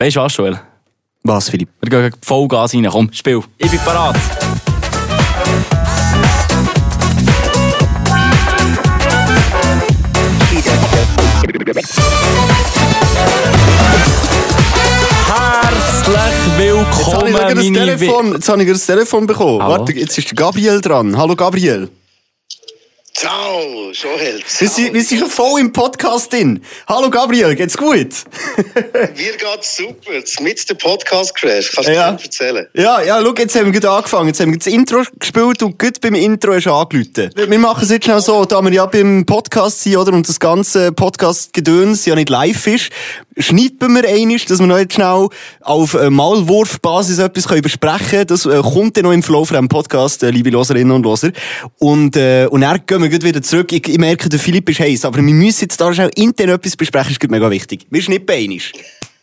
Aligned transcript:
Weißt 0.00 0.16
du 0.16 0.20
was, 0.20 0.34
Joel? 0.34 0.58
Was, 1.24 1.50
Philipp? 1.50 1.68
Wir 1.82 1.90
gehen 1.90 2.10
Vollgas 2.22 2.72
rein. 2.72 2.88
Komm, 2.90 3.12
spiel. 3.12 3.42
Ich 3.58 3.70
bin 3.70 3.78
parat. 3.80 4.16
Herzlich 15.26 16.16
Jetzt 16.56 17.12
habe 17.12 17.26
willkommen, 17.26 17.28
ich 17.28 17.36
das 17.36 17.64
Telefon, 17.66 18.32
jetzt 18.32 18.48
habe 18.48 18.62
ich 18.62 18.68
das 18.70 18.86
Telefon 18.86 19.26
bekommen. 19.26 19.62
Hallo? 19.62 19.80
Warte, 19.80 19.92
jetzt 19.92 20.16
ist 20.16 20.34
Gabriel 20.34 20.80
dran. 20.80 21.14
Hallo 21.18 21.36
Gabriel. 21.36 21.90
Ciao, 23.24 23.90
Joel. 23.92 24.38
Wir 24.38 24.44
Ciao. 24.46 24.66
sind, 24.70 24.94
wir 24.94 25.04
sind 25.04 25.18
schon 25.18 25.28
voll 25.28 25.60
im 25.60 25.70
Podcast 25.74 26.32
drin. 26.32 26.62
Hallo 26.88 27.10
Gabriel, 27.10 27.54
geht's 27.54 27.76
gut? 27.76 28.08
Mir 28.56 29.32
geht's 29.36 29.76
super. 29.76 30.12
Mit 30.40 30.70
dem 30.70 30.78
Podcast-Crash. 30.78 31.72
Kannst 31.74 31.90
du 31.90 31.92
Ja. 31.92 32.12
mir 32.12 32.18
erzählen? 32.22 32.66
Ja, 32.72 33.02
ja, 33.02 33.20
schau, 33.22 33.34
jetzt 33.36 33.54
haben 33.56 33.66
wir 33.66 33.78
gerade 33.78 33.90
angefangen. 33.94 34.28
Jetzt 34.28 34.40
haben 34.40 34.52
wir 34.52 34.58
das 34.58 34.68
Intro 34.68 35.02
gespielt 35.18 35.62
und 35.62 35.78
gut 35.78 36.00
beim 36.00 36.14
Intro 36.14 36.52
ist 36.52 36.66
angerufen. 36.66 37.30
Wir 37.36 37.58
machen 37.58 37.82
es 37.84 37.90
jetzt 37.90 38.06
schnell 38.06 38.22
so, 38.22 38.46
da 38.46 38.62
wir 38.62 38.72
ja 38.72 38.86
beim 38.86 39.26
Podcast 39.26 39.82
sind, 39.82 39.98
oder, 39.98 40.14
und 40.14 40.26
das 40.26 40.40
ganze 40.40 40.90
Podcast-Gedöns 40.90 42.06
ja 42.06 42.14
nicht 42.14 42.30
live 42.30 42.66
ist, 42.68 42.88
schneiden 43.36 43.94
wir 43.96 44.08
einiges, 44.08 44.46
dass 44.46 44.60
wir 44.60 44.66
noch 44.66 44.78
jetzt 44.78 44.94
schnell 44.94 45.28
auf 45.60 45.92
äh, 45.92 46.08
Maulwurfbasis 46.08 47.18
etwas 47.18 47.48
können 47.48 47.60
besprechen 47.60 48.08
können. 48.08 48.26
Das 48.28 48.46
äh, 48.46 48.62
kommt 48.62 48.96
dann 48.96 49.04
noch 49.04 49.12
im 49.12 49.22
Flow 49.22 49.44
von 49.44 49.56
diesem 49.56 49.68
Podcast, 49.68 50.22
äh, 50.22 50.30
liebe 50.30 50.48
Loserinnen 50.48 50.92
und 50.92 51.02
Loser. 51.02 51.32
Und, 51.78 52.16
äh, 52.16 52.46
und 52.50 52.62
dann 52.62 52.80
gehen 52.86 53.02
wir 53.02 53.09
gleich 53.10 53.22
wieder 53.22 53.42
zurück. 53.42 53.72
Ich, 53.72 53.88
ich 53.88 53.98
merke, 53.98 54.28
der 54.28 54.38
Philipp 54.38 54.68
ist 54.70 54.80
heiß, 54.80 55.04
aber 55.04 55.16
wir 55.16 55.22
müssen 55.22 55.62
jetzt 55.62 55.80
da 55.80 55.92
schnell 55.92 56.10
intern 56.14 56.50
etwas 56.50 56.76
besprechen, 56.76 57.12
ist 57.12 57.20
gerade 57.20 57.32
mega 57.32 57.50
wichtig. 57.50 57.86
Wir 57.90 58.02
schnippen 58.02 58.34
einiges. 58.34 58.72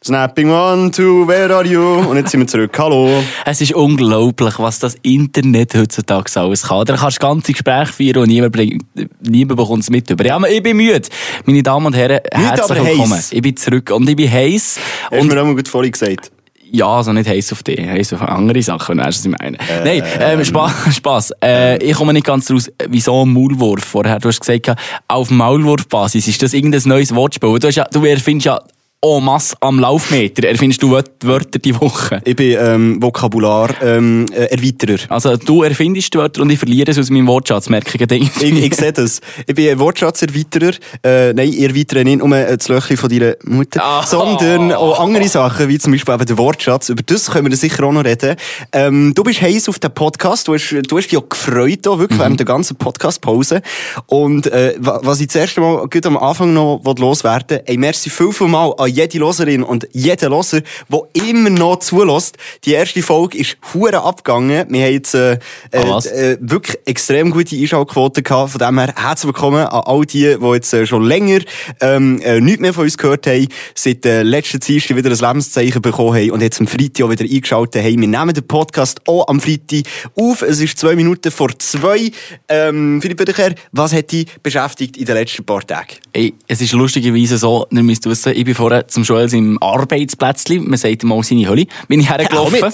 Snapping 0.04 0.52
one, 0.52 0.92
two, 0.92 1.28
where 1.28 1.54
are 1.54 1.66
you? 1.66 1.82
Und 1.82 2.18
jetzt 2.18 2.30
sind 2.30 2.42
wir 2.42 2.48
zurück. 2.48 2.78
Hallo. 2.78 3.24
Es 3.46 3.60
ist 3.62 3.74
unglaublich, 3.74 4.60
was 4.60 4.78
das 4.80 4.96
Internet 5.02 5.74
heutzutage 5.76 6.40
alles 6.40 6.64
kann. 6.64 6.86
Da 6.86 6.96
kannst 6.96 7.18
du 7.18 7.22
ganze 7.22 7.52
Gespräche 7.52 7.92
führen 7.92 8.18
und 8.18 8.28
niemand, 8.28 8.54
bringt, 8.54 8.86
niemand 9.28 9.58
bekommt 9.58 9.84
es 9.84 9.90
mit 9.90 10.10
über. 10.10 10.24
Ja, 10.24 10.40
ich 10.46 10.62
bin 10.62 10.78
müde. 10.78 11.10
Meine 11.46 11.64
Damen 11.64 11.88
und 11.88 11.96
Herren, 11.96 12.20
herzlich 12.32 12.86
willkommen. 12.86 13.20
Ich 13.32 13.42
bin 13.42 13.58
zurück 13.58 13.90
und 13.92 14.08
ich 14.08 14.16
bin 14.16 14.32
heiß. 14.32 14.80
Hast 15.12 15.24
du 15.24 15.26
mir 15.26 15.42
auch 15.42 15.46
mal 15.46 15.56
gut 15.56 15.68
vorhin 15.68 15.92
gesagt. 15.92 16.32
Ja, 16.72 16.88
also 16.88 17.14
nicht 17.14 17.30
heiß 17.30 17.54
auf 17.54 17.64
dich, 17.64 17.80
heiß 17.80 18.14
auf 18.14 18.22
andere 18.22 18.62
Sachen, 18.62 18.98
wenn 18.98 19.04
du 19.04 19.08
was 19.08 19.26
ich 19.26 19.32
meine. 19.40 19.58
Nein, 19.84 20.04
ähm, 20.20 20.44
Spaß. 20.44 20.96
Spaß. 20.96 21.34
Äh, 21.44 21.78
ich 21.84 21.96
komme 21.96 22.14
nicht 22.14 22.26
ganz 22.26 22.50
raus, 22.52 22.72
wieso 22.90 23.24
ein 23.24 23.34
Maulwurf? 23.34 23.84
Vorher, 23.84 24.20
du 24.20 24.30
hast 24.30 24.40
gesagt, 24.40 24.74
auf 25.08 25.30
Maulwurfbasis, 25.30 26.28
ist 26.28 26.42
das 26.42 26.54
irgendein 26.54 26.82
neues 26.86 27.14
Wortspiel? 27.14 27.60
Du, 27.60 27.68
hast 27.68 27.76
ja, 27.76 27.86
du 27.86 28.04
erfindest 28.06 28.46
ja 28.46 28.60
en 29.00 29.24
masse 29.24 29.56
am 29.62 29.80
Laufmeter, 29.80 30.48
erfindest 30.48 30.82
du 30.82 30.90
Wört- 30.90 31.24
Wörter 31.24 31.60
die 31.60 31.80
Woche. 31.80 32.20
Ich 32.26 32.36
bin 32.36 32.58
ähm, 32.60 32.98
Vokabular 33.02 33.70
ähm, 33.84 34.26
äh, 34.34 34.46
Erweiterer. 34.46 34.98
Also 35.10 35.38
du 35.38 35.62
erfindest 35.62 36.16
die 36.16 36.18
Wörter 36.18 36.42
und 36.42 36.50
ich 36.50 36.58
verliere 36.58 36.90
es 36.90 36.98
aus 36.98 37.12
meinem 37.12 37.28
Wortschatz, 37.28 37.70
merke 37.70 38.04
ich. 38.04 38.22
Ich, 38.42 38.42
ich 38.64 38.76
sehe 38.76 38.92
das. 38.92 39.22
Ich 39.46 39.54
bin 39.54 39.78
Wortschatzerweiterer. 39.78 40.72
Äh, 41.04 41.32
nein, 41.34 41.50
ich 41.50 41.62
erweitere 41.62 42.04
nicht 42.06 42.24
nur 42.26 42.30
das 42.36 42.68
Löchchen 42.70 42.98
von 42.98 43.10
deiner 43.10 43.36
Mutter, 43.46 43.82
Ah. 43.84 44.04
sondern 44.04 44.72
auch 44.74 45.00
andere 45.00 45.28
Sachen, 45.28 45.70
wie 45.70 45.78
zum 45.78 45.92
Beispiel 45.92 46.16
eben 46.16 46.26
der 46.26 46.38
Wortschatz. 46.40 46.90
Über 46.90 47.04
das 47.04 47.30
können 47.30 47.52
wir 47.52 47.56
sicher 47.56 47.84
auch 47.84 47.92
noch 47.92 48.04
reden. 48.04 48.36
Ähm, 48.74 49.14
du 49.14 49.22
bist 49.24 49.42
heiß 49.44 49.70
auf 49.70 49.78
den 49.78 49.94
Podcast. 49.94 50.48
Du 50.48 50.56
hast, 50.56 50.72
du 50.72 50.98
hast 50.98 51.08
dich 51.12 51.18
auch 51.20 51.30
gefreut, 51.30 51.88
auch, 51.88 52.00
wirklich, 52.00 52.20
während 52.20 52.40
der 52.40 52.48
ganzen 52.48 52.76
Podcast-Pause. 52.76 53.62
Und 54.08 54.48
äh, 54.48 54.74
wa- 54.80 55.02
was 55.04 55.20
ich 55.22 55.28
das 55.28 55.36
erste 55.36 55.62
Mal 55.62 55.88
gut 55.88 56.06
am 56.08 56.18
Anfang 56.18 56.52
noch 56.54 56.82
loswerden 56.98 57.60
ey, 57.66 57.78
merci 57.78 58.10
viel, 58.10 58.32
viel 58.34 58.48
mal 58.48 58.74
an 58.78 58.87
jede 58.88 59.18
Loserin 59.20 59.64
und 59.64 59.88
jeden 59.94 60.30
Loser, 60.30 60.62
der 60.90 61.02
immer 61.28 61.50
noch 61.50 61.80
zulässt. 61.80 62.38
Die 62.66 62.74
erste 62.74 63.02
Folge 63.02 63.38
ist 63.38 63.58
hure 63.74 64.02
abgegangen. 64.04 64.66
Wir 64.70 64.86
haben 64.86 64.94
jetzt 64.94 65.14
äh, 65.16 65.40
Ah, 65.74 65.84
was? 65.88 66.06
äh, 66.06 66.34
äh, 66.34 66.38
wirklich 66.42 66.78
extrem 66.86 67.32
gute 67.32 67.56
Einschaltquote 67.56 68.24
gehabt. 68.24 68.52
Von 68.52 68.60
dem 68.60 68.80
her 68.80 68.94
herzlich 68.96 69.28
willkommen 69.28 69.66
an 69.66 69.84
all 69.86 70.06
die, 70.06 70.38
die 70.40 70.46
jetzt 70.54 70.74
äh, 70.74 70.86
schon 70.86 71.04
länger 71.04 71.40
ähm, 71.82 72.20
äh, 72.22 72.40
nichts 72.40 72.60
mehr 72.62 72.74
von 72.74 72.84
uns 72.84 72.98
gehört 72.98 73.28
haben, 73.28 73.48
seit 73.76 74.06
äh, 74.06 74.24
letzten 74.24 74.60
Dienstag 74.60 74.96
wieder 74.98 75.10
ein 75.12 75.18
Lebenszeichen 75.18 75.82
bekommen 75.82 76.16
haben 76.16 76.32
und 76.32 76.42
jetzt 76.42 76.60
am 76.60 76.68
Freitag 76.68 77.06
auch 77.06 77.10
wieder 77.12 77.26
eingeschaltet 77.26 77.84
haben. 77.84 78.02
Wir 78.02 78.08
nehmen 78.08 78.34
den 78.34 78.48
Podcast 78.48 79.00
auch 79.08 79.28
am 79.28 79.40
Freitag 79.40 79.84
auf. 80.16 80.42
Es 80.42 80.60
ist 80.62 80.78
zwei 80.80 80.96
Minuten 80.96 81.32
vor 81.32 81.50
zwei. 81.60 82.12
Ähm, 82.48 83.02
Philipp 83.02 83.18
Bödeker, 83.18 83.54
was 83.72 83.94
hat 83.94 84.12
dich 84.12 84.28
beschäftigt 84.42 84.98
in 84.98 85.06
den 85.06 85.16
letzten 85.16 85.44
paar 85.46 85.66
Tagen? 85.66 85.96
Ey, 86.14 86.34
es 86.48 86.62
ist 86.62 86.74
lustigerweise 86.74 87.38
so, 87.38 87.66
ihr 87.72 87.84
müsst 87.84 88.06
wissen, 88.06 88.34
ich 88.36 88.46
bin 88.46 88.56
vorher 88.56 88.77
zum 88.88 89.04
Joel 89.04 89.34
im 89.34 89.62
Arbeitsplätzchen, 89.62 90.68
man 90.70 90.78
sagt 90.78 91.04
ihm 91.04 91.12
auch 91.12 91.24
seine 91.24 91.48
Hölle, 91.48 91.66
bin 91.88 92.00
ich 92.00 92.10
hergelaufen. 92.10 92.60
komm 92.62 92.72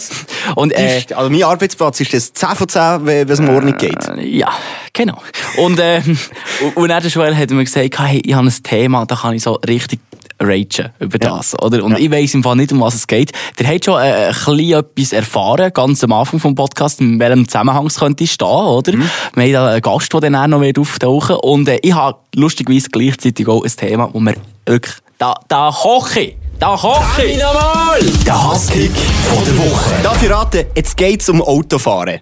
und, 0.56 0.72
äh, 0.72 0.97
Ist- 1.00 1.14
also 1.14 1.30
mein 1.30 1.44
Arbeitsplatz 1.44 2.00
ist 2.02 2.14
das 2.14 2.34
10 2.34 2.56
von 2.56 2.68
10, 2.68 3.06
wenn 3.06 3.30
es 3.30 3.40
morgen 3.40 3.66
nicht 3.68 3.80
geht. 3.80 4.08
Äh, 4.09 4.25
Ja, 4.28 4.50
genau. 4.94 5.22
Und, 5.58 5.80
äh, 5.80 6.02
und, 6.75 6.90
dann 6.90 7.02
der 7.02 7.12
Joel 7.12 7.36
hat 7.36 7.50
mir 7.52 7.63
gesagt, 7.63 8.00
hey, 8.00 8.22
ich 8.25 8.34
habe 8.34 8.47
ein 8.47 8.53
Thema, 8.63 9.06
da 9.06 9.16
kann 9.16 9.34
ich 9.36 9.44
so 9.44 9.53
richtig 9.68 10.00
ragen 10.42 10.90
über 11.00 11.18
das, 11.19 11.58
oder? 11.62 11.84
Und 11.84 11.92
Ja. 11.94 11.97
ich 12.00 12.12
weiss 12.12 12.34
im 12.34 12.44
Fall 12.44 12.56
nicht, 12.58 12.72
um 12.74 12.81
was 12.81 12.96
es 12.96 13.08
geht. 13.08 13.31
Der 13.59 13.68
hat 13.68 13.86
schon 13.86 14.02
äh, 14.02 14.28
ein 14.28 14.34
bisschen 14.34 14.80
etwas 14.80 15.13
erfahren, 15.13 15.72
ganz 15.74 16.03
am 16.03 16.12
Anfang 16.12 16.40
vom 16.40 16.56
Podcast, 16.56 17.00
in 17.00 17.19
welchem 17.19 17.47
Zusammenhang 17.47 17.86
es 17.86 18.00
könnte 18.00 18.28
stehen, 18.28 18.47
oder? 18.47 18.94
Mhm. 18.94 19.09
Wir 19.36 19.44
haben 19.44 19.53
da 19.53 19.68
einen 19.69 19.81
Gast, 19.81 20.12
der 20.12 20.19
dann 20.22 20.36
auch 20.36 20.47
noch 20.47 20.62
wird 20.62 20.80
auftauchen 20.80 21.36
Und 21.38 21.69
äh, 21.69 21.80
ich 21.81 21.94
habe 21.94 22.18
lustigerweise 22.36 22.90
gleichzeitig 22.90 23.47
auch 23.47 23.63
ein 23.63 23.72
Thema, 23.72 24.09
wo 24.12 24.19
wir 24.19 24.34
wirklich, 24.66 24.96
da, 25.18 25.35
da 25.47 25.72
koche 25.72 26.19
ich, 26.22 26.38
da 26.59 26.75
koche 26.75 27.24
ich. 27.25 27.38
nochmal! 27.41 28.00
Der 28.25 28.44
Hasskick 28.51 28.91
von 28.96 29.44
der 29.46 29.57
Woche. 29.57 29.94
Darf 30.03 30.22
ich 30.24 30.29
raten, 30.29 30.66
jetzt 30.75 30.97
geht's 30.97 31.29
um 31.29 31.41
Autofahren. 31.41 32.22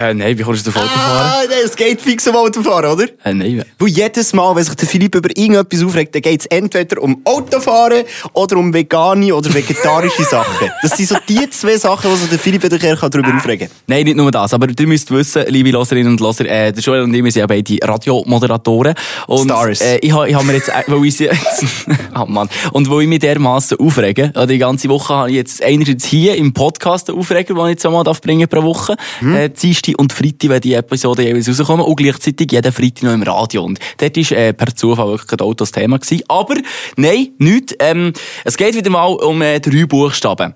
Äh, 0.00 0.14
nein, 0.14 0.38
wie 0.38 0.42
kommst 0.42 0.64
du 0.64 0.70
auf 0.70 0.76
Auto 0.76 0.86
fahren? 0.88 1.32
Ah, 1.32 1.42
nein, 1.48 1.58
es 1.64 1.74
geht 1.74 2.00
fix 2.00 2.26
um 2.28 2.36
Autofahren, 2.36 2.92
oder? 2.92 3.04
Äh, 3.24 3.34
nein. 3.34 3.64
Weil 3.78 3.88
jedes 3.88 4.32
Mal, 4.32 4.54
wenn 4.54 4.62
sich 4.62 4.74
der 4.76 4.86
Philipp 4.86 5.14
über 5.16 5.28
irgendetwas 5.36 5.82
aufregt, 5.82 6.14
dann 6.14 6.22
geht 6.22 6.40
es 6.40 6.46
entweder 6.46 7.02
um 7.02 7.20
Autofahren 7.24 8.04
oder 8.32 8.56
um 8.58 8.72
vegane 8.72 9.34
oder 9.34 9.52
vegetarische 9.52 10.22
Sachen. 10.30 10.70
Das 10.82 10.96
sind 10.96 11.08
so 11.08 11.16
die 11.28 11.50
zwei 11.50 11.76
Sachen, 11.76 12.10
wo 12.10 12.14
sich 12.14 12.28
der 12.28 12.38
Philipp 12.38 12.62
wieder 12.62 12.78
darüber 12.78 13.34
aufregen 13.34 13.68
kann. 13.68 13.76
Nein, 13.88 14.04
nicht 14.04 14.16
nur 14.16 14.30
das, 14.30 14.54
aber 14.54 14.68
ihr 14.68 14.86
müsst 14.86 15.10
wissen, 15.10 15.44
liebe 15.48 15.70
Loserinnen 15.70 16.12
und 16.12 16.20
Loser, 16.20 16.44
äh, 16.46 16.72
der 16.72 16.82
Joel 16.82 17.02
und 17.02 17.12
ich, 17.14 17.24
wir 17.24 17.32
sind 17.32 17.40
ja 17.40 17.46
beide 17.46 17.76
Radiomoderatoren. 17.82 18.94
Und, 19.26 19.44
Stars. 19.48 19.80
Äh, 19.80 19.98
ich 20.02 20.12
habe 20.12 20.32
hab 20.32 20.44
mir 20.44 20.54
jetzt, 20.54 20.68
äh, 20.68 20.84
weil 20.86 21.04
ich 21.06 21.28
oh 22.14 22.24
Mann, 22.28 22.48
und 22.72 22.88
wo 22.88 23.00
ich 23.00 23.08
mich 23.08 23.18
dermassen 23.18 23.78
aufrege, 23.80 24.32
die 24.48 24.58
ganze 24.58 24.88
Woche 24.88 25.14
habe 25.14 25.30
ich 25.30 25.36
jetzt 25.36 25.62
einerseits 25.62 26.04
hier 26.04 26.36
im 26.36 26.52
Podcast 26.52 27.08
einen 27.10 27.18
Aufreger, 27.18 27.54
den 27.54 27.64
ich 27.64 27.70
jetzt 27.70 27.86
einmal 27.86 28.04
bringen 28.04 28.48
pro 28.48 28.62
Woche, 28.62 28.96
Mhm. 29.20 29.34
äh, 29.34 29.52
Dienstag 29.88 30.00
und 30.00 30.12
Freitag, 30.12 30.50
wenn 30.50 30.60
die 30.60 30.74
Episoden 30.74 31.24
jeweils 31.24 31.48
rauskommen, 31.48 31.84
und 31.84 31.96
gleichzeitig 31.96 32.52
jeden 32.52 32.72
Freitag 32.72 33.02
noch 33.02 33.14
im 33.14 33.22
Radio. 33.22 33.64
Und 33.64 33.78
dort 33.96 34.16
ist 34.16 34.32
äh, 34.32 34.52
per 34.52 34.74
Zufall 34.74 35.08
wirklich 35.08 35.32
ein 35.32 35.40
Auto 35.40 35.54
das 35.54 35.72
Thema 35.72 35.98
gewesen. 35.98 36.24
Aber, 36.28 36.56
nein, 36.96 37.28
nichts, 37.38 37.74
ähm, 37.78 38.12
es 38.44 38.56
geht 38.56 38.74
wieder 38.74 38.90
mal 38.90 39.06
um 39.06 39.42
äh, 39.42 39.60
drei 39.60 39.86
Buchstaben. 39.86 40.54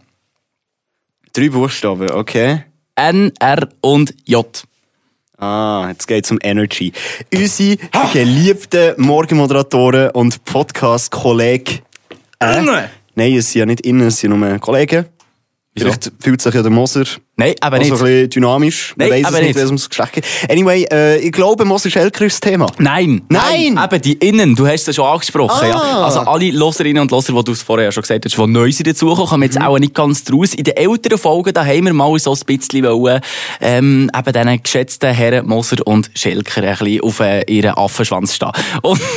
Drei 1.33 1.49
Buchstaben, 1.49 2.11
okay. 2.11 2.65
N, 2.95 3.33
R 3.41 3.69
und 3.81 4.15
J. 4.27 4.65
Ah, 5.39 5.89
jetzt 5.89 6.07
geht's 6.07 6.31
um 6.31 6.39
Energy. 6.43 6.93
Unsere 7.35 7.79
geliebten 8.13 8.95
Morgenmoderatoren 8.99 10.11
und 10.11 10.45
Podcast-Kollegen. 10.45 11.81
Äh? 12.39 12.63
Nein, 13.15 13.35
es 13.35 13.51
sind 13.51 13.61
ja 13.61 13.67
nicht 13.67 13.81
innen, 13.81 14.07
es 14.07 14.19
sind 14.19 14.39
nur 14.39 14.59
Kollegen. 14.59 15.07
Vielleicht 15.77 16.13
fühlt 16.21 16.43
sich 16.43 16.55
ja 16.55 16.63
der 16.63 16.71
Moser 16.71 17.05
Nein, 17.45 17.55
aber 17.61 17.77
also 17.79 17.93
nicht. 17.95 18.01
ein 18.03 18.07
bisschen 18.07 18.31
dynamisch. 18.31 18.95
Man 18.97 19.09
Nein, 19.09 19.19
weiss 19.19 19.27
aber 19.27 19.37
es 19.41 19.47
nicht, 19.47 19.57
nicht. 19.57 19.67
ums 19.67 19.89
Geschlecht 19.89 20.13
geht. 20.13 20.25
Anyway, 20.49 20.85
äh, 20.91 21.19
ich 21.19 21.33
glaube, 21.33 21.65
Moser 21.65 21.91
Schelker 21.91 22.25
ist 22.25 22.35
das 22.43 22.51
Thema. 22.51 22.67
Nein, 22.79 23.23
Nein! 23.29 23.79
Eben, 23.83 24.03
die 24.03 24.13
Innen, 24.15 24.55
du 24.55 24.67
hast 24.67 24.87
es 24.89 24.97
schon 24.97 25.05
angesprochen. 25.07 25.51
Ah. 25.63 25.69
Ja. 25.69 26.05
Also 26.05 26.21
alle 26.21 26.51
Loserinnen 26.51 27.03
und 27.03 27.11
Loser, 27.11 27.33
die 27.33 27.45
du 27.45 27.53
es 27.53 27.63
vorher 27.63 27.91
schon 27.93 28.03
gesagt 28.03 28.25
hast, 28.25 28.37
die 28.37 28.47
neu 28.47 28.71
sind 28.71 28.87
dazugekommen, 28.87 29.29
kommen 29.29 29.41
Mhm. 29.41 29.45
jetzt 29.45 29.61
auch 29.61 29.79
nicht 29.79 29.95
ganz 29.95 30.25
draus. 30.25 30.55
In 30.55 30.65
den 30.65 30.77
älteren 30.77 31.19
Folgen, 31.19 31.53
da 31.53 31.65
haben 31.65 31.85
wir 31.87 31.93
mal 31.93 32.19
so 32.19 32.33
ein 32.33 32.39
bisschen 32.47 32.85
wollen, 32.85 33.21
ähm, 33.61 34.11
eben 34.17 34.33
diesen 34.33 34.63
geschätzten 34.63 35.13
Herren 35.13 35.47
Moser 35.47 35.77
und 35.87 36.11
Schelker 36.15 36.63
ein 36.63 36.77
bisschen 36.79 37.01
auf 37.03 37.21
äh, 37.21 37.43
ihren 37.49 37.77
Affenschwanz 37.77 38.35
stehen. 38.35 38.53
Und, 38.83 39.01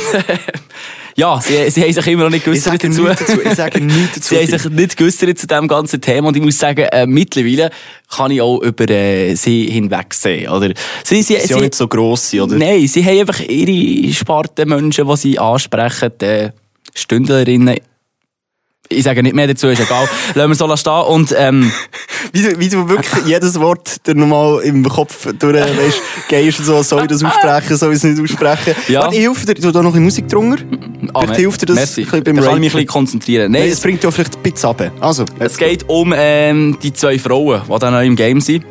ja, 1.16 1.40
sie, 1.40 1.70
sie 1.70 1.82
haben 1.82 1.92
sich 1.92 2.06
immer 2.06 2.24
noch 2.24 2.30
nicht 2.30 2.46
Ich 2.46 2.52
geäussert 2.52 2.84
dazu. 2.84 3.04
dazu. 3.04 3.40
Ich 3.42 3.54
sage 3.54 3.80
nichts 3.80 4.16
dazu. 4.16 4.28
Sie 4.34 4.36
haben 4.38 4.58
sich 4.58 4.70
nicht 4.70 4.96
geäussert 4.96 5.38
zu 5.38 5.46
diesem 5.46 5.66
ganzen 5.66 6.00
Thema 6.00 6.28
und 6.28 6.36
ich 6.36 6.42
muss 6.42 6.58
sagen, 6.58 6.86
äh, 6.92 7.06
mittlerweile 7.06 7.70
kann 8.14 8.30
ich 8.30 8.40
auch 8.42 8.60
über 8.60 8.88
äh, 8.90 9.34
sie 9.34 9.66
hinwegsehen. 9.70 10.50
Oder? 10.50 10.72
Sie, 11.04 11.22
sie, 11.22 11.36
Sie 11.36 11.46
sind 11.46 11.56
auch 11.56 11.60
nicht 11.62 11.74
so 11.74 11.88
gross, 11.88 12.34
oder? 12.34 12.56
Nein, 12.56 12.86
sie 12.86 13.02
haben 13.04 13.20
einfach 13.20 13.40
ihre 13.40 14.12
Sparte 14.12 14.66
Menschen, 14.66 15.08
die 15.08 15.16
sie 15.16 15.38
ansprechen, 15.38 16.12
äh, 16.20 16.50
Stündlerinnen. 16.94 17.76
Ich 18.88 19.02
sage 19.04 19.22
nicht 19.22 19.34
mehr 19.34 19.46
dazu, 19.48 19.68
ist 19.68 19.80
egal. 19.80 20.08
Lassen 20.34 20.48
wir 20.50 20.54
so 20.54 20.76
stehen 20.76 20.92
und, 21.08 21.34
ähm, 21.36 21.72
Wie 22.32 22.42
du, 22.42 22.58
wie 22.58 22.68
du 22.68 22.88
wirklich 22.88 23.24
jedes 23.26 23.58
Wort 23.60 24.06
dir 24.06 24.14
nochmal 24.14 24.60
im 24.62 24.84
Kopf 24.88 25.26
durch, 25.38 25.54
weißt, 25.56 26.00
gehst 26.28 26.58
und 26.60 26.64
so, 26.66 26.82
soll 26.82 27.02
ich 27.02 27.08
das 27.08 27.24
aussprechen, 27.24 27.76
soll 27.76 27.90
ich 27.92 27.96
es 27.96 28.04
nicht 28.04 28.20
aussprechen. 28.22 28.74
Ja. 28.88 29.02
Warte, 29.02 29.16
ich 29.16 29.22
helfe 29.22 29.46
dir, 29.46 29.54
du 29.54 29.72
da 29.72 29.82
noch 29.82 29.94
ein 29.94 30.04
bisschen 30.04 30.24
Musik 30.24 30.28
drunter. 30.28 30.62
ah, 31.14 31.20
Vielleicht 31.22 31.40
hilft 31.40 31.62
dir 31.62 31.66
das 31.66 31.76
merci. 31.76 32.02
ein 32.02 32.04
bisschen 32.06 32.24
beim 32.24 32.36
Da 32.36 32.42
kann 32.42 32.44
ich 32.44 32.48
Rapen. 32.48 32.60
mich 32.60 32.72
ein 32.72 32.76
bisschen 32.76 32.86
konzentrieren. 32.86 33.52
Nein, 33.52 33.62
Nein, 33.62 33.70
es 33.72 33.80
bringt 33.80 34.04
ja 34.04 34.10
vielleicht 34.10 34.36
ein 34.36 34.42
bisschen 34.42 34.68
runter. 34.68 34.92
Also, 35.00 35.24
Es 35.38 35.56
geht 35.56 35.88
um 35.88 36.14
ähm, 36.16 36.78
die 36.82 36.92
zwei 36.92 37.18
Frauen, 37.18 37.62
die 37.68 37.78
dann 37.78 37.92
neu 37.92 38.06
im 38.06 38.16
Game 38.16 38.40
sind. 38.40 38.64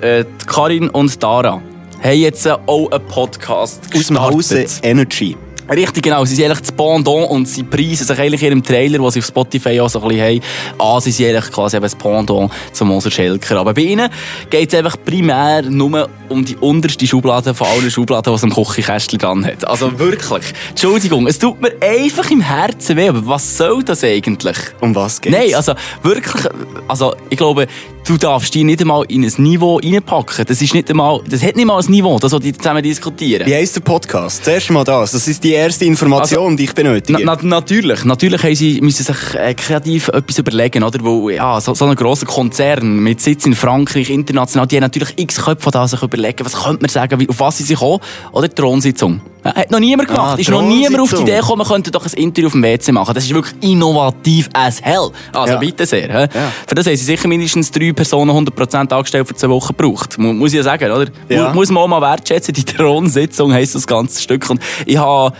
Äh, 0.00 0.24
Karin 0.46 0.88
und 0.90 1.22
Dara 1.22 1.62
haben 2.02 2.18
jetzt 2.18 2.46
auch 2.46 2.90
einen 2.90 3.06
Podcast 3.06 3.80
aus 3.84 3.90
gestartet. 3.90 4.70
Energy. 4.82 5.36
Richtig, 5.68 6.04
genau. 6.04 6.24
Sie 6.24 6.34
sind 6.34 6.46
eigentlich 6.46 6.60
das 6.60 6.72
Pendant 6.72 7.30
und 7.30 7.46
sie 7.46 7.62
preisen 7.62 8.06
sich 8.06 8.18
eigentlich 8.18 8.42
in 8.42 8.48
ihrem 8.48 8.62
Trailer, 8.62 8.98
den 8.98 9.10
sie 9.10 9.18
auf 9.18 9.26
Spotify 9.26 9.80
auch 9.80 9.88
so 9.88 10.00
ein 10.00 10.08
bisschen 10.08 10.42
haben, 10.78 10.94
an. 10.94 11.00
Sie 11.00 11.10
sind 11.10 11.28
eigentlich 11.28 11.52
quasi 11.52 11.76
eben 11.76 11.82
das 11.82 11.94
Pendant 11.94 12.52
zum 12.72 12.88
Moser 12.88 13.10
Schelker. 13.10 13.58
Aber 13.58 13.74
bei 13.74 13.82
ihnen 13.82 14.08
geht 14.48 14.72
es 14.72 14.78
einfach 14.78 14.96
primär 15.04 15.62
nur 15.62 16.08
um 16.28 16.44
die 16.44 16.56
unterste 16.56 17.06
Schublade 17.06 17.54
von 17.54 17.66
allen 17.66 17.90
Schubladen, 17.90 18.32
die 18.32 18.36
es 18.36 18.44
am 18.44 18.54
Küchenkästchen 18.54 19.18
dran 19.18 19.44
hat. 19.44 19.66
Also 19.66 19.98
wirklich. 19.98 20.44
Entschuldigung, 20.70 21.26
es 21.26 21.38
tut 21.38 21.60
mir 21.60 21.72
einfach 21.80 22.30
im 22.30 22.40
Herzen 22.40 22.96
weh, 22.96 23.08
aber 23.08 23.26
was 23.26 23.56
soll 23.56 23.82
das 23.82 24.04
eigentlich? 24.04 24.56
Um 24.80 24.94
was 24.94 25.20
geht's? 25.20 25.36
Nein, 25.36 25.54
also 25.54 25.74
wirklich, 26.02 26.44
also 26.88 27.14
ich 27.28 27.36
glaube, 27.36 27.66
du 28.06 28.16
darfst 28.16 28.54
dich 28.54 28.64
nicht 28.64 28.80
einmal 28.80 29.04
in 29.08 29.24
ein 29.24 29.32
Niveau 29.38 29.80
reinpacken. 29.82 30.44
Das 30.46 30.62
ist 30.62 30.74
nicht 30.74 30.88
einmal, 30.90 31.20
das 31.28 31.42
hat 31.42 31.56
nicht 31.56 31.66
mal 31.66 31.78
ein 31.78 31.90
Niveau, 31.90 32.18
das, 32.18 32.32
was 32.32 32.40
die 32.40 32.52
zusammen 32.52 32.82
diskutieren. 32.82 33.46
Wie 33.46 33.54
heisst 33.54 33.76
der 33.76 33.80
Podcast? 33.80 34.44
Zuerst 34.44 34.70
mal 34.70 34.84
das. 34.84 35.12
Das 35.12 35.26
ist 35.26 35.42
die 35.42 35.52
erste 35.52 35.84
Information, 35.84 36.56
die 36.56 36.64
ich 36.64 36.74
benötige. 36.74 37.24
Na, 37.24 37.36
na, 37.40 37.48
natürlich, 37.48 38.04
natürlich 38.04 38.42
haben 38.42 38.54
sie, 38.54 38.80
müssen 38.80 39.04
sich 39.04 39.34
äh, 39.34 39.54
kreativ 39.54 40.08
etwas 40.08 40.38
überlegen, 40.38 40.82
oder? 40.84 40.98
Wo, 41.02 41.30
ja, 41.30 41.60
so, 41.60 41.74
so 41.74 41.86
ein 41.86 41.96
grosser 41.96 42.26
Konzern 42.26 43.00
mit 43.00 43.20
Sitz 43.20 43.44
in 43.46 43.54
Frankreich, 43.54 44.10
international, 44.10 44.66
die 44.66 44.76
haben 44.76 44.82
natürlich 44.82 45.14
x 45.16 45.44
Köpfe 45.44 45.70
da 45.70 45.86
sich 45.88 46.02
überlegen, 46.02 46.44
was 46.44 46.64
könnte 46.64 46.82
man 46.82 46.88
sagen, 46.88 47.18
wie, 47.18 47.28
auf 47.28 47.40
was 47.40 47.58
sie 47.58 47.64
sich 47.64 47.78
kommen, 47.78 48.00
oder 48.32 48.48
die 48.48 48.54
Thronsitzung. 48.54 49.20
Ja, 49.46 49.54
hat 49.54 49.70
noch 49.70 49.78
niemand 49.80 50.08
gemacht. 50.08 50.34
Ah, 50.36 50.40
ist 50.40 50.50
noch 50.50 50.62
niemand 50.62 51.00
auf 51.00 51.10
die. 51.14 51.22
Idee 51.22 51.36
gekommen, 51.36 51.58
man 51.58 51.66
könnte 51.66 51.90
doch 51.90 52.04
ein 52.04 52.12
Interview 52.14 52.46
auf 52.46 52.52
dem 52.52 52.62
WC 52.62 52.92
machen. 52.92 53.14
Das 53.14 53.24
ist 53.24 53.32
wirklich 53.34 53.54
innovativ 53.60 54.48
as 54.52 54.82
hell. 54.82 55.10
Also 55.32 55.54
Ja. 55.54 55.58
bitte 55.58 55.86
sehr. 55.86 56.08
Ja. 56.08 56.28
Für 56.66 56.74
das 56.74 56.86
haben 56.86 56.96
sie 56.96 57.04
sicher 57.04 57.28
mindestens 57.28 57.70
drei 57.70 57.92
Personen 57.92 58.30
100% 58.30 58.92
angestellt 58.92 59.28
für 59.28 59.34
zwei 59.34 59.48
Wochen 59.50 59.74
gebraucht. 59.76 60.18
Mu- 60.18 60.32
Muss 60.32 60.50
ich 60.52 60.56
ja 60.56 60.62
sagen, 60.62 60.90
oder? 60.90 61.06
Ja. 61.28 61.48
Mu- 61.50 61.54
Muss 61.56 61.70
man 61.70 61.82
auch 61.84 61.88
mal 61.88 62.00
wertschätzen. 62.00 62.52
Die 62.54 62.64
Thronsitzung 62.64 63.52
heisst 63.52 63.74
das 63.74 63.86
ganze 63.86 64.20
Stück. 64.20 64.48
Und 64.50 64.60
ich 64.84 64.96
habe, 64.96 65.34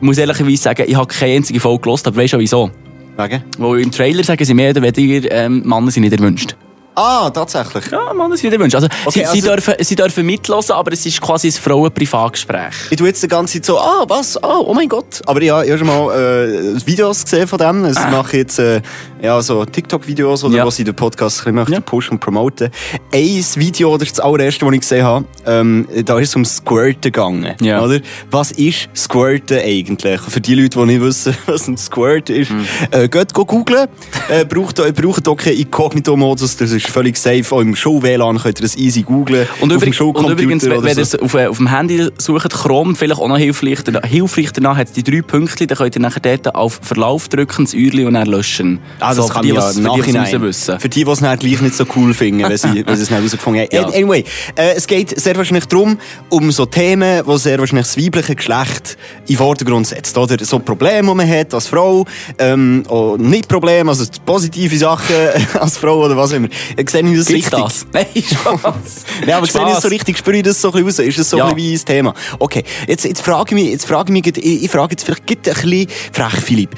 muss 0.00 0.18
ehrlicherweise 0.18 0.56
sagen, 0.62 0.84
ich 0.86 0.96
habe 0.96 1.06
keine 1.06 1.34
einzige 1.36 1.60
Folge 1.60 1.82
gelost, 1.82 2.06
aber 2.06 2.16
weißt 2.16 2.32
du 2.34 2.38
wieso? 2.38 2.70
Wegen? 3.16 3.44
Wo 3.58 3.74
im 3.74 3.90
Trailer 3.90 4.24
sagen 4.24 4.44
sie 4.44 4.54
mehr 4.54 4.70
oder 4.70 4.82
weniger, 4.82 5.30
ähm, 5.30 5.62
Männer 5.66 5.90
sind 5.90 6.02
nicht 6.02 6.12
erwünscht. 6.12 6.56
Ah, 6.94 7.30
tatsächlich. 7.30 7.90
Ja, 7.90 8.12
Männer 8.12 8.36
sind 8.36 8.44
nicht 8.50 8.52
erwünscht. 8.52 8.74
Also, 8.74 8.86
Okay, 9.06 9.24
sie, 9.32 9.40
sie, 9.40 9.48
also- 9.48 9.48
dürfen, 9.48 9.74
sie 9.80 9.94
dürfen 9.96 10.26
mitlosen, 10.26 10.74
aber 10.74 10.92
es 10.92 11.04
ist 11.06 11.20
quasi 11.20 11.48
ein 11.48 11.52
Frauen-Privatgespräch. 11.52 12.74
Ich 12.90 12.96
tue 12.98 13.06
jetzt 13.08 13.22
die 13.22 13.28
ganze 13.28 13.54
Zeit 13.54 13.64
so, 13.66 13.78
ah, 13.78 14.04
was? 14.08 14.36
Ah, 14.42 14.58
oh 14.58 14.74
mein 14.74 14.88
Gott. 14.88 15.20
Aber 15.26 15.42
ja, 15.42 15.62
ich 15.62 15.70
habe 15.70 15.78
schon 15.78 15.86
mal 15.86 16.14
äh, 16.14 16.86
Videos 16.86 17.22
gesehen 17.24 17.46
von 17.48 17.58
dem. 17.58 17.92
Sie 17.92 18.00
machen 18.10 18.36
jetzt 18.36 18.58
äh, 18.58 18.80
ja, 19.22 19.40
so 19.40 19.64
TikTok-Videos, 19.64 20.44
oder 20.44 20.54
Ah. 20.54 20.56
Ja. 20.58 20.66
wo 20.66 20.70
sie 20.70 20.84
den 20.84 20.94
Podcast 20.94 21.38
ein 21.38 21.44
bisschen 21.44 21.54
möchten 21.54 21.72
Ja. 21.72 21.80
pushen 21.80 22.12
und 22.12 22.20
promoten. 22.20 22.70
Ein 23.14 23.44
Video, 23.56 23.96
das 23.96 24.08
ist 24.08 24.18
das 24.18 24.24
allererste, 24.24 24.64
das 24.66 24.74
ich 24.74 24.80
gesehen 24.80 25.04
habe, 25.04 25.24
ähm, 25.46 25.86
da 26.04 26.18
ist 26.18 26.28
es 26.30 26.36
um 26.36 26.44
Squirten 26.44 27.00
gegangen. 27.12 27.54
Ja. 27.60 27.82
Oder? 27.82 28.00
Was 28.30 28.50
ist 28.52 28.88
Squirten 28.94 29.58
eigentlich? 29.60 30.20
Für 30.20 30.40
die 30.40 30.54
Leute, 30.56 30.78
die 30.78 30.84
nicht 30.86 31.00
wissen, 31.00 31.34
was 31.46 31.68
ein 31.68 31.76
Squirt 31.78 32.28
ist, 32.30 32.50
Hm. 32.50 32.66
äh, 32.90 33.08
geht 33.08 33.32
go 33.32 33.44
googlen. 33.46 33.88
äh, 34.28 34.44
braucht, 34.44 34.76
braucht 34.94 35.28
auch 35.28 35.36
keinen 35.36 35.56
Inkognito-Modus, 35.58 36.56
das 36.56 36.70
ist 36.72 36.81
völlig 36.90 37.16
safe. 37.16 37.44
Auch 37.54 37.60
im 37.60 37.74
Show-WLAN 37.76 38.38
könnt 38.38 38.58
ihr 38.58 38.62
das 38.62 38.76
easy 38.76 39.02
googlen. 39.02 39.46
Und, 39.60 39.72
Auf 39.72 39.82
dem 39.82 39.92
übrig, 39.92 40.14
und 40.16 40.30
übrigens, 40.30 40.64
wenn 40.64 40.82
wenn 40.82 40.96
ihr 40.96 41.02
es 41.02 41.14
auf, 41.18 41.34
äh, 41.34 41.46
auf 41.46 41.56
dem 41.58 41.68
Handy 41.70 42.08
sucht, 42.18 42.52
Chrome, 42.52 42.94
vielleicht 42.94 43.20
auch 43.20 43.28
noch 43.28 43.36
hilfreich, 43.38 43.78
hilfreich 44.04 44.52
danach 44.52 44.76
hat 44.76 44.94
die 44.96 45.02
drei 45.02 45.22
Punkte, 45.22 45.66
dann 45.66 45.78
könnt 45.78 45.96
ihr 45.96 46.00
nachher 46.02 46.20
dort 46.20 46.54
auf 46.54 46.80
Verlauf 46.82 47.28
drücken, 47.28 47.64
das 47.64 47.74
Uhrli 47.74 48.04
und 48.04 48.14
dann 48.14 48.26
löschen. 48.26 48.80
Das 49.00 49.16
So, 49.16 49.26
kann 49.28 49.36
für 49.36 49.42
die, 49.42 49.48
ja 49.48 49.54
was- 49.56 49.76
was 49.76 49.76
Nachhinein. 49.98 50.42
wissen. 50.42 50.80
Für 50.80 50.88
die, 50.88 51.04
die 51.04 51.10
es 51.10 51.20
dann 51.20 51.38
gleich 51.38 51.60
nicht 51.60 51.74
so 51.76 51.84
cool 51.96 52.14
finden, 52.14 52.42
wenn 52.48 52.56
sie, 52.56 52.68
wenn 52.86 52.96
sie 52.96 53.02
es 53.02 53.10
nicht 53.10 53.18
herausgefunden 53.18 53.62
haben. 53.62 53.68
Ja. 53.72 53.86
Anyway, 53.86 54.24
äh, 54.56 54.74
es 54.76 54.86
geht 54.86 55.18
sehr 55.20 55.36
wahrscheinlich 55.36 55.66
darum, 55.66 55.98
um 56.28 56.50
so 56.50 56.66
Themen, 56.66 57.22
die 57.26 57.38
sehr 57.38 57.58
wahrscheinlich 57.58 57.86
das 57.86 57.96
weibliche 57.96 58.34
Geschlecht 58.36 58.96
in 59.26 59.34
den 59.34 59.36
Vordergrund 59.36 59.86
setzt. 59.86 60.16
Oder 60.18 60.36
so 60.44 60.58
Probleme, 60.58 61.08
die 61.08 61.14
man 61.14 61.28
hat 61.28 61.54
als 61.54 61.66
Frau, 61.66 62.04
ähm, 62.38 62.84
nicht 63.18 63.48
Probleme, 63.48 63.90
also 63.90 64.04
positive 64.24 64.76
Sachen 64.76 65.14
als 65.60 65.76
Frau 65.78 66.04
oder 66.04 66.16
was 66.16 66.32
immer. 66.32 66.48
Äh, 66.76 66.84
Sehe 66.88 67.02
ich 67.02 67.16
das 67.16 67.26
Gibt's 67.26 67.30
richtig? 67.30 67.50
das? 67.50 67.86
Nein, 67.92 68.06
Spaß. 68.14 69.04
Ja, 69.26 69.36
aber 69.38 69.46
sehe 69.46 69.62
ich 69.62 69.68
das 69.74 69.82
so 69.82 69.88
richtig, 69.88 70.18
spüre 70.18 70.36
ich 70.36 70.42
das 70.42 70.60
so 70.60 70.72
ein 70.72 70.84
bisschen 70.84 71.04
raus? 71.04 71.08
Ist 71.08 71.18
das 71.18 71.30
so 71.30 71.38
Ja. 71.38 71.46
ein 71.48 71.54
bisschen 71.54 71.70
wie 71.70 71.74
ein 71.78 71.84
Thema? 71.84 72.14
Okay, 72.38 72.64
jetzt, 72.88 73.04
jetzt 73.04 73.22
frage 73.22 73.54
ich 73.54 73.62
mich, 73.62 73.70
jetzt 73.72 73.86
frage 73.86 74.12
ich 74.12 74.24
mich, 74.24 74.36
ich, 74.44 74.64
ich 74.64 74.70
frage 74.70 74.92
jetzt 74.92 75.04
vielleicht 75.04 75.22
ein 75.30 75.36
bisschen 75.36 75.86
frech, 76.12 76.40
Philipp. 76.42 76.70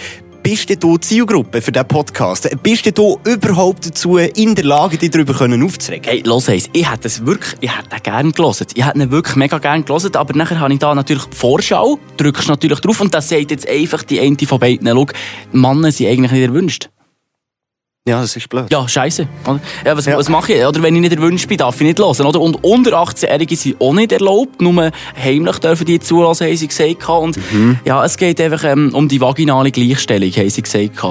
Bist 0.42 0.68
denn 0.68 0.78
du 0.78 0.98
Zielgruppe 0.98 1.62
für 1.62 1.72
diesen 1.72 1.88
Podcast? 1.88 2.46
Bist 2.62 2.84
denn 2.84 2.92
du 2.92 3.18
überhaupt 3.24 3.86
dazu 3.86 4.18
in 4.18 4.54
der 4.54 4.66
Lage, 4.66 4.98
dich 4.98 5.10
darüber 5.10 5.32
aufzuregen? 5.32 6.04
Hey, 6.06 6.20
los 6.22 6.50
eins, 6.50 6.68
ich 6.74 6.90
hätte 6.90 7.08
es 7.08 7.24
wirklich, 7.24 7.54
ich 7.62 7.70
hätte 7.74 7.98
gerne 8.02 8.30
gelesen. 8.30 8.66
Ich 8.74 8.84
hätte 8.84 8.98
ihn 8.98 9.10
wirklich 9.10 9.36
mega 9.36 9.56
gerne 9.56 9.84
gelesen, 9.84 10.14
aber 10.16 10.36
nachher 10.36 10.60
habe 10.60 10.70
ich 10.74 10.78
da 10.80 10.94
natürlich 10.94 11.24
die 11.24 11.34
Vorschau, 11.36 11.98
drückst 12.18 12.48
natürlich 12.48 12.80
drauf 12.80 13.00
und 13.00 13.14
das 13.14 13.30
sagt 13.30 13.52
jetzt 13.52 13.66
einfach 13.66 14.02
die 14.02 14.20
eine 14.20 14.36
von 14.46 14.58
beiden, 14.58 14.86
schau, 14.86 15.06
Männer 15.52 15.90
sind 15.90 16.08
eigentlich 16.08 16.32
nicht 16.32 16.42
erwünscht. 16.42 16.90
Ja, 18.06 18.20
das 18.20 18.36
ist 18.36 18.50
blöd. 18.50 18.66
Ja, 18.70 18.86
scheiße. 18.86 19.26
Ja, 19.86 19.96
was, 19.96 20.04
Ja. 20.04 20.18
was 20.18 20.28
mache 20.28 20.52
ich? 20.52 20.66
Oder 20.66 20.82
wenn 20.82 20.94
ich 20.94 21.00
nicht 21.00 21.14
erwünscht 21.14 21.48
bin, 21.48 21.56
darf 21.56 21.76
ich 21.80 21.86
nicht 21.86 21.98
hören. 21.98 22.26
Oder? 22.26 22.38
Und 22.38 22.62
unter 22.62 22.92
18-Jährige 22.98 23.56
sind 23.56 23.80
auch 23.80 23.94
nicht 23.94 24.12
erlaubt. 24.12 24.60
Nur 24.60 24.90
heimlich 25.18 25.56
dürfen 25.56 25.86
die 25.86 25.98
zulassen, 26.00 26.46
haben 26.46 26.54
sie 26.54 26.68
gesagt. 26.68 27.08
Und 27.08 27.38
Mhm. 27.50 27.78
ja, 27.86 28.04
es 28.04 28.18
geht 28.18 28.38
einfach 28.42 28.62
ähm, 28.64 28.90
um 28.94 29.08
die 29.08 29.18
vaginale 29.22 29.70
Gleichstellung, 29.70 30.30
haben 30.32 30.50
sie 30.50 30.60
gesagt. 30.60 31.02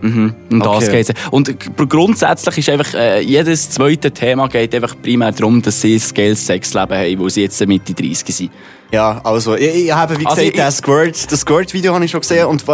Mhm. 0.00 0.32
Um 0.50 0.60
das 0.60 0.88
Okay. 0.88 1.04
geht's. 1.04 1.12
Und 1.30 1.60
gr- 1.76 1.86
grundsätzlich 1.86 2.56
ist 2.56 2.70
einfach, 2.70 2.94
äh, 2.94 3.20
jedes 3.20 3.68
zweite 3.68 4.10
Thema 4.10 4.48
geht 4.48 4.74
einfach 4.74 4.94
primär 5.02 5.32
darum, 5.32 5.60
dass 5.60 5.82
sie 5.82 5.96
ein 5.96 6.14
geiles 6.14 6.46
Sexleben 6.46 6.96
haben, 6.96 7.18
weil 7.20 7.28
sie 7.28 7.42
jetzt 7.42 7.66
Mitte 7.66 7.92
30 7.92 8.34
sind. 8.34 8.50
Ja, 8.90 9.20
also, 9.22 9.54
ich, 9.54 9.84
ich 9.84 9.92
habe, 9.92 10.18
wie 10.18 10.24
Also 10.24 10.36
gesagt, 10.36 10.48
ich- 10.48 10.54
das 10.56 10.76
Squirt, 10.78 11.30
das 11.30 11.40
Squirt-Video 11.40 11.92
habe 11.94 12.04
ich 12.06 12.10
schon 12.10 12.20
gesehen 12.22 12.46
und 12.46 12.64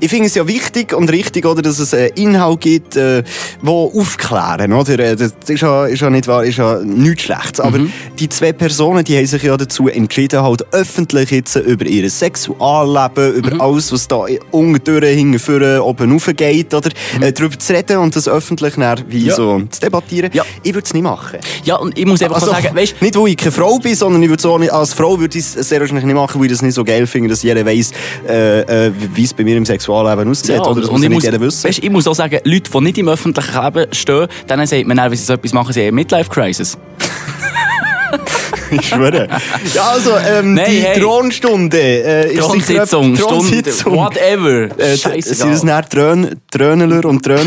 ich 0.00 0.10
finde 0.10 0.26
es 0.26 0.34
ja 0.34 0.46
wichtig 0.46 0.92
und 0.92 1.10
richtig, 1.10 1.46
oder, 1.46 1.62
dass 1.62 1.78
es 1.78 1.94
einen 1.94 2.08
Inhalt 2.14 2.60
gibt, 2.60 2.96
äh, 2.96 3.22
wo 3.62 3.90
aufklären, 3.98 4.72
oder? 4.74 4.98
Äh, 4.98 5.16
Das 5.16 5.32
ist 5.48 5.62
ja, 5.62 5.86
ist 5.86 6.00
ja 6.02 6.10
nicht 6.10 6.26
wahr, 6.28 6.44
ist 6.44 6.58
ja 6.58 6.78
nichts 6.84 7.22
Schlechtes. 7.22 7.60
Aber 7.60 7.78
Mhm. 7.78 7.90
die 8.18 8.28
zwei 8.28 8.52
Personen, 8.52 9.02
die 9.02 9.16
haben 9.16 9.24
sich 9.26 9.42
ja 9.42 9.56
dazu 9.56 9.88
entschieden, 9.88 10.42
halt 10.42 10.62
öffentlich 10.74 11.30
jetzt 11.30 11.56
über 11.56 11.86
ihr 11.86 12.10
Sexualleben, 12.10 13.32
über 13.34 13.54
Mhm. 13.54 13.60
alles, 13.62 13.92
was 13.92 14.06
da 14.08 14.26
unten 14.50 15.38
vorne, 15.38 15.82
oben 15.82 16.12
rauf 16.12 16.28
geht, 16.36 16.74
oder? 16.74 16.90
Äh, 17.20 17.32
darüber 17.32 17.58
zu 17.58 17.72
reden 17.72 17.96
und 17.98 18.14
das 18.14 18.28
öffentlich 18.28 18.74
dann 18.76 19.04
wie 19.08 19.20
Mhm. 19.20 19.26
Ja. 19.28 19.34
so 19.36 19.62
zu 19.70 19.80
debattieren. 19.80 20.30
Ja. 20.34 20.44
Ich 20.62 20.74
würde 20.74 20.84
es 20.86 20.92
nicht 20.92 21.02
machen. 21.02 21.38
Ja, 21.64 21.76
und 21.76 21.98
ich 21.98 22.04
muss 22.04 22.20
einfach 22.20 22.34
Also, 22.36 22.48
so 22.48 22.52
sagen, 22.52 22.76
weißt 22.76 23.00
nicht, 23.00 23.16
weil 23.16 23.28
ich 23.28 23.36
keine 23.38 23.52
Frau 23.52 23.78
bin, 23.78 23.94
sondern 23.94 24.22
ich 24.22 24.28
würde 24.28 24.42
so 24.42 24.54
als 24.54 24.92
Frau 24.92 25.18
würde 25.18 25.38
ich 25.38 25.61
sehr 25.68 25.80
wahrscheinlich 25.80 26.04
nicht 26.04 26.14
machen, 26.14 26.40
weil 26.40 26.46
ich 26.46 26.52
das 26.52 26.62
nicht 26.62 26.74
so 26.74 26.84
geil 26.84 27.06
finde, 27.06 27.28
dass 27.30 27.42
jeder 27.42 27.64
weiss, 27.64 27.92
äh, 28.28 28.86
äh, 28.86 28.92
wie 29.14 29.24
es 29.24 29.34
bei 29.34 29.44
mir 29.44 29.56
im 29.56 29.64
Sexualleben 29.64 30.28
aussieht. 30.30 30.60
oder 30.60 30.80
das 30.80 30.90
muss 30.90 31.00
ja 31.00 31.04
ich 31.04 31.08
nicht 31.08 31.12
muss, 31.12 31.24
jeder 31.24 31.40
wissen. 31.40 31.68
Weißt, 31.68 31.78
ich 31.78 31.90
muss 31.90 32.06
auch 32.06 32.14
sagen, 32.14 32.38
Leute, 32.44 32.70
die 32.70 32.80
nicht 32.80 32.98
im 32.98 33.08
öffentlichen 33.08 33.62
Leben 33.62 33.86
stehen, 33.92 34.28
denen 34.48 34.66
sagt 34.66 34.86
man 34.86 34.96
dann, 34.96 35.10
wenn 35.10 35.18
sie 35.18 35.24
so 35.24 35.32
etwas 35.34 35.52
machen, 35.52 35.72
sie 35.72 35.80
haben 35.80 35.88
eine 35.88 35.96
Midlife-Crisis. 35.96 36.78
ich 38.80 38.88
schwöre. 38.88 39.28
Ja, 39.74 39.82
also, 39.92 40.12
ähm, 40.16 40.54
Nein, 40.54 40.70
die 40.70 40.80
hey. 40.80 41.00
Thronsstunde. 41.00 41.78
Äh, 41.80 42.36
Thronsitzung, 42.36 43.14
Thronsitzung. 43.14 43.94
whatever. 43.96 44.68
Äh, 44.78 44.96
Scheißegal. 44.96 45.22
sind 45.22 45.52
es 45.52 45.60
dann 45.62 45.84
Trön 45.88 46.40
Tröneler 46.50 47.04
und 47.04 47.26
dann- 47.26 47.38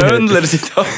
Tröndler 0.00 0.44
sind 0.46 0.62
da. 0.74 0.84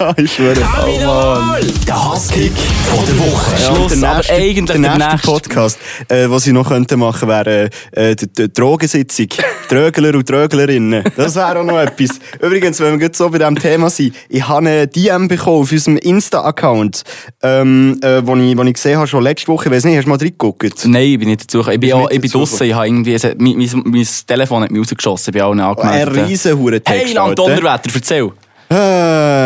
Ja, 0.00 0.14
ich 0.16 0.32
schwöre. 0.32 0.56
Oh 0.86 1.04
Mann. 1.06 1.60
Der 1.86 2.04
Hasskick 2.12 2.52
von 2.90 3.04
der 3.06 3.18
Woche. 3.18 3.52
Ja, 3.60 3.74
Schluss, 3.74 3.98
der 4.00 4.08
aber 4.08 4.16
nächste, 4.18 4.32
eigentlich 4.34 4.64
der 4.66 4.78
der 4.78 4.90
nächste 4.96 5.10
nächste. 5.10 5.26
Podcast, 5.30 5.78
äh, 6.08 6.24
was 6.28 6.46
ich 6.46 6.52
noch 6.52 6.68
könnte 6.68 6.96
machen, 6.96 7.28
wäre 7.28 7.70
äh, 7.92 8.16
die, 8.16 8.26
die 8.32 8.52
Drogensitzung. 8.52 9.28
Trögler 9.68 10.14
und 10.14 10.26
Tröglerinnen. 10.26 11.04
Das 11.16 11.34
wäre 11.36 11.58
auch 11.58 11.64
noch 11.64 11.78
etwas. 11.78 12.18
Übrigens, 12.40 12.80
wenn 12.80 12.98
wir 12.98 13.06
jetzt 13.06 13.18
so 13.18 13.28
bei 13.28 13.38
diesem 13.38 13.56
Thema 13.58 13.90
sind, 13.90 14.14
ich 14.28 14.46
habe 14.46 14.58
eine 14.68 14.86
DM 14.86 15.28
bekommen 15.28 15.62
auf 15.62 15.72
unserem 15.72 15.96
Insta-Account, 15.98 17.02
ähm, 17.42 17.98
äh, 18.02 18.15
wo, 18.24 18.36
ich, 18.36 18.56
wo 18.56 18.62
ich 18.62 18.74
gesehen 18.74 18.96
habe, 18.98 19.06
schon 19.06 19.22
letzte 19.22 19.48
Woche, 19.48 19.66
ich 19.68 19.74
weiß 19.74 19.84
nicht, 19.84 19.96
hast 19.96 20.04
du 20.04 20.10
mal 20.10 20.18
reingeguckt? 20.18 20.84
Nein, 20.86 21.02
ich 21.02 21.18
bin 21.18 21.28
nicht 21.28 21.42
dazu. 21.42 21.68
Ich 21.70 21.80
bin, 21.80 21.92
auch, 21.92 22.10
ich 22.10 22.20
bin 22.20 22.30
draussen, 22.30 22.64
ich 22.66 22.74
habe 22.74 22.86
irgendwie, 22.86 23.14
es 23.14 23.24
hat- 23.24 23.40
mein, 23.40 23.56
mein, 23.56 23.68
mein 23.84 24.06
Telefon 24.26 24.62
hat 24.62 24.70
mich 24.70 24.80
rausgeschossen, 24.80 25.30
ich 25.30 25.32
bin 25.32 25.42
auch 25.42 25.54
nicht 25.54 25.64
Ein 25.64 25.76
angemeldet. 25.76 26.28
riesen 26.28 26.58
Hurentext. 26.58 27.04
Hey, 27.06 27.12
Land. 27.14 27.38
Donnerwetter, 27.38 27.90
erzähl. 27.94 28.30
Äh, 28.68 28.74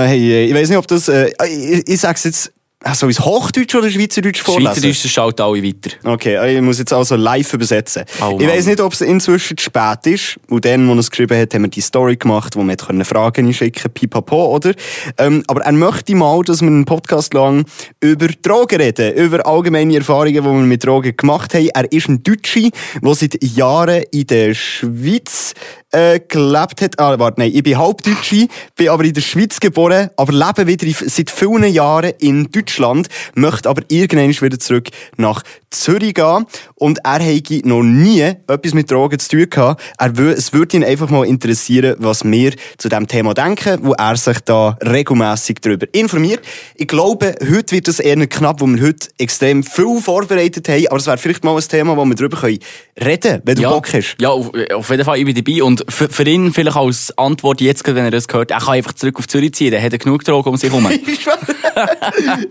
hey, 0.09 0.33
äh, 0.33 0.45
ich 0.47 0.55
weiß 0.55 0.69
nicht, 0.69 0.79
ob 0.79 0.87
das, 0.87 1.09
äh, 1.09 1.31
ich, 1.47 1.87
ich 1.89 2.01
sag's 2.01 2.25
jetzt 2.25 2.53
Soll 2.95 3.11
ich 3.11 3.19
es 3.19 3.25
Hochdeutsch 3.25 3.75
oder 3.75 3.91
Schweizerdeutsch 3.91 4.41
vorlesen? 4.41 4.73
Schweizerdeutsch 4.73 5.05
das 5.05 5.11
schaut 5.13 5.39
alle 5.39 5.63
weiter. 5.63 5.91
Okay, 6.03 6.57
ich 6.57 6.63
muss 6.63 6.79
jetzt 6.79 6.95
also 6.95 7.15
live 7.15 7.53
übersetzen. 7.53 8.05
Oh, 8.23 8.39
ich 8.41 8.49
weiß 8.49 8.67
nicht, 8.67 8.81
ob 8.81 8.95
es 8.95 9.03
inzwischen 9.03 9.59
zu 9.59 9.65
spät 9.65 10.07
ist. 10.07 10.41
Und 10.49 10.65
dann, 10.65 10.89
wo 10.89 10.93
er 10.93 10.99
es 10.99 11.11
geschrieben 11.11 11.39
hat, 11.39 11.53
haben 11.53 11.63
wir 11.65 11.69
die 11.69 11.83
Story 11.83 12.17
gemacht, 12.17 12.57
wo 12.57 12.63
wir 12.63 12.77
können 12.77 13.05
Fragen 13.05 13.49
einschicken 13.49 13.91
pipapo, 13.93 14.55
oder? 14.55 14.73
Ähm, 15.19 15.45
aber 15.47 15.61
er 15.61 15.73
möchte 15.73 16.15
mal, 16.15 16.43
dass 16.43 16.63
wir 16.63 16.69
einen 16.69 16.87
Podcast 16.87 17.35
lang 17.35 17.67
über 18.01 18.29
Drogen 18.29 18.81
reden, 18.81 19.15
über 19.15 19.47
allgemeine 19.47 19.97
Erfahrungen, 19.97 20.33
die 20.33 20.43
wir 20.43 20.53
mit 20.53 20.83
Drogen 20.83 21.15
gemacht 21.15 21.53
haben. 21.53 21.69
Er 21.69 21.93
ist 21.93 22.09
ein 22.09 22.23
Deutscher, 22.23 22.71
der 23.03 23.15
seit 23.15 23.45
Jahren 23.45 24.05
in 24.11 24.27
der 24.27 24.55
Schweiz 24.55 25.53
äh, 25.93 26.21
gelebt 26.21 26.83
hat. 26.83 26.99
Ah, 26.99 27.19
warte, 27.19 27.41
nein, 27.41 27.53
ich 27.55 27.63
bin 27.63 27.79
Halbdeutsche, 27.79 28.49
bin 28.77 28.89
aber 28.89 29.05
in 29.05 29.15
der 29.15 29.21
Schweiz 29.21 29.61
geboren, 29.61 30.11
aber 30.17 30.33
lebe 30.33 30.67
wieder 30.67 30.87
seit 31.07 31.31
vielen 31.31 31.73
Jahren 31.73 32.13
in 32.19 32.51
Deutschland, 32.51 33.09
möchte 33.35 33.69
aber 33.69 33.83
irgendwann 33.89 34.31
wieder 34.31 34.59
zurück 34.59 34.89
nach 35.17 35.43
Zürich 35.71 36.15
gehen. 36.15 36.47
Und 36.75 36.99
er 37.05 37.21
hätte 37.21 37.67
noch 37.69 37.83
nie 37.83 38.21
etwas 38.23 38.75
mit 38.75 38.91
Drogen 38.91 39.19
zu 39.19 39.29
tun 39.29 39.51
gehabt. 39.51 39.83
Er 39.99 40.19
es 40.19 40.53
würde 40.53 40.77
ihn 40.77 40.85
einfach 40.85 41.11
mal 41.11 41.25
interessieren, 41.25 41.97
was 41.99 42.25
wir 42.25 42.53
zu 42.79 42.89
diesem 42.89 43.07
Thema 43.07 43.35
denken, 43.35 43.79
wo 43.83 43.93
er 43.93 44.17
sich 44.17 44.41
da 44.41 44.77
regelmässig 44.85 45.61
darüber 45.61 45.87
informiert. 45.93 46.41
Ich 46.75 46.89
glaube, 46.89 47.35
heute 47.41 47.73
wird 47.73 47.89
es 47.89 48.01
eher 48.01 48.27
knapp, 48.27 48.61
wo 48.61 48.67
wir 48.67 48.83
heute 48.83 49.09
extrem 49.19 49.63
viel 49.63 50.01
vorbereitet 50.01 50.69
haben, 50.69 50.87
aber 50.89 50.97
es 50.97 51.07
wäre 51.07 51.19
vielleicht 51.19 51.45
mal 51.45 51.57
ein 51.57 51.63
Thema, 51.63 51.97
wo 51.97 52.05
wir 52.05 52.15
darüber 52.15 52.39
können 52.39 52.59
reden 53.03 53.21
können, 53.21 53.43
wenn 53.45 53.57
du 53.57 53.63
ja, 53.63 53.71
Bock 53.71 53.93
hast. 53.93 54.17
Ja, 54.21 54.31
auf, 54.31 54.51
auf 54.75 54.91
jeden 54.91 55.05
Fall, 55.05 55.19
ich 55.19 55.25
bin 55.25 55.35
dabei. 55.35 55.63
Und 55.63 55.85
für, 55.89 56.09
für 56.09 56.25
ihn 56.25 56.53
vielleicht 56.53 56.77
als 56.77 57.17
Antwort 57.17 57.61
jetzt, 57.61 57.87
wenn 57.87 57.97
er 57.97 58.11
das 58.11 58.27
hört, 58.31 58.51
er 58.51 58.59
kann 58.59 58.75
einfach 58.75 58.93
zurück 58.93 59.19
auf 59.19 59.29
Zürich 59.29 59.55
ziehen, 59.55 59.73
dann 59.73 59.83
hat 59.83 59.93
er 59.93 59.99
genug 59.99 60.25
Drogen 60.25 60.51
um 60.51 60.57
sich 60.57 60.71
herum. 60.71 60.87
hey, 60.89 61.01
Ich 61.11 61.21
schwöre. 61.21 61.39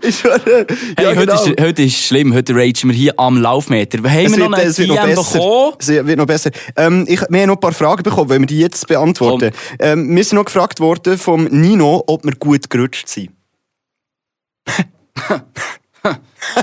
ich 0.02 0.16
schwöre. 0.18 0.66
Ja, 0.98 1.10
heute, 1.10 1.26
genau. 1.26 1.44
ist, 1.44 1.60
heute 1.60 1.82
ist 1.82 2.06
schlimm, 2.06 2.34
heute 2.34 2.54
ragen 2.54 2.88
wir 2.88 2.92
hier 2.92 3.09
am 3.18 3.40
Laufmeter. 3.40 3.98
Haben 3.98 4.26
Es 4.26 4.36
wir 4.36 4.48
noch 4.48 4.56
wird 4.56 4.78
noch 4.88 4.96
DM 4.96 5.06
besser. 5.14 5.32
bekommen? 5.38 5.74
Es 5.78 5.88
wird 5.88 6.18
noch 6.18 6.26
besser. 6.26 6.50
Ähm, 6.76 7.04
ich, 7.08 7.20
wir 7.28 7.40
haben 7.40 7.48
noch 7.48 7.56
ein 7.56 7.60
paar 7.60 7.72
Fragen 7.72 8.02
bekommen, 8.02 8.28
wollen 8.30 8.42
wir 8.42 8.46
die 8.46 8.58
jetzt 8.60 8.86
beantworten? 8.86 9.50
Ähm, 9.78 10.14
wir 10.14 10.24
sind 10.24 10.36
noch 10.36 10.44
gefragt 10.44 10.80
worden 10.80 11.18
vom 11.18 11.44
Nino, 11.44 12.02
ob 12.06 12.24
wir 12.24 12.34
gut 12.36 12.68
gerutscht 12.70 13.08
sind. 13.08 13.30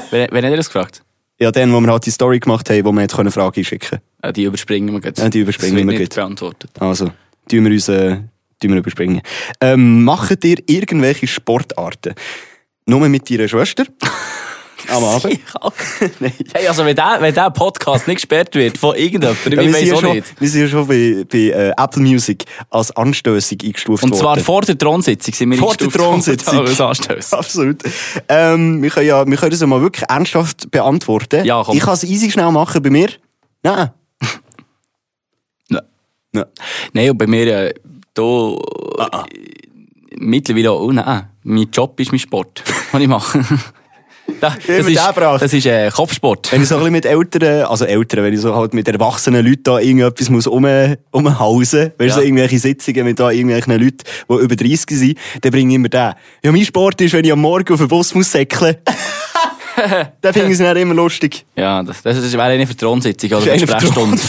Wer, 0.10 0.28
wer 0.32 0.42
hat 0.44 0.50
er 0.52 0.58
das 0.58 0.68
gefragt? 0.68 1.04
Ja, 1.40 1.52
dann, 1.52 1.72
wo 1.72 1.80
wir 1.80 1.92
halt 1.92 2.06
die 2.06 2.10
Story 2.12 2.40
gemacht 2.40 2.68
haben, 2.70 2.84
wo 2.86 2.92
wir 2.92 3.02
jetzt 3.02 3.16
können 3.16 3.32
Fragen 3.32 3.64
schicken 3.64 4.00
Äh, 4.24 4.34
Die 4.34 4.44
überspringen 4.44 4.92
wir 4.94 5.00
jetzt. 5.08 5.20
Ja, 5.20 5.30
die 5.30 5.42
überspringen 5.42 5.78
wir 5.78 5.86
nicht 5.86 5.98
gleich. 5.98 6.10
beantwortet. 6.10 6.72
Also, 6.80 7.12
tun 7.48 7.64
wir 7.64 7.72
uns, 7.72 7.88
äh, 7.90 8.16
tun 8.60 8.72
wir 8.72 8.78
überspringen. 8.78 9.22
Ähm, 9.62 10.04
macht 10.04 10.44
ihr 10.44 10.58
irgendwelche 10.66 11.28
Sportarten? 11.28 12.16
Nur 12.88 13.08
mit 13.08 13.30
deiner 13.30 13.48
Schwester? 13.48 13.86
Am 14.90 15.04
Abend? 15.04 15.26
Ich 15.48 15.56
auch. 15.62 15.74
hey, 16.54 16.68
also 16.68 16.86
wenn 16.86 16.96
der, 16.96 17.18
wenn 17.20 17.34
der 17.34 17.50
Podcast 17.52 18.08
nicht 18.08 18.18
gesperrt 18.18 18.54
wird 18.56 18.78
von 18.78 18.96
irgendjemandem, 18.96 19.54
Ja, 19.54 19.62
ich 19.62 19.68
wir, 19.68 19.74
sind 19.74 19.88
weiß 19.90 19.94
auch 19.98 20.02
schon, 20.02 20.16
nicht. 20.16 20.42
wir 20.42 20.50
sind 20.50 20.62
ja 20.62 20.68
schon 20.68 20.88
bei, 20.88 21.26
bei 21.32 21.38
äh, 21.38 21.74
Apple 21.78 22.02
Music 22.04 22.46
als 22.70 22.96
anstößig 22.96 23.64
eingestuft 23.64 24.04
Und 24.04 24.16
zwar 24.16 24.36
worden. 24.36 24.44
vor 24.44 24.62
der 24.62 24.78
Thronsitzung 24.78 25.34
sind 25.34 25.52
wir 25.52 25.58
Vor 25.58 25.76
der 25.76 25.88
worden 25.88 25.98
Thronsitzung. 26.00 26.60
als 26.68 26.80
Anstößig. 26.82 27.34
Absolut. 27.34 27.82
Ähm, 28.30 28.82
wir 28.84 28.90
können 28.90 29.08
ja, 29.08 29.26
wir 29.28 29.38
können 29.38 29.52
das 29.52 29.62
ja 29.62 29.68
mal 29.68 29.82
wirklich 29.82 30.06
ernsthaft 30.10 30.70
beantworten. 30.72 31.44
Ja, 31.46 31.64
komm. 31.66 31.76
Ich 31.76 31.84
kann 31.84 31.94
es 31.96 32.04
easy 32.04 32.30
schnell 32.32 32.52
machen 32.52 32.82
bei 32.82 32.90
mir. 32.90 33.10
Nein. 33.64 33.92
Nein. 35.70 35.82
Nein. 36.32 36.46
Nein, 36.94 37.10
und 37.12 37.18
bei 37.18 37.28
mir, 37.28 37.48
äh, 37.48 37.74
da, 38.14 38.56
Ah, 39.00 39.26
mittlerweile, 40.18 40.72
auch- 40.72 40.82
oh 40.82 40.92
nein, 40.92 41.28
mein 41.44 41.70
Job 41.72 42.00
ist 42.00 42.12
mein 42.12 42.20
Sport, 42.20 42.64
was 42.92 43.02
ich 43.02 43.08
mache. 43.08 43.44
Da, 44.40 44.56
das, 44.68 44.86
ist, 44.88 44.98
das 44.98 45.54
ist 45.54 45.66
äh, 45.66 45.90
Kopfsport. 45.90 46.52
Wenn 46.52 46.62
ich 46.62 46.68
so 46.68 46.76
ein 46.76 46.80
bisschen 46.82 46.92
mit 46.94 47.06
älteren, 47.06 47.64
also 47.66 47.86
älteren, 47.86 48.24
wenn 48.26 48.34
ich 48.34 48.42
so 48.42 48.54
halt 48.56 48.74
mit 48.74 48.88
erwachsenen 48.88 49.44
Leuten 49.46 49.64
da 49.64 49.80
irgendetwas 49.80 50.30
muss 50.30 50.46
um, 50.46 50.68
umhausen, 51.12 51.92
weißt 51.98 52.00
du, 52.00 52.04
Ja. 52.06 52.14
so 52.14 52.22
irgendwelche 52.22 52.60
Sitzungen 52.60 53.06
mit 53.06 53.20
da 53.20 53.32
irgendwelchen 53.32 53.74
Leuten, 53.82 53.98
die 54.30 54.34
über 54.36 54.56
30 54.56 54.86
sind, 54.90 55.18
dann 55.42 55.52
bringe 55.52 55.72
ich 55.72 55.76
immer 55.76 55.90
den. 55.90 56.14
Ja, 56.44 56.52
mein 56.52 56.66
Sport 56.66 57.02
ist, 57.02 57.14
wenn 57.14 57.26
ich 57.26 57.32
am 57.32 57.40
Morgen 57.42 57.74
auf 57.74 57.80
den 57.80 57.88
Bus 57.88 58.14
muss 58.14 58.32
säckeln. 58.32 58.76
dann 60.22 60.34
finde 60.34 60.52
ich 60.52 60.60
es 60.60 60.78
immer 60.82 60.94
lustig. 60.94 61.46
Ja, 61.56 61.82
das, 61.82 62.02
das 62.04 62.18
ist- 62.18 62.36
eine 62.36 62.68
Vertrauenssitzung 62.68 63.32
oder 63.32 63.46
Das 63.46 63.50
eine 63.50 63.68
Sprechstunde. 63.68 64.22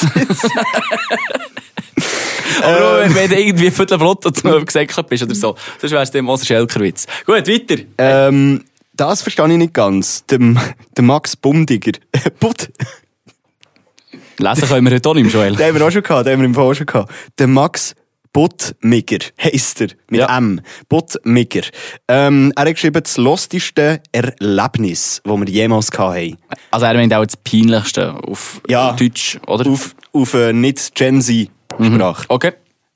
Aber 2.63 3.05
auch, 3.05 3.15
wenn 3.15 3.29
du 3.31 3.39
irgendwie 3.39 3.71
Viertelbrot 3.71 4.25
dazu 4.25 4.49
gesäckelt 4.67 5.07
bist 5.09 5.23
oder 5.23 5.35
so, 5.35 5.55
sonst 5.81 5.93
wäre 5.93 6.03
es 6.03 6.11
dem 6.11 6.25
Moser 6.25 6.45
Schelkerwitz. 6.47 7.07
Gut, 7.27 7.47
weiter. 7.47 7.83
Ähm, 7.99 8.65
das 8.99 9.23
verstehe 9.23 9.51
ich 9.51 9.57
nicht 9.59 9.73
ganz. 9.75 10.25
Der, 10.27 10.39
der 10.39 11.05
Max 11.05 11.37
Bumdiger. 11.37 11.93
Butt. 12.41 12.71
Lesen 14.39 14.69
können 14.69 14.87
wir 14.87 14.95
heute 14.95 15.09
auch 15.09 15.15
nicht, 15.15 15.33
Joel. 15.33 15.57
Den 15.57 15.67
haben 15.67 15.79
wir 15.79 15.87
auch 15.87 15.91
schon 15.91 16.03
gehabt, 16.03 16.27
den 16.27 16.33
haben 16.35 16.41
wir 16.41 16.47
im 16.47 16.55
Fall 16.55 16.75
schon 16.75 16.87
gehabt. 16.87 17.13
Der 17.39 17.47
Max 17.49 17.95
Buttmigger 18.33 19.19
heisst 19.43 19.81
er. 19.81 19.89
Mit 20.11 20.21
Ja. 20.21 20.37
M. 20.39 20.61
Buttmigger. 20.89 21.63
Ähm, 22.07 22.53
er 22.55 22.67
hat 22.67 22.75
geschrieben, 22.75 23.03
das 23.03 23.17
losteste 23.17 24.01
Erlebnis, 24.13 25.21
das 25.25 25.37
wir 25.41 25.49
jemals 25.49 25.91
haben. 25.99 26.37
Also 26.71 26.87
er 26.87 26.95
meint 26.95 27.13
auch 27.15 27.25
das 27.25 27.37
Peinlichste 27.37 28.15
auf 28.15 28.61
Ja. 28.69 28.93
Deutsch, 28.93 29.39
oder? 29.47 29.69
Auf, 29.69 29.95
auf 30.13 30.35
äh, 30.35 30.53
nicht 30.53 30.95
Gen 30.95 31.21
Z-Sprache. 31.21 32.27
Okay. 32.29 32.53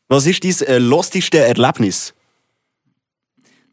Was 0.09 0.27
ist 0.27 0.45
dein 0.45 0.69
äh, 0.69 0.79
losteste 0.79 1.39
Erlebnis? 1.39 2.15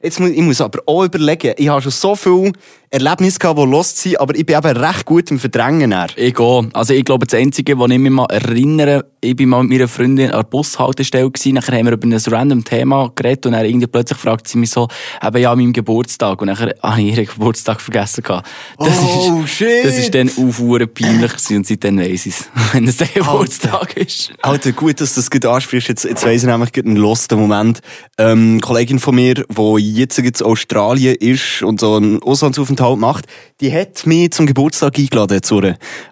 Jetzt 0.02 0.20
muss, 0.20 0.30
ich 0.30 0.42
muss 0.42 0.62
aber 0.62 0.82
auch 0.86 1.04
überlegen, 1.04 1.54
ich 1.58 1.68
habe 1.68 1.82
schon 1.82 1.92
so 1.92 2.16
viele 2.16 2.54
Erlebnisse 2.92 3.38
gehabt, 3.38 3.60
die 3.60 3.66
lost 3.66 3.98
sind, 4.00 4.20
aber 4.20 4.36
ich 4.36 4.46
bin 4.46 4.58
eben 4.58 4.78
recht 4.78 5.06
gut 5.06 5.30
im 5.30 5.38
Verdrängen. 5.40 5.92
dann. 5.92 6.10
Ich 6.16 6.34
gehe. 6.34 6.70
Also 6.74 6.94
ich 6.94 7.06
glaube, 7.06 7.28
das 7.28 7.40
Einzige, 7.40 7.78
was 7.78 7.92
ich 7.92 8.00
mich 8.00 8.12
mal 8.12 8.26
erinnere, 8.26 9.06
ich 9.22 9.36
bin 9.36 9.50
mal 9.50 9.62
mit 9.64 9.78
meiner 9.78 9.88
Freundin 9.88 10.32
an 10.32 10.38
der 10.40 10.44
Bushaltestelle 10.44 11.30
gewesen, 11.30 11.54
nachher 11.54 11.78
haben 11.78 11.86
wir 11.86 11.94
über 11.94 12.08
ein 12.08 12.14
random 12.14 12.64
Thema 12.64 13.12
geredet 13.14 13.46
und 13.46 13.52
dann 13.52 13.66
irgendwie 13.66 13.86
plötzlich 13.86 14.18
fragt 14.18 14.48
sie 14.48 14.58
mich 14.58 14.72
so, 14.72 14.88
eben 15.24 15.38
ja, 15.38 15.52
an 15.52 15.60
meinem 15.60 15.74
Geburtstag 15.74 16.42
und 16.42 16.48
nachher 16.48 16.74
habe 16.82 17.02
ich 17.02 17.16
ihren 17.16 17.26
Geburtstag 17.28 17.80
vergessen 17.80 18.24
gehabt. 18.24 18.48
Das 18.80 18.98
Oh, 19.02 19.42
ist, 19.44 19.50
shit. 19.52 19.84
Das 19.86 19.98
ist 19.98 20.16
dann 20.16 20.32
aufhuren 20.38 20.92
peinlich 20.92 21.32
gewesen 21.34 21.58
und 21.58 21.68
seitdem 21.68 22.00
weiss 22.00 22.26
ich 22.26 22.34
es, 22.40 22.50
wenn 22.74 22.88
es 22.88 22.98
der 22.98 23.08
Geburtstag 23.08 23.98
ist. 23.98 24.32
Alter, 24.42 24.72
gut, 24.72 25.00
dass 25.00 25.14
du 25.14 25.20
das 25.20 25.30
gerade 25.30 25.52
ansprichst. 25.52 25.90
Jetzt, 25.90 26.06
jetzt 26.06 26.26
weiss 26.26 26.42
ich 26.44 26.50
nämlich 26.50 26.72
einen 26.78 26.96
losten 26.96 27.40
Moment. 27.40 27.82
Ähm, 28.18 28.54
eine 28.54 28.60
Kollegin 28.62 28.98
von 29.00 29.14
mir, 29.16 29.36
die 29.36 29.94
jetzt 29.94 30.18
in 30.18 30.34
Australien 30.42 31.16
ist 31.16 31.62
und 31.62 31.80
so 31.80 31.96
einen 31.96 32.22
Auslandsaufenthalt 32.24 32.79
macht, 32.80 33.26
die 33.62 33.74
hat 33.74 34.06
mich 34.06 34.32
zum 34.32 34.46
Geburtstag 34.46 34.98
eingeladen 34.98 35.44
zu. 35.44 35.62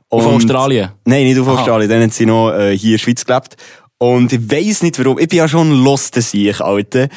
Auf 0.09 0.25
Australien? 0.25 0.91
Nein, 1.05 1.25
nicht 1.25 1.39
auf 1.39 1.47
Aha. 1.47 1.59
Australien. 1.59 1.89
Dann 1.89 2.03
hat 2.03 2.13
sie 2.13 2.25
noch 2.25 2.51
äh, 2.51 2.77
hier 2.77 2.91
in 2.91 2.91
der 2.93 2.97
Schweiz 2.99 3.25
gelebt. 3.25 3.55
Und 3.97 4.31
ich 4.31 4.51
weiss 4.51 4.83
nicht 4.83 4.99
warum. 4.99 5.17
Ich 5.19 5.27
bin 5.27 5.39
ja 5.39 5.47
schon 5.47 5.71
ein 5.71 5.83
loster 5.83 6.21
Sieg, 6.21 6.61
Alter. 6.61 7.09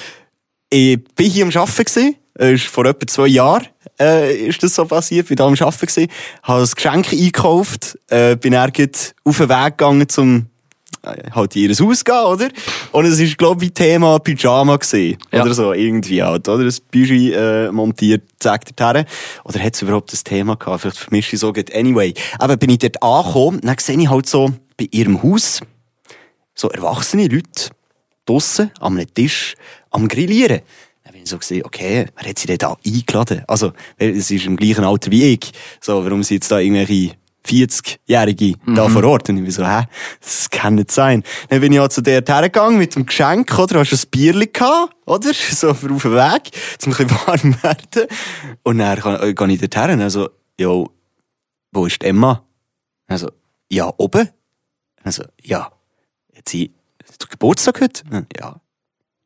Ich 0.71 1.03
bin 1.15 1.31
hier 1.31 1.45
am 1.45 1.51
Arbeiten 1.51 1.85
gewesen. 1.85 2.17
Ist 2.39 2.67
vor 2.67 2.87
etwa 2.87 3.07
zwei 3.07 3.27
Jahren 3.27 3.67
äh, 4.01 4.35
ist 4.47 4.63
das 4.63 4.75
so 4.75 4.85
passiert. 4.87 5.29
Bin 5.29 5.37
da 5.37 5.47
am 5.47 5.55
Arbeiten 5.55 5.87
gewesen. 5.87 6.11
Habe 6.43 6.63
ein 6.63 6.71
Geschenk 6.75 7.13
eingekauft. 7.13 7.99
Äh, 8.09 8.37
bin 8.37 8.53
dann 8.53 8.71
auf 9.25 9.37
den 9.37 9.49
Weg 9.49 9.79
gegangen 9.79 10.09
zum 10.09 10.37
äh, 10.39 10.43
halt 11.05 11.57
in 11.57 11.71
ihr 11.71 11.79
Haus 11.79 12.05
gehen, 12.05 12.15
oder? 12.15 12.49
Und 12.93 13.05
es 13.07 13.19
ist, 13.19 13.39
glaube 13.39 13.65
ich, 13.65 13.73
Thema 13.73 14.19
Pyjama 14.19 14.77
gewesen. 14.77 15.19
Ja. 15.33 15.43
Oder 15.43 15.55
so, 15.55 15.73
irgendwie 15.73 16.23
halt, 16.23 16.49
oder? 16.49 16.65
Ein 16.65 16.75
Bügi 16.91 17.33
äh, 17.33 17.71
montiert, 17.71 18.23
zeigt 18.39 18.79
dorthin. 18.79 19.05
Oder 19.45 19.61
hat 19.61 19.75
es 19.75 19.83
überhaupt 19.83 20.13
das 20.13 20.25
Thema 20.25 20.57
gehabt? 20.57 20.83
Vielleicht 20.83 20.99
vermische 20.99 21.37
ich 21.37 21.41
so 21.41 21.53
gut. 21.53 21.75
Anyway. 21.75 22.15
Aber 22.39 22.57
bin 22.57 22.71
ich 22.71 22.79
dort 22.79 23.03
angekommen, 23.03 23.61
dann 23.63 23.77
sehe 23.79 23.99
ich 23.99 24.09
halt 24.09 24.27
so 24.27 24.53
bei 24.77 24.89
ihrem 24.91 25.23
Haus 25.23 25.61
so 26.55 26.69
erwachsene 26.69 27.27
Leute 27.29 27.71
draussen 28.27 28.71
am 28.81 29.01
Tisch 29.15 29.55
am 29.91 30.09
Grillieren. 30.09 30.61
Dann 31.05 31.13
bin 31.15 31.23
ich 31.23 31.31
so 31.31 31.39
gesehen, 31.39 31.65
okay, 31.65 32.07
wer 32.17 32.29
hat 32.29 32.39
sie 32.39 32.47
denn 32.47 32.59
da 32.59 32.77
eingeladen? 32.87 33.43
Also, 33.49 33.73
es 33.97 34.31
ist 34.31 34.47
im 34.47 34.57
gleichen 34.57 34.85
Alter 34.85 35.11
wie 35.11 35.33
ich. 35.33 35.53
So, 35.81 36.05
warum 36.05 36.23
sind 36.23 36.37
jetzt 36.37 36.51
da 36.51 36.59
irgendwelche 36.59 37.15
40-Jährige 37.47 38.55
da 38.75 38.89
vor 38.89 39.05
Ort? 39.05 39.29
Und 39.29 39.39
ich 39.39 39.43
bin 39.45 39.51
so, 39.53 39.67
hä? 39.67 39.85
Das 40.21 40.51
kann 40.51 40.75
nicht 40.77 40.91
sein. 40.91 41.23
Dann 41.49 41.61
bin 41.61 41.73
ich 41.73 41.79
halt 41.79 41.93
zu 41.93 42.01
der 42.03 42.23
hergegangen 42.27 42.79
mit 42.79 42.95
dem 42.95 43.07
Geschenk, 43.07 43.59
oder? 43.59 43.81
Hast 43.81 43.93
du 43.93 43.97
ein 43.97 44.11
Bierli 44.11 44.47
gehabt, 44.47 44.95
oder? 45.07 45.33
So 45.51 45.71
auf 45.71 45.81
den 45.81 45.91
Weg, 45.99 46.51
zum 46.79 46.93
ein 46.93 47.07
bisschen 47.07 47.27
warm 47.27 47.63
werden. 47.63 48.09
Und 48.63 48.79
dann 48.79 48.99
kann- 49.01 49.35
gehe 49.35 49.49
ich 49.53 49.61
dort 49.61 49.77
her 49.77 49.93
und 49.95 50.01
also, 50.03 50.31
jo, 50.59 50.91
wo 51.73 51.87
ist 51.87 52.03
Emma? 52.05 52.45
Also, 53.07 53.31
ja, 53.71 53.93
oben. 53.97 54.29
Also, 55.03 55.25
ja, 55.43 55.71
hat 56.37 56.49
sie 56.49 56.73
Geburtstag 57.31 57.81
heute? 57.81 58.03
Ja. 58.39 58.61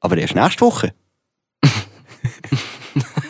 Aber 0.00 0.16
erst 0.18 0.34
nächste 0.34 0.60
Woche. 0.64 0.94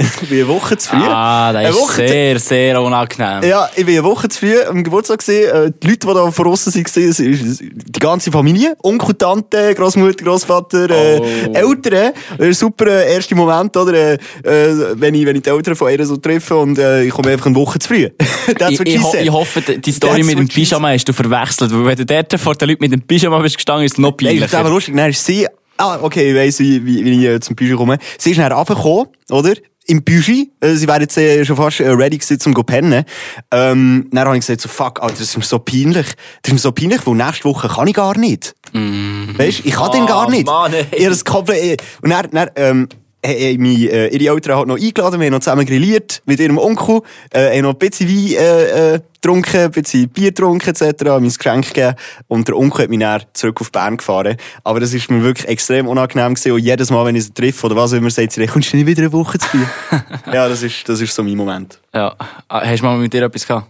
Ich 0.00 0.28
bin 0.28 0.38
eine 0.38 0.48
Woche 0.48 0.76
zu 0.76 0.90
früh. 0.90 0.96
Ah, 1.00 1.52
das 1.52 1.60
Eine 1.60 1.68
ist 1.70 1.74
Woche 1.80 2.02
zu- 2.06 2.08
sehr, 2.08 2.38
sehr 2.38 2.80
unangenehm. 2.82 3.42
Ja, 3.48 3.68
ich 3.74 3.84
bin 3.84 3.94
eine 3.96 4.04
Woche 4.04 4.28
zu 4.28 4.38
früh 4.38 4.54
am 4.62 4.84
Geburtstag 4.84 5.18
gesehen. 5.18 5.50
Äh, 5.50 5.72
die 5.82 5.88
Leute, 5.88 6.06
die 6.06 6.14
da 6.14 6.30
von 6.30 6.46
außen 6.46 6.72
waren, 6.74 7.58
die 7.72 7.98
ganze 7.98 8.30
Familie. 8.30 8.76
Onkel, 8.82 9.14
Tante, 9.16 9.74
Großmutter, 9.74 10.24
Großvater, 10.24 10.90
äh, 10.90 11.20
Oh. 11.20 11.52
Eltern. 11.52 12.12
Das 12.30 12.38
ist 12.38 12.46
ein 12.46 12.54
super 12.54 12.86
äh, 12.86 13.12
erster 13.14 13.34
Moment, 13.34 13.76
oder? 13.76 13.92
Äh, 13.94 14.14
äh, 14.44 14.94
wenn, 14.94 15.14
ich, 15.14 15.26
wenn 15.26 15.34
ich 15.36 15.42
die 15.42 15.50
Eltern 15.50 15.74
von 15.74 15.90
ihr 15.90 16.06
so 16.06 16.16
treffe 16.16 16.56
und 16.56 16.78
äh, 16.78 17.02
ich 17.04 17.10
komme 17.12 17.32
einfach 17.32 17.46
eine 17.46 17.56
Woche 17.56 17.78
zu 17.80 17.88
früh. 17.88 18.08
That's 18.58 18.78
Ich, 18.80 18.94
ich, 18.94 19.02
ho 19.02 19.14
ich 19.20 19.30
hoffe, 19.32 19.60
die 19.62 19.92
Story 19.92 20.16
That's 20.22 20.26
mit 20.26 20.38
dem 20.38 20.48
Pyjama 20.48 20.90
hast 20.90 21.06
du 21.08 21.12
verwechselt, 21.12 21.72
weil 21.72 21.84
wenn 21.86 21.96
du 21.96 22.06
dort 22.06 22.38
vor 22.40 22.54
den 22.54 22.68
Leuten 22.68 22.82
mit 22.84 22.92
dem 22.92 23.02
Pyjama 23.02 23.40
bist 23.40 23.56
gestanden, 23.56 23.84
ist 23.86 23.92
es 23.94 23.98
noch 23.98 24.14
Nein, 24.20 24.38
das 24.38 24.50
ist 24.50 24.54
aber 24.54 24.64
peinlicher. 24.70 24.74
lustig. 24.74 24.96
Dann 24.96 25.10
ist 25.10 25.24
sie, 25.24 25.46
ah, 25.76 25.98
okay, 26.00 26.30
ich 26.30 26.36
weiss, 26.36 26.60
wie, 26.60 26.84
wie, 26.86 27.04
wie 27.04 27.20
ich 27.26 27.28
äh, 27.34 27.40
zum 27.40 27.56
Bügi 27.56 27.74
komme. 27.74 27.98
Sie 28.16 28.30
ist 28.30 28.38
dann 28.38 28.52
runtergekommen, 28.52 29.06
oder? 29.30 29.54
Im 29.88 30.04
Bügi. 30.04 30.52
Äh, 30.60 30.74
sie 30.74 30.86
wäre 30.86 31.00
jetzt 31.00 31.16
äh, 31.16 31.44
schon 31.44 31.56
fast 31.56 31.80
äh, 31.80 31.88
ready 31.88 32.18
gewesen, 32.18 32.38
zum 32.38 32.54
zu 32.54 32.62
pennen. 32.62 33.04
Ähm, 33.50 34.06
dann 34.12 34.26
habe 34.26 34.36
ich 34.36 34.42
gesagt, 34.46 34.60
so, 34.60 34.68
fuck, 34.68 35.00
Alter, 35.02 35.14
das 35.14 35.22
ist 35.22 35.36
mir 35.38 35.42
so 35.44 35.58
peinlich. 35.58 36.06
Das 36.42 36.48
ist 36.48 36.52
mir 36.52 36.58
so 36.58 36.72
peinlich, 36.72 37.06
weil 37.06 37.14
nächste 37.14 37.44
Woche 37.44 37.68
kann 37.68 37.88
ich 37.88 37.94
gar 37.94 38.16
nicht. 38.16 38.54
Weißt, 38.72 39.62
ich 39.64 39.72
kann 39.72 39.90
den 39.92 40.06
gar 40.06 40.26
Ah, 40.26 40.30
nicht. 40.30 40.46
Mann, 40.46 40.72
ey. 40.74 41.76
Und 42.02 42.10
dann, 42.10 42.30
dann, 42.30 42.50
ähm, 42.56 42.88
äh, 43.22 43.52
äh, 43.52 43.58
meine, 43.58 43.74
äh, 43.74 44.16
ihre 44.16 44.34
Eltern 44.34 44.58
hat 44.58 44.66
noch 44.66 44.76
eingeladen, 44.76 45.20
wir 45.20 45.26
haben 45.26 45.32
noch 45.32 45.40
zusammen 45.40 45.66
grilliert 45.66 46.22
mit 46.24 46.38
ihrem 46.38 46.58
Onkel, 46.58 47.00
äh, 47.30 47.56
haben 47.56 47.62
noch 47.62 47.72
ein 47.72 47.78
bisschen 47.78 48.08
Wein 48.08 48.32
äh, 48.36 48.94
äh, 48.94 49.00
getrunken, 49.14 49.60
ein 49.60 49.70
bisschen 49.72 50.08
Bier 50.08 50.30
getrunken 50.30 50.68
etc., 50.68 51.04
mein 51.04 51.28
Geschenk 51.28 51.74
gegeben 51.74 51.96
und 52.28 52.46
der 52.46 52.56
Onkel 52.56 52.84
hat 52.84 52.90
mich 52.90 53.00
dann 53.00 53.22
zurück 53.32 53.60
auf 53.60 53.72
Bern 53.72 53.96
gefahren. 53.96 54.36
Aber 54.62 54.78
das 54.78 54.94
ist 54.94 55.10
mir 55.10 55.22
wirklich 55.22 55.48
extrem 55.48 55.88
unangenehm 55.88 56.34
gewesen 56.34 56.52
und 56.52 56.60
jedes 56.60 56.90
Mal, 56.90 57.04
wenn 57.06 57.16
ich 57.16 57.24
sie 57.24 57.34
treffe 57.34 57.66
oder 57.66 57.76
was 57.76 57.92
immer, 57.92 58.10
sagt 58.10 58.32
sie, 58.32 58.46
kommst 58.46 58.72
du 58.72 58.76
nicht 58.76 58.86
wieder 58.86 59.02
eine 59.02 59.12
Woche 59.12 59.38
zu 59.38 59.48
früh? 59.48 59.64
ja, 60.32 60.48
das 60.48 60.62
ist, 60.62 60.88
das 60.88 61.00
ist 61.00 61.14
so 61.14 61.22
mein 61.22 61.36
Moment. 61.36 61.80
Ja. 61.92 62.14
Ah, 62.48 62.64
Hast 62.64 62.80
du 62.80 62.86
mal 62.86 62.98
mit 62.98 63.12
dir 63.12 63.24
etwas 63.24 63.46
gehabt? 63.46 63.66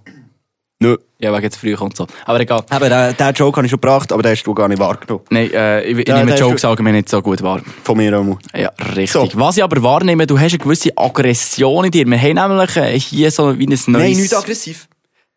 Nö. 0.81 0.97
Ja, 1.21 1.37
wegen 1.37 1.51
zu 1.51 1.59
früh 1.59 1.75
kommt 1.75 1.97
so. 1.97 2.07
Aber 2.25 2.39
egal. 2.39 2.65
Aber 2.71 2.89
den, 2.89 3.17
den 3.17 3.35
Joke 3.35 3.57
habe 3.57 3.67
ich 3.67 3.71
schon 3.71 3.81
gebracht, 3.81 4.13
aber 4.13 4.23
den 4.23 4.33
hast 4.33 4.45
du 4.45 4.55
gar 4.55 4.69
nicht 4.69 4.79
wahrgenommen. 4.79 5.25
Nein, 5.31 5.51
äh, 5.53 5.83
ich, 5.83 5.99
ich 5.99 6.09
Ja, 6.09 6.19
nehme 6.19 6.35
ist 6.35 6.41
Jokes 6.41 6.65
allgemein 6.65 6.95
nicht 6.95 7.09
so 7.09 7.21
gut 7.21 7.43
wahr. 7.43 7.61
Von 7.83 7.97
mir 7.97 8.17
auch 8.17 8.23
mal. 8.23 8.39
Ja, 8.55 8.71
richtig. 8.95 9.11
So. 9.11 9.29
Was 9.35 9.57
ich 9.57 9.65
aber 9.65 9.83
wahrnehme, 9.83 10.27
du 10.27 10.39
hast 10.39 10.53
eine 10.53 10.59
gewisse 10.59 10.97
Aggression 10.97 11.87
in 11.87 11.91
dir. 11.91 12.07
Wir 12.07 12.21
haben 12.21 12.57
nämlich 12.57 12.77
äh, 12.77 12.99
hier 13.01 13.33
so 13.33 13.59
wie 13.59 13.65
ein 13.65 13.71
neues... 13.71 13.89
Nein, 13.89 14.13
nicht 14.13 14.35
aggressiv. 14.35 14.89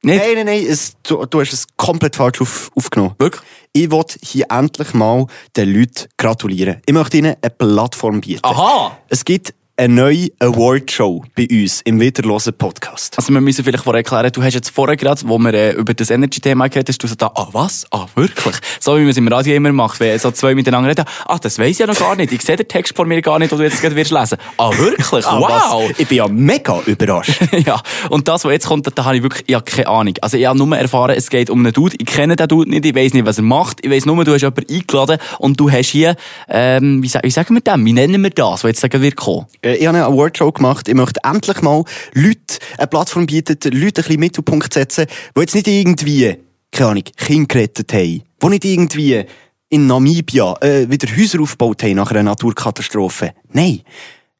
Nicht? 0.03 0.19
Nein, 0.23 0.33
nein, 0.35 0.45
nein, 0.45 0.65
es, 0.67 0.95
du, 1.03 1.25
du 1.25 1.41
hast 1.41 1.53
es 1.53 1.67
komplett 1.77 2.15
falsch 2.15 2.41
auf, 2.41 2.71
aufgenommen. 2.75 3.15
Wirklich? 3.17 3.41
Ich 3.73 3.89
will 3.89 4.03
hier 4.23 4.45
endlich 4.49 4.93
mal 4.93 5.25
den 5.55 5.73
Leuten 5.73 6.07
gratulieren. 6.17 6.81
Ich 6.85 6.93
möchte 6.93 7.17
ihnen 7.17 7.35
eine 7.41 7.49
Plattform 7.51 8.21
bieten. 8.21 8.41
Aha! 8.43 8.97
Es 9.09 9.25
gibt 9.25 9.53
eine 9.81 9.95
neue 9.95 10.27
Award-Show 10.37 11.23
bei 11.35 11.47
uns 11.49 11.81
im 11.81 11.99
Wiederlosen 11.99 12.53
Podcast. 12.53 13.17
Also 13.17 13.33
wir 13.33 13.41
müssen 13.41 13.65
vielleicht 13.65 13.83
vorher 13.83 14.01
erklären, 14.01 14.31
du 14.31 14.43
hast 14.43 14.53
jetzt 14.53 14.69
vorher 14.69 14.95
gerade, 14.95 15.19
wo 15.25 15.39
wir 15.39 15.55
äh, 15.55 15.71
über 15.71 15.95
das 15.95 16.11
Energy-Thema 16.11 16.67
geredet 16.67 16.89
hast, 16.89 17.01
du 17.01 17.07
so 17.07 17.15
da, 17.15 17.31
ah 17.33 17.47
was? 17.51 17.87
Ah 17.89 18.05
wirklich? 18.13 18.57
So 18.79 18.95
wie 18.97 18.99
man 18.99 19.09
es 19.09 19.17
im 19.17 19.27
Radio 19.27 19.55
immer 19.55 19.71
macht, 19.71 19.99
wenn 19.99 20.19
so 20.19 20.29
zwei 20.29 20.53
miteinander 20.53 20.91
reden, 20.91 21.05
ah 21.25 21.39
das 21.39 21.57
weiss 21.57 21.71
ich 21.71 21.79
ja 21.79 21.87
noch 21.87 21.97
gar 21.97 22.15
nicht, 22.15 22.31
ich 22.31 22.43
sehe 22.43 22.57
den 22.57 22.67
Text 22.67 22.95
vor 22.95 23.07
mir 23.07 23.23
gar 23.23 23.39
nicht, 23.39 23.51
den 23.51 23.57
du 23.57 23.63
jetzt 23.63 23.81
gerade 23.81 23.95
wirst 23.95 24.11
lesen. 24.11 24.37
Ah 24.57 24.69
wirklich? 24.77 25.25
Ah, 25.25 25.39
wow! 25.39 25.89
was? 25.89 25.99
Ich 25.99 26.07
bin 26.07 26.19
ja 26.19 26.27
mega 26.27 26.79
überrascht. 26.85 27.41
ja, 27.65 27.81
und 28.11 28.27
das, 28.27 28.45
was 28.45 28.51
jetzt 28.51 28.67
kommt, 28.67 28.87
da, 28.95 29.03
habe 29.03 29.17
ich 29.17 29.23
wirklich 29.23 29.45
ich 29.47 29.55
habe 29.55 29.65
keine 29.65 29.87
Ahnung. 29.87 30.13
Also 30.21 30.37
ich 30.37 30.45
habe 30.45 30.59
nur 30.59 30.77
erfahren, 30.77 31.15
es 31.17 31.31
geht 31.31 31.49
um 31.49 31.57
einen 31.57 31.73
Dude. 31.73 31.95
Ich 31.97 32.05
kenne 32.05 32.35
den 32.35 32.47
Dude 32.47 32.69
nicht, 32.69 32.85
ich 32.85 32.93
weiss 32.93 33.15
nicht, 33.15 33.25
was 33.25 33.39
er 33.39 33.45
macht. 33.45 33.83
Ich 33.83 33.89
weiss 33.89 34.05
nur, 34.05 34.23
du 34.23 34.31
hast 34.31 34.41
jemanden 34.41 34.71
eingeladen 34.71 35.17
und 35.39 35.59
du 35.59 35.71
hast 35.71 35.87
hier, 35.87 36.15
ähm, 36.47 37.01
wie, 37.01 37.11
wie 37.23 37.31
sagen 37.31 37.55
wir 37.55 37.61
das? 37.61 37.79
Wie 37.79 37.93
nennen 37.93 38.21
wir 38.21 38.29
das, 38.29 38.63
was 38.63 38.69
jetzt 38.69 38.81
sagen 38.81 39.01
wird 39.01 39.15
kommen? 39.15 39.47
Äh, 39.63 39.70
Ich 39.75 39.87
habe 39.87 39.97
eine 39.97 40.05
Awardshow 40.05 40.51
gemacht. 40.51 40.87
Ich 40.87 40.93
möchte 40.95 41.19
endlich 41.23 41.61
mal 41.61 41.83
Leute 42.13 42.57
eine 42.77 42.87
Plattform 42.87 43.25
bieten, 43.25 43.57
Leute 43.65 43.71
ein 43.73 43.93
bisschen 43.93 44.19
Mittelpunkt 44.19 44.73
setzen, 44.73 45.05
die 45.35 45.39
jetzt 45.39 45.55
nicht 45.55 45.67
irgendwie, 45.67 46.37
keine 46.71 46.89
Ahnung, 46.91 47.03
Kinder 47.17 47.47
gerettet 47.47 47.93
haben. 47.93 48.21
Die 48.43 48.47
nicht 48.47 48.65
irgendwie 48.65 49.25
in 49.69 49.87
Namibia 49.87 50.55
äh, 50.61 50.89
wieder 50.89 51.07
Häuser 51.15 51.41
aufgebaut 51.41 51.83
haben 51.83 51.95
nach 51.95 52.11
einer 52.11 52.23
Naturkatastrophe. 52.23 53.33
Nein. 53.51 53.81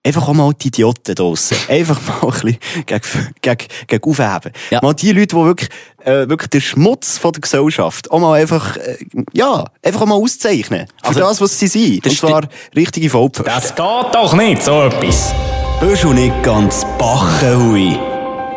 Einfach 0.03 0.27
auch 0.27 0.33
mal 0.33 0.51
die 0.53 0.69
Idioten 0.69 1.13
draussen. 1.13 1.55
Einfach 1.69 1.99
mal 2.07 2.23
ein 2.23 2.31
bisschen 2.31 2.57
gegen, 2.87 3.01
gegen, 3.41 3.67
gegen 3.85 4.09
aufheben. 4.09 4.51
Ja. 4.71 4.79
Mal 4.81 4.93
die 4.95 5.11
Leute, 5.11 5.27
die 5.27 5.35
wirklich, 5.35 5.69
äh, 6.03 6.27
wirklich 6.27 6.49
den 6.49 6.61
Schmutz 6.61 7.19
von 7.19 7.31
der 7.33 7.41
Gesellschaft 7.41 8.09
auch 8.09 8.19
mal 8.19 8.39
einfach, 8.41 8.77
äh, 8.77 8.97
ja, 9.33 9.65
einfach 9.83 10.01
auch 10.01 10.05
mal 10.07 10.15
auszeichnen. 10.15 10.87
Für 11.03 11.07
Also, 11.07 11.19
das, 11.19 11.41
was 11.41 11.59
sie 11.59 11.67
sind. 11.67 12.03
das 12.03 12.13
Und 12.13 12.17
zwar 12.19 12.41
richtige 12.75 13.11
Vollpfosten. 13.11 13.53
Das 13.53 13.75
geht 13.75 14.15
doch 14.15 14.33
nicht, 14.33 14.63
so 14.63 14.81
etwas. 14.83 15.35
Bist 15.79 16.03
du 16.03 16.13
nicht 16.13 16.33
ganz 16.43 16.83
bachen, 16.97 17.71
Hui? 17.71 17.99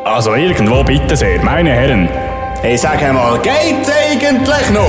Also 0.05 0.35
irgendwo 0.35 0.83
bitte 0.83 1.15
sehr, 1.15 1.43
meine 1.45 1.71
Herren. 1.73 2.09
Hey, 2.63 2.79
sag 2.79 3.03
einmal, 3.03 3.39
geht's 3.41 3.91
eigentlich 3.91 4.71
noch? 4.71 4.89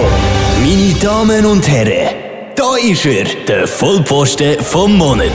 Meine 0.62 0.94
Damen 1.02 1.46
und 1.46 1.68
Herren, 1.68 2.16
da 2.56 2.76
ist 2.78 3.06
er, 3.06 3.26
der 3.46 3.68
Vollposten 3.68 4.58
vom 4.62 4.98
Monat. 4.98 5.32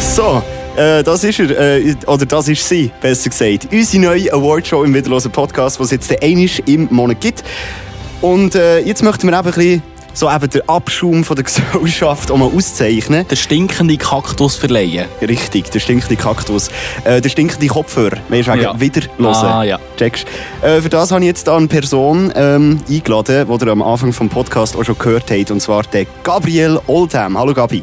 So, 0.00 0.40
äh, 0.80 1.02
das 1.02 1.24
ist 1.24 1.38
er, 1.40 1.50
äh, 1.50 1.94
oder 2.06 2.26
das 2.26 2.48
ist 2.48 2.68
sie, 2.68 2.90
besser 3.00 3.30
gesagt. 3.30 3.68
Unsere 3.72 4.02
neue 4.02 4.32
Awardshow 4.32 4.82
im 4.84 4.94
Wiederlosen 4.94 5.30
Podcast, 5.30 5.78
die 5.78 5.82
es 5.84 5.90
jetzt 5.90 6.10
der 6.10 6.22
einmal 6.22 6.48
im 6.66 6.88
Monat 6.90 7.20
gibt. 7.20 7.44
Und 8.20 8.54
äh, 8.54 8.80
jetzt 8.80 9.02
möchten 9.02 9.28
wir 9.28 9.38
eben 9.38 9.48
ein 9.48 9.54
bisschen 9.54 9.82
so 10.12 10.28
eben 10.30 10.50
den 10.50 10.68
Abschaum 10.68 11.22
von 11.24 11.36
der 11.36 11.44
Gesellschaft 11.82 12.30
auch 12.30 12.36
mal 12.36 12.50
auszeichnen. 12.54 13.26
Der 13.28 13.36
stinkende 13.36 13.96
Kaktus 13.96 14.56
verleihen. 14.56 15.06
Richtig, 15.22 15.70
der 15.70 15.78
stinkende 15.80 16.16
Kaktus. 16.16 16.68
Äh, 17.04 17.20
der 17.20 17.28
stinkende 17.28 17.66
Kopfhörer. 17.68 18.18
Wir 18.28 18.42
sagen, 18.42 18.60
Ja. 18.62 18.78
wieder 18.80 19.02
hören. 19.18 19.34
Ah, 19.34 19.62
ja. 19.62 19.78
Checkst. 19.96 20.26
Äh, 20.62 20.80
für 20.80 20.88
das 20.88 21.12
habe 21.12 21.20
ich 21.22 21.28
jetzt 21.28 21.46
da 21.46 21.56
eine 21.56 21.68
Person 21.68 22.32
ähm, 22.34 22.80
eingeladen, 22.88 23.46
die 23.48 23.64
ihr 23.64 23.72
am 23.72 23.82
Anfang 23.82 24.12
vom 24.12 24.28
Podcast 24.28 24.76
auch 24.76 24.84
schon 24.84 24.98
gehört 24.98 25.30
habt. 25.30 25.50
Und 25.50 25.60
zwar 25.60 25.84
der 25.84 26.06
Gabriel 26.24 26.80
Oldham. 26.86 27.38
Hallo 27.38 27.54
Gabi. 27.54 27.82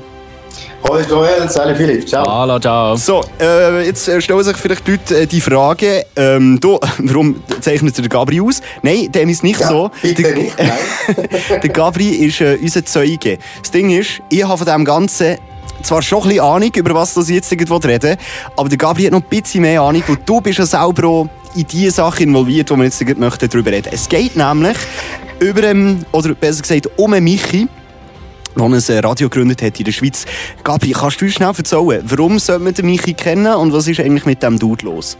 Hallo 0.84 1.02
Joel, 1.02 1.50
Sally 1.50 1.76
Philipp, 1.76 2.08
ciao. 2.08 2.26
Hallo, 2.26 2.60
ciao. 2.60 2.96
So, 2.96 3.24
äh, 3.40 3.86
jetzt 3.86 4.08
äh, 4.08 4.22
stellen 4.22 4.44
sich 4.44 4.56
vielleicht 4.56 4.88
die 4.88 4.92
Leute 4.92 5.22
äh, 5.22 5.26
die 5.26 5.42
Frage, 5.42 6.06
ähm, 6.16 6.60
du, 6.60 6.80
warum 7.00 7.44
zeichnet 7.60 7.98
der 7.98 8.08
Gabri 8.08 8.40
aus? 8.40 8.62
Nein, 8.84 9.12
dem 9.12 9.28
ist 9.30 9.44
nicht 9.44 9.60
so. 9.60 9.90
bitte 10.02 10.22
der, 10.22 10.36
nicht, 10.36 10.56
nein. 10.58 11.28
der 11.62 11.70
Gabri 11.70 12.10
ist 12.10 12.42
äh, 12.42 12.58
unser 12.62 12.86
Zeuge. 12.86 13.40
Das 13.62 13.72
Ding 13.72 13.90
ist, 13.90 14.22
ich 14.30 14.44
habe 14.44 14.58
von 14.58 14.68
dem 14.68 14.86
Ganzen 14.86 15.38
zwar 15.82 16.02
schon 16.02 16.24
ein 16.24 16.30
bisschen 16.30 16.44
Ahnung, 16.44 16.72
über 16.76 16.94
was 16.94 17.13
das 17.16 17.30
jetzt 17.30 17.52
irgendwo 17.52 17.78
reden, 17.78 18.18
aber 18.56 18.70
der 18.70 18.78
Gabri 18.78 19.04
hat 19.04 19.12
noch 19.12 19.22
ein 19.22 19.30
bisschen 19.30 19.62
mehr 19.62 19.82
Ahnung, 19.82 20.04
weil 20.08 20.18
du 20.26 20.42
bist 20.42 20.60
ja 20.60 20.66
selber 20.66 21.08
auch 21.08 21.30
in 21.56 21.66
die 21.66 21.90
Sache 21.90 22.24
involviert, 22.24 22.70
wo 22.70 22.76
wir 22.76 22.86
jetzt 22.86 23.04
möchten 23.18 23.50
darüber 23.50 23.72
reden. 23.72 23.90
Es 23.92 24.08
geht 24.08 24.36
nämlich 24.36 24.78
über, 25.40 25.63
ähm, 25.63 26.06
oder 26.12 26.34
besser 26.34 26.62
gesagt, 26.62 26.90
um 26.98 27.13
einen 27.13 27.24
Michi, 27.24 27.68
der 28.58 28.65
ein 28.65 28.74
äh, 28.74 29.00
Radio 29.00 29.30
gegründet 29.30 29.62
hat 29.62 29.80
in 29.80 29.86
der 29.86 29.91
Schweiz. 29.91 30.26
Gabi, 30.63 30.91
kannst 30.91 31.22
du 31.22 31.26
uns 31.26 31.36
schnell 31.36 31.54
erzählen, 31.56 32.04
warum 32.06 32.39
sollte 32.39 32.63
man 32.63 32.74
den 32.74 32.86
Michi 32.86 33.13
kennen 33.13 33.54
und 33.54 33.74
was 33.74 33.88
ist 33.88 34.00
eigentlich 34.00 34.26
mit 34.26 34.43
dem 34.43 34.58
Dude 34.60 34.86
los? 34.86 35.17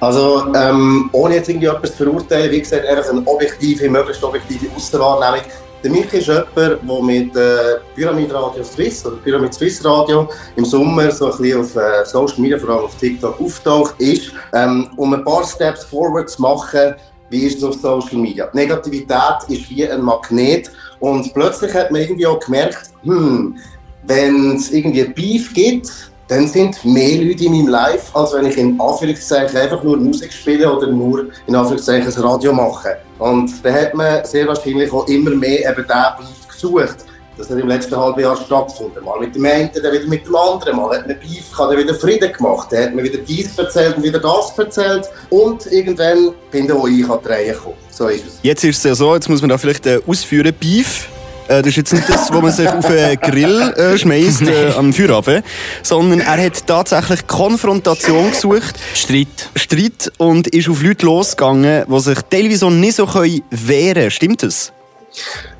Also, 0.00 0.52
ähm, 0.54 1.08
ohne 1.12 1.36
jetzt 1.36 1.48
irgendwie 1.48 1.66
etwas 1.66 1.96
zu 1.96 2.04
verurteilen, 2.04 2.50
wie 2.50 2.60
gesagt, 2.60 2.86
einfach 2.86 3.10
eine 3.10 3.26
objektive, 3.26 3.88
möglichst 3.88 4.22
objektive 4.22 4.66
Aussenwahrnehmung. 4.74 5.40
Der 5.82 5.90
Michi 5.90 6.18
ist 6.18 6.26
jemand, 6.26 6.56
der 6.56 7.02
mit 7.02 7.36
äh, 7.36 7.76
Pyramid 7.94 8.32
Radio 8.32 8.64
Swiss 8.64 9.06
oder 9.06 9.16
Pyramid 9.16 9.54
Swiss 9.54 9.84
Radio 9.84 10.28
im 10.56 10.64
Sommer 10.64 11.10
so 11.10 11.32
ein 11.32 11.38
bisschen 11.38 11.60
auf 11.60 11.76
äh, 11.76 12.04
Social 12.04 12.40
Media, 12.40 12.58
vor 12.58 12.70
allem 12.70 12.84
auf 12.84 12.96
TikTok, 12.96 13.40
auftaucht 13.40 13.94
ist, 14.00 14.32
ähm, 14.52 14.88
um 14.96 15.14
ein 15.14 15.24
paar 15.24 15.44
Steps 15.44 15.84
forward 15.84 16.28
zu 16.28 16.42
machen, 16.42 16.94
wie 17.30 17.46
ist 17.46 17.58
es 17.58 17.64
auf 17.64 17.74
Social 17.74 18.18
Media. 18.18 18.48
Negativität 18.52 19.48
ist 19.48 19.68
wie 19.70 19.88
ein 19.88 20.02
Magnet 20.02 20.70
und 21.00 21.32
plötzlich 21.34 21.74
hat 21.74 21.90
man 21.90 22.00
irgendwie 22.00 22.26
auch 22.26 22.40
gemerkt, 22.40 22.90
hm, 23.02 23.56
wenn 24.04 24.56
es 24.56 24.72
irgendwie 24.72 25.04
Beef 25.04 25.52
gibt, 25.52 25.90
dann 26.28 26.48
sind 26.48 26.84
mehr 26.84 27.22
Leute 27.22 27.44
in 27.44 27.52
meinem 27.52 27.68
Live, 27.68 28.14
als 28.14 28.32
wenn 28.32 28.46
ich 28.46 28.56
in 28.58 28.80
Anführungszeichen 28.80 29.56
einfach 29.56 29.82
nur 29.82 29.96
Musik 29.96 30.32
spiele 30.32 30.72
oder 30.72 30.88
nur 30.88 31.26
in 31.46 31.54
Anführungszeichen 31.54 32.06
das 32.06 32.22
Radio 32.22 32.52
mache. 32.52 32.96
Und 33.18 33.64
da 33.64 33.72
hat 33.72 33.94
man 33.94 34.24
sehr 34.24 34.46
wahrscheinlich 34.48 34.92
auch 34.92 35.06
immer 35.06 35.30
mehr 35.30 35.70
eben 35.70 35.86
diesen 35.86 36.16
Beef 36.18 36.48
gesucht. 36.48 36.96
Das 37.38 37.50
hat 37.50 37.58
im 37.58 37.68
letzten 37.68 37.96
halben 37.96 38.20
Jahr 38.20 38.36
stattgefunden. 38.36 39.04
Mal 39.04 39.20
mit 39.20 39.34
dem 39.34 39.44
einen, 39.44 39.70
dann 39.74 39.92
wieder 39.92 40.06
mit 40.06 40.26
dem 40.26 40.34
anderen. 40.34 40.76
Mal 40.76 40.96
hat 40.96 41.06
man 41.06 41.18
Beef, 41.18 41.50
gehabt, 41.50 41.72
dann 41.72 41.78
wieder 41.78 41.94
Frieden 41.94 42.32
gemacht. 42.32 42.68
Dann 42.70 42.84
hat 42.84 42.94
man 42.94 43.04
wieder 43.04 43.18
dies 43.18 43.58
erzählt 43.58 43.96
und 43.96 44.02
wieder 44.02 44.18
das 44.18 44.56
erzählt. 44.56 45.06
Und 45.28 45.66
irgendwann 45.66 46.32
bin 46.50 46.64
ich 46.64 46.72
an 46.72 47.18
die 47.22 47.28
Reihe 47.28 47.52
gekommen. 47.52 47.76
So 47.90 48.08
ist 48.08 48.26
es. 48.26 48.38
Jetzt 48.42 48.64
ist 48.64 48.78
es 48.78 48.84
ja 48.84 48.94
so, 48.94 49.14
jetzt 49.14 49.28
muss 49.28 49.42
man 49.42 49.50
da 49.50 49.58
vielleicht 49.58 49.86
äh, 49.86 50.00
ausführen, 50.06 50.54
Beef. 50.58 51.08
Äh, 51.48 51.58
das 51.58 51.68
ist 51.68 51.76
jetzt 51.76 51.92
nicht 51.92 52.08
das, 52.08 52.32
wo 52.32 52.40
man 52.40 52.52
sich 52.52 52.68
auf 52.68 52.84
einen 52.86 53.20
Grill 53.20 53.60
äh, 53.76 53.98
schmeißt 53.98 54.42
äh, 54.42 54.72
am 54.76 54.92
Feierabend, 54.92 55.44
sondern 55.82 56.20
er 56.20 56.42
hat 56.42 56.66
tatsächlich 56.66 57.26
Konfrontation 57.26 58.30
gesucht, 58.30 58.76
Streit. 58.94 59.50
Streit 59.54 60.10
und 60.18 60.48
ist 60.48 60.68
auf 60.68 60.82
Leute 60.82 61.06
losgegangen, 61.06 61.84
die 61.86 62.00
sich 62.00 62.18
teilweise 62.30 62.70
nicht 62.70 62.96
so 62.96 63.06
können 63.06 63.42
wehren 63.50 63.94
können. 63.94 64.10
Stimmt 64.10 64.42
das? 64.42 64.72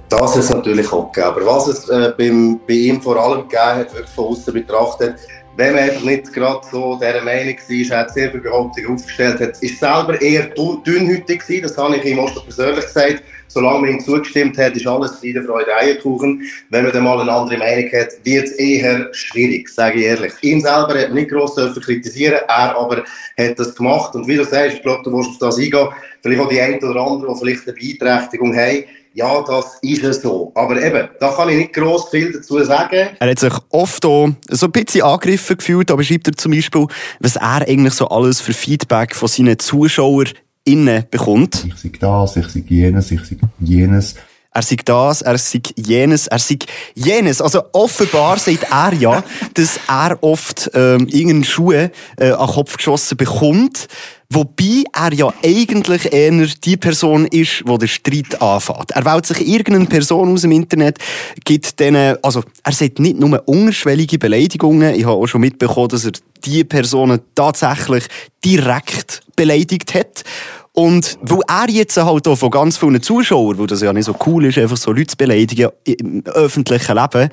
Das 0.08 0.36
ist 0.36 0.50
natürlich 0.50 0.92
auch 0.92 1.10
gegeben. 1.10 1.28
Aber 1.28 1.46
was 1.46 1.66
es 1.66 1.88
äh, 1.88 2.12
beim, 2.16 2.60
bei 2.66 2.74
ihm 2.74 3.02
vor 3.02 3.16
allem 3.16 3.42
gegeben 3.42 3.62
hat, 3.62 3.92
wirklich 3.92 4.14
von 4.14 4.26
außen 4.26 4.54
betrachtet, 4.54 5.16
wenn 5.56 5.74
man 5.74 5.84
einfach 5.84 6.02
nicht 6.02 6.32
gerade 6.32 6.60
so 6.70 6.96
dieser 6.96 7.22
Meinung 7.22 7.56
war, 7.56 7.98
hat 7.98 8.12
sehr 8.12 8.30
viele 8.30 8.42
Behauptungen 8.42 8.94
aufgestellt, 8.94 9.40
hat, 9.40 9.62
ist 9.62 9.80
selber 9.80 10.20
eher 10.20 10.48
dünnhütig 10.48 11.40
gewesen, 11.40 11.62
das 11.62 11.78
habe 11.78 11.96
ich 11.96 12.04
ihm 12.04 12.18
auch 12.18 12.44
persönlich 12.44 12.84
gesagt. 12.84 13.22
Solange 13.48 13.80
man 13.80 13.90
ihm 13.90 14.00
zugestimmt 14.00 14.58
hat, 14.58 14.76
ist 14.76 14.86
alles 14.86 15.12
Friede, 15.12 15.42
Freude, 15.42 15.74
Eierkuchen. 15.74 16.42
Wenn 16.68 16.84
man 16.84 16.92
dann 16.92 17.04
mal 17.04 17.20
eine 17.20 17.32
andere 17.32 17.58
Meinung 17.58 17.90
hat, 17.92 18.08
wird 18.22 18.44
es 18.44 18.52
eher 18.52 19.08
schwierig, 19.12 19.68
sage 19.68 20.00
ich 20.00 20.04
ehrlich. 20.04 20.32
Ihn 20.42 20.60
selber 20.60 20.98
hat 20.98 21.08
man 21.08 21.14
nicht 21.14 21.30
gross 21.30 21.54
kritisieren, 21.54 22.40
er 22.48 22.76
aber 22.76 23.04
hat 23.38 23.58
das 23.58 23.74
gemacht. 23.74 24.14
Und 24.14 24.28
wie 24.28 24.36
du 24.36 24.44
sagst, 24.44 24.76
ich 24.76 24.82
glaube, 24.82 25.04
du 25.04 25.16
willst 25.16 25.30
auf 25.30 25.38
das 25.38 25.58
eingehen, 25.58 25.88
vielleicht 26.20 26.42
auch 26.42 26.48
die 26.48 26.60
eine 26.60 26.78
oder 26.78 27.00
andere, 27.00 27.32
die 27.32 27.38
vielleicht 27.38 27.68
eine 27.68 27.76
Beeinträchtigung 27.76 28.54
haben, 28.54 28.84
ja, 29.16 29.42
das 29.42 29.78
ist 29.80 30.04
es 30.04 30.20
so. 30.20 30.52
Aber 30.54 30.80
eben, 30.80 31.08
da 31.18 31.32
kann 31.32 31.48
ich 31.48 31.56
nicht 31.56 31.72
gross 31.72 32.10
viel 32.10 32.32
dazu 32.32 32.62
sagen. 32.62 33.08
Er 33.18 33.30
hat 33.30 33.38
sich 33.38 33.54
oft 33.70 34.04
auch 34.04 34.28
so 34.50 34.66
ein 34.66 34.72
bisschen 34.72 35.02
angegriffen 35.02 35.56
gefühlt, 35.56 35.90
aber 35.90 36.04
schreibt 36.04 36.28
er 36.28 36.36
zum 36.36 36.52
Beispiel, 36.52 36.86
was 37.20 37.36
er 37.36 37.66
eigentlich 37.66 37.94
so 37.94 38.08
alles 38.08 38.42
für 38.42 38.52
Feedback 38.52 39.16
von 39.16 39.28
seinen 39.28 39.58
Zuschauern 39.58 40.28
innen 40.64 41.04
bekommt. 41.10 41.66
Ich 41.66 41.76
sage 41.76 41.98
das, 41.98 42.36
ich 42.36 42.46
sage 42.46 42.66
jenes, 42.68 43.10
ich 43.10 43.24
sage 43.24 43.40
jenes. 43.58 44.16
Er 44.52 44.62
sagt 44.62 44.88
das, 44.88 45.22
er 45.22 45.38
sagt 45.38 45.74
jenes, 45.76 46.26
er 46.26 46.38
sagt 46.38 46.66
jenes. 46.94 47.40
Also 47.40 47.62
offenbar 47.72 48.38
sagt 48.38 48.66
er 48.70 48.92
ja, 48.94 49.24
dass 49.54 49.80
er 49.88 50.22
oft 50.22 50.70
ähm, 50.74 51.08
irgendeine 51.08 51.44
Schuhe 51.44 51.90
äh, 52.18 52.32
an 52.32 52.46
den 52.46 52.54
Kopf 52.54 52.76
geschossen 52.76 53.16
bekommt. 53.16 53.88
Wobei 54.30 54.84
er 54.92 55.12
ja 55.12 55.32
eigentlich 55.44 56.12
eher 56.12 56.46
die 56.46 56.76
Person 56.76 57.26
ist, 57.26 57.62
die 57.66 57.78
den 57.78 57.88
Streit 57.88 58.42
anfängt. 58.42 58.90
Er 58.90 59.04
wählt 59.04 59.26
sich 59.26 59.46
irgendeine 59.46 59.86
Person 59.86 60.32
aus 60.32 60.42
dem 60.42 60.50
Internet, 60.50 60.98
gibt 61.44 61.78
denen, 61.78 62.16
also 62.22 62.42
er 62.64 62.72
sagt 62.72 62.98
nicht 62.98 63.18
nur 63.18 63.40
unterschwellige 63.46 64.18
Beleidigungen, 64.18 64.94
ich 64.94 65.04
habe 65.04 65.16
auch 65.16 65.26
schon 65.26 65.42
mitbekommen, 65.42 65.88
dass 65.88 66.04
er 66.04 66.12
die 66.44 66.64
Personen 66.64 67.20
tatsächlich 67.34 68.04
direkt 68.44 69.22
beleidigt 69.36 69.94
hat. 69.94 70.24
Und 70.72 71.18
weil 71.22 71.40
er 71.48 71.70
jetzt 71.70 71.96
halt 71.96 72.28
auch 72.28 72.36
von 72.36 72.50
ganz 72.50 72.76
vielen 72.76 73.00
Zuschauern, 73.00 73.58
wo 73.58 73.66
das 73.66 73.80
ja 73.80 73.92
nicht 73.92 74.04
so 74.04 74.14
cool 74.26 74.44
ist, 74.44 74.58
einfach 74.58 74.76
so 74.76 74.92
Leute 74.92 75.06
zu 75.06 75.16
beleidigen 75.16 75.70
im 75.84 76.22
öffentlichen 76.26 76.96
Leben, 76.96 77.30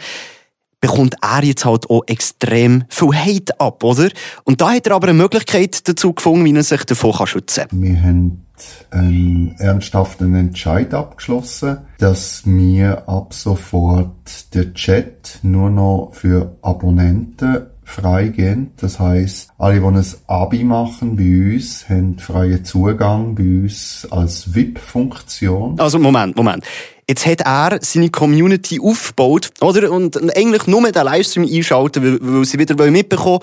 bekommt 0.83 1.15
er 1.21 1.45
jetzt 1.45 1.63
halt 1.63 1.89
auch 1.89 2.03
extrem 2.07 2.83
viel 2.89 3.15
Hate 3.15 3.57
ab, 3.57 3.85
oder? 3.85 4.09
Und 4.43 4.59
da 4.59 4.73
hat 4.73 4.85
er 4.85 4.95
aber 4.95 5.07
eine 5.07 5.17
Möglichkeit 5.17 5.87
dazu 5.87 6.11
gefunden, 6.11 6.43
wie 6.43 6.53
er 6.53 6.63
sich 6.63 6.83
davon 6.83 7.25
schützen 7.25 7.69
kann. 7.69 7.81
Wir 7.81 8.01
haben 8.01 8.45
einen 8.91 9.55
ernsthaften 9.59 10.35
Entscheid 10.35 10.93
abgeschlossen, 10.93 11.77
dass 11.99 12.41
wir 12.45 13.07
ab 13.07 13.33
sofort 13.33 14.53
den 14.53 14.73
Chat 14.73 15.39
nur 15.41 15.69
noch 15.69 16.09
für 16.11 16.57
Abonnenten 16.61 17.67
freigehen. 17.85 18.71
Das 18.75 18.99
heißt, 18.99 19.51
alle, 19.57 19.79
die 19.79 19.85
ein 19.85 20.05
Abi 20.27 20.65
machen 20.65 21.15
bei 21.15 21.53
uns, 21.53 21.87
haben 21.87 22.19
freien 22.19 22.65
Zugang 22.65 23.35
bei 23.35 23.43
uns 23.43 24.05
als 24.11 24.53
VIP-Funktion. 24.53 25.79
Also 25.79 25.97
Moment, 25.97 26.35
Moment. 26.35 26.65
Jetzt 27.07 27.25
hat 27.25 27.41
er 27.41 27.79
seine 27.81 28.09
Community 28.09 28.79
aufgebaut, 28.81 29.51
oder? 29.61 29.91
Und 29.91 30.17
eigentlich 30.37 30.67
nur 30.67 30.89
den 30.89 31.05
Livestream 31.05 31.45
einschalten, 31.45 32.03
weil, 32.03 32.17
weil 32.21 32.45
sie 32.45 32.59
wieder 32.59 32.75
mitbekommen 32.89 33.39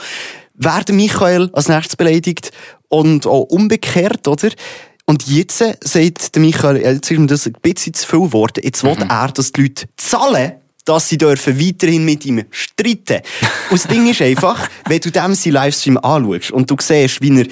werden 0.55 0.97
Michael 0.97 1.51
als 1.53 1.69
nächstes 1.69 1.97
beleidigt 1.97 2.53
und 2.89 3.27
auch 3.27 3.43
umgekehrt, 3.45 4.29
oder? 4.29 4.51
Und 5.07 5.27
jetzt 5.27 5.59
sagt 5.59 6.35
der 6.35 6.43
Michael, 6.43 6.77
jetzt 6.77 7.11
ist 7.11 7.17
ihm 7.17 7.27
das 7.27 7.47
ein 7.47 7.57
bisschen 7.63 7.95
zu 7.95 8.07
viel 8.07 8.21
geworden. 8.21 8.61
Jetzt 8.63 8.85
will 8.85 8.95
mhm. 8.95 9.09
er, 9.09 9.29
dass 9.29 9.53
die 9.53 9.63
Leute 9.63 9.87
zahlen 9.97 10.53
dass 10.87 11.09
sie 11.09 11.19
dürfen 11.19 11.61
weiterhin 11.61 12.05
mit 12.05 12.25
ihm 12.25 12.45
streiten. 12.51 13.21
Und 13.71 13.81
das 13.81 13.87
Ding 13.87 14.09
ist 14.11 14.23
einfach, 14.23 14.69
wenn 14.89 15.01
du 15.01 15.11
dem 15.11 15.35
seinen 15.35 15.53
Livestream 15.53 15.99
anschaust 15.99 16.51
und 16.51 16.71
du 16.71 16.77
siehst, 16.81 17.21
wie 17.23 17.39
er 17.39 17.47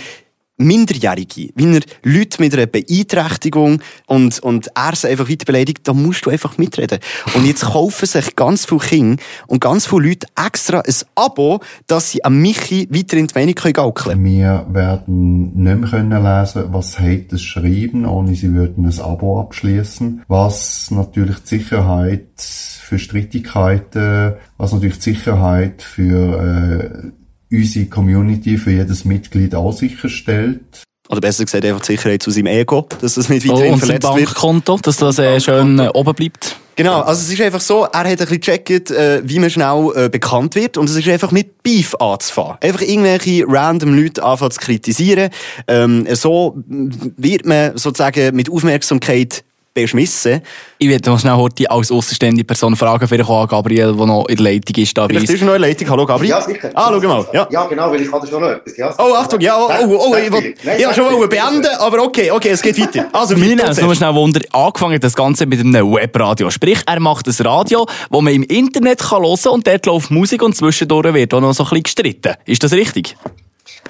Minderjährige, 0.59 1.51
wie 1.55 1.77
er 1.77 1.83
Leute 2.03 2.43
mit 2.43 2.55
einer 2.55 2.67
Beeinträchtigung 2.67 3.81
und, 4.07 4.41
und 4.41 4.69
er 4.75 4.95
sie 4.97 5.09
einfach 5.09 5.29
weiter 5.29 5.45
beleidigt, 5.45 5.81
da 5.85 5.95
musst 5.95 6.27
du 6.27 6.31
einfach 6.31 6.59
mitreden. 6.59 6.99
Und 7.35 7.47
jetzt 7.47 7.65
kaufen 7.65 8.07
sich 8.07 8.37
ganz 8.37 8.67
viele 8.67 8.81
Kinder 8.81 9.23
und 9.47 9.61
ganz 9.61 9.87
viele 9.87 10.09
Leute 10.09 10.27
extra 10.37 10.81
ein 10.81 10.95
Abo, 11.15 11.61
dass 11.87 12.11
sie 12.11 12.25
an 12.25 12.41
Michi 12.41 12.89
weiter 12.91 13.17
in 13.17 13.29
die 13.29 13.35
Meinung 13.35 13.55
gaukeln 13.55 13.95
können. 13.95 14.25
Wir 14.25 14.67
werden 14.71 15.55
nicht 15.55 15.79
mehr 15.79 15.89
können 15.89 16.23
lesen, 16.23 16.65
was 16.73 16.99
Haters 16.99 17.43
schreiben, 17.43 18.05
ohne 18.05 18.35
sie 18.35 18.53
würden 18.53 18.87
ein 18.87 19.01
Abo 19.01 19.41
abschließen, 19.41 20.23
was 20.29 20.91
natürlich 20.91 21.39
die 21.41 21.59
Sicherheit 21.59 22.27
für 22.37 22.99
Streitigkeiten, 22.99 24.35
was 24.57 24.73
natürlich 24.73 24.99
die 24.99 25.15
Sicherheit 25.15 25.83
für 25.83 27.13
äh, 27.13 27.18
unsere 27.51 27.87
Community, 27.87 28.59
für 28.59 28.71
jedes 28.71 29.05
Mitglied 29.05 29.55
auch 29.55 29.73
sicherstellt. 29.73 30.85
Oder 31.09 31.21
besser 31.21 31.45
gesagt, 31.45 31.65
einfach 31.65 31.81
die 31.81 31.93
Sicherheit 31.93 32.23
zu 32.23 32.31
seinem 32.31 32.49
Ego, 32.49 32.87
dass 33.01 33.15
das 33.15 33.29
nicht 33.29 33.49
weiterhin 33.49 33.71
oh, 33.71 33.75
und 33.75 33.79
verletzt 33.79 34.03
Bankkonto, 34.03 34.75
wird. 34.75 34.87
dass 34.87 34.97
das 34.99 35.19
äh, 35.19 35.41
schön 35.41 35.79
äh, 35.79 35.89
oben 35.95 36.15
bleibt. 36.15 36.57
Genau, 36.77 37.01
also 37.01 37.23
es 37.23 37.33
ist 37.33 37.41
einfach 37.41 37.61
so, 37.61 37.85
er 37.85 38.01
hat 38.01 38.07
ein 38.07 38.17
bisschen 38.17 38.41
gecheckt, 38.41 38.91
äh, 38.93 39.21
wie 39.25 39.41
man 39.41 39.51
schnell 39.51 39.91
äh, 39.97 40.09
bekannt 40.09 40.55
wird 40.55 40.77
und 40.77 40.89
es 40.89 40.95
ist 40.95 41.09
einfach 41.09 41.33
mit 41.33 41.63
Beef 41.65 41.97
anzufangen. 41.97 42.59
Einfach 42.61 42.83
irgendwelche 42.83 43.45
random 43.49 43.95
Leute 43.95 44.23
anfangen 44.23 44.53
zu 44.53 44.61
kritisieren. 44.61 45.31
Ähm, 45.67 46.07
so 46.15 46.57
wird 46.67 47.47
man 47.47 47.77
sozusagen 47.77 48.37
mit 48.37 48.49
Aufmerksamkeit 48.49 49.43
beschmissen. 49.75 50.43
Ich 50.79 50.89
werde 50.89 51.11
noch 51.11 51.19
schnell 51.19 51.35
heute 51.35 51.71
als 51.71 51.91
außenstehende 51.91 52.45
Person 52.45 52.77
fragen, 52.77 53.07
vielleicht 53.07 53.29
auch 53.29 53.47
Gabriel, 53.47 53.95
der 53.95 54.07
noch 54.07 54.27
in 54.29 54.37
der 54.37 54.53
Leitung 54.53 54.83
ist. 54.83 54.97
Da 54.97 55.07
vielleicht 55.07 55.31
ist 55.31 55.43
noch 55.43 55.55
in 55.55 55.61
der 55.61 55.69
Leitung. 55.69 55.89
Hallo 55.91 56.07
Gabriel. 56.07 56.31
Ja, 56.31 56.41
sicher. 56.41 56.71
Ah, 56.75 56.91
schau 56.91 57.09
mal. 57.09 57.27
Ja, 57.33 57.49
ja 57.51 57.67
genau, 57.67 57.91
weil 57.91 58.03
ich 58.03 58.13
hatte 58.13 58.27
schon 58.27 58.41
noch 58.41 58.49
etwas. 58.49 58.77
Ja, 58.77 58.95
oh, 58.99 59.15
Achtung, 59.15 59.41
ja, 59.41 59.57
oh, 59.59 59.71
oh, 59.87 60.11
oh 60.11 60.17
ich 60.17 60.33
wollte 60.33 60.55
ja, 60.79 60.93
schon 60.93 61.05
mal 61.05 61.29
beenden, 61.29 61.71
aber 61.79 62.03
okay, 62.03 62.31
okay, 62.31 62.51
es 62.51 62.63
geht 62.63 62.79
weiter. 62.81 63.09
Also, 63.13 63.37
wir 63.37 63.45
nehmen 63.45 63.61
es 63.61 63.81
nur 63.81 63.95
schnell 63.95 64.15
Wunder. 64.15 64.41
Angefangen 64.53 65.01
das 65.01 65.15
Ganze 65.15 65.47
mit 65.47 65.61
einem 65.61 65.93
Webradio. 65.93 66.51
Sprich, 66.51 66.81
er 66.87 67.01
macht 67.01 67.27
ein 67.27 67.47
Radio, 67.47 67.87
das 67.87 68.21
man 68.21 68.33
im 68.33 68.43
Internet 68.45 69.01
kann 69.01 69.23
hören 69.23 69.39
kann 69.43 69.53
und 69.53 69.67
dort 69.67 69.87
läuft 69.87 70.11
Musik 70.11 70.43
und 70.43 70.57
zwischendurch 70.57 71.15
wird 71.15 71.35
auch 71.35 71.41
noch 71.41 71.53
so 71.53 71.65
ein 71.65 71.69
bisschen 71.69 71.83
gestritten. 71.85 72.35
Ist 72.45 72.63
das 72.63 72.73
richtig? 72.73 73.17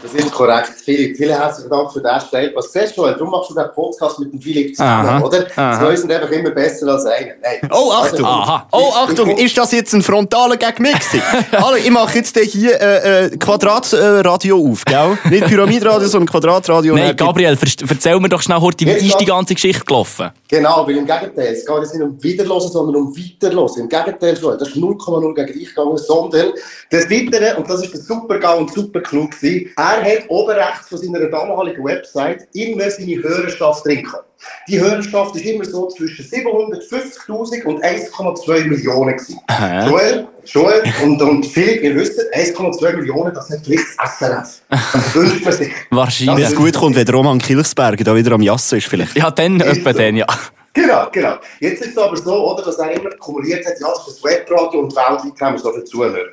Das 0.02 0.14
ist 0.14 0.30
korrekt. 0.30 0.72
Philipp, 0.84 1.16
vielen 1.16 1.36
herzlichen 1.36 1.70
Dank 1.70 1.92
für 1.92 2.00
den 2.00 2.20
Step. 2.20 2.54
Was 2.54 2.72
siehst 2.72 2.96
du, 2.96 3.02
darum 3.02 3.30
machst 3.30 3.50
du 3.50 3.54
den 3.54 3.66
Podcast 3.74 4.18
mit 4.20 4.32
dem 4.32 4.40
Philipp 4.40 4.76
zusammen, 4.76 5.08
aha, 5.08 5.20
oder? 5.20 5.48
Zwei 5.48 5.96
sind 5.96 6.12
einfach 6.12 6.30
immer 6.30 6.50
besser 6.50 6.86
als 6.86 7.04
einer. 7.04 7.32
Nein. 7.42 7.70
Oh, 7.72 7.90
Achtung! 7.92 8.24
Also, 8.24 8.26
aha. 8.26 8.68
Oh, 8.70 8.92
Achtung! 8.94 9.30
Ich, 9.30 9.46
ist 9.46 9.58
das 9.58 9.72
jetzt 9.72 9.92
ein 9.94 10.02
frontaler 10.02 10.56
gegen 10.56 10.82
mich? 10.82 10.94
Hallo, 11.52 11.76
ich 11.76 11.90
mache 11.90 12.18
jetzt 12.18 12.38
hier 12.38 12.80
äh, 12.80 13.26
äh, 13.26 13.36
Quadratradio 13.36 14.70
auf, 14.70 14.84
gell? 14.84 15.18
Nicht 15.30 15.46
Pyramidradio, 15.46 16.06
sondern 16.06 16.28
Quadratradio. 16.28 16.94
Nein, 16.94 17.16
Gabriel, 17.16 17.58
erzähl 17.88 18.20
mir 18.20 18.28
doch 18.28 18.42
schnell 18.42 18.60
heute, 18.60 18.86
wie 18.86 18.90
ist 18.90 19.20
die 19.20 19.24
ganze 19.24 19.54
Geschichte 19.54 19.84
gelaufen? 19.84 20.30
Genau, 20.50 20.86
weil 20.86 20.96
im 20.96 21.06
Gegenteil, 21.06 21.52
es 21.52 21.66
geht 21.66 21.80
nicht 21.80 22.02
um 22.02 22.22
Wiederlosen, 22.22 22.72
sondern 22.72 22.96
um 22.96 23.14
Weiterlosen. 23.14 23.82
Im 23.82 23.88
Gegenteil, 23.90 24.32
das 24.32 24.68
ist 24.68 24.76
0,0 24.76 25.34
gegen 25.34 25.58
dich 25.58 25.68
gegangen, 25.68 25.98
sondern 25.98 26.52
das 26.90 27.10
Weitere, 27.10 27.58
und 27.58 27.68
das 27.68 27.82
ist 27.82 27.92
der 27.92 28.00
super 28.00 28.38
GAU 28.38 28.60
und 28.60 28.72
super 28.72 29.00
klug 29.00 29.30
er 29.42 30.02
hat 30.02 30.24
oben 30.28 30.52
rechts 30.52 30.88
von 30.88 30.98
seiner 30.98 31.26
damaligen 31.26 31.84
Website 31.84 32.48
immer 32.54 32.90
seine 32.90 33.22
Hörerschaft 33.22 33.84
drin 33.84 34.02
gehabt. 34.02 34.27
Die 34.68 34.80
Hörerschaft 34.80 35.36
ist 35.36 35.44
immer 35.44 35.64
so 35.64 35.88
zwischen 35.88 36.24
750.000 36.24 37.64
und 37.64 37.82
1,2 37.82 38.64
Millionen 38.64 39.16
gewesen. 39.16 39.40
Joel, 39.88 40.28
Joel 40.44 40.82
und, 41.02 41.20
und 41.20 41.46
Philipp, 41.46 41.82
ihr 41.82 41.94
wisst, 41.94 42.20
1,2 42.34 42.96
Millionen, 42.96 43.34
das 43.34 43.50
hat 43.50 43.60
vielleicht 43.64 43.84
das 43.98 44.18
SRF. 44.18 44.62
Das 44.92 45.14
wünscht 45.14 45.44
man 45.44 45.52
sich. 45.52 45.72
Wahrscheinlich. 45.90 46.36
Wenn 46.36 46.44
es 46.44 46.54
gut 46.54 46.74
kommt, 46.74 46.96
wenn 46.96 47.08
Roman 47.08 47.38
Kilchsberg 47.38 48.02
da 48.04 48.14
wieder 48.14 48.32
am 48.32 48.42
Jassen 48.42 48.78
ist 48.78 48.86
vielleicht. 48.86 49.16
Ja, 49.16 49.30
dann 49.30 49.60
etwa 49.60 49.92
so. 49.92 49.98
dann, 49.98 50.16
ja. 50.16 50.26
Genau, 50.72 51.08
genau. 51.10 51.36
Jetzt 51.58 51.82
ist 51.82 51.90
es 51.90 51.98
aber 51.98 52.16
so, 52.16 52.52
oder, 52.52 52.62
dass 52.62 52.78
er 52.78 52.92
immer 52.92 53.10
kumuliert 53.10 53.66
hat, 53.66 53.80
ja, 53.80 53.88
das 53.88 54.06
ist 54.06 54.22
das 54.22 54.24
Webradio 54.24 54.80
und 54.80 54.94
weltweit 54.94 55.40
haben 55.40 55.54
wir 55.54 55.58
so 55.58 55.72
viel 55.72 55.84
Zuhörer. 55.84 56.26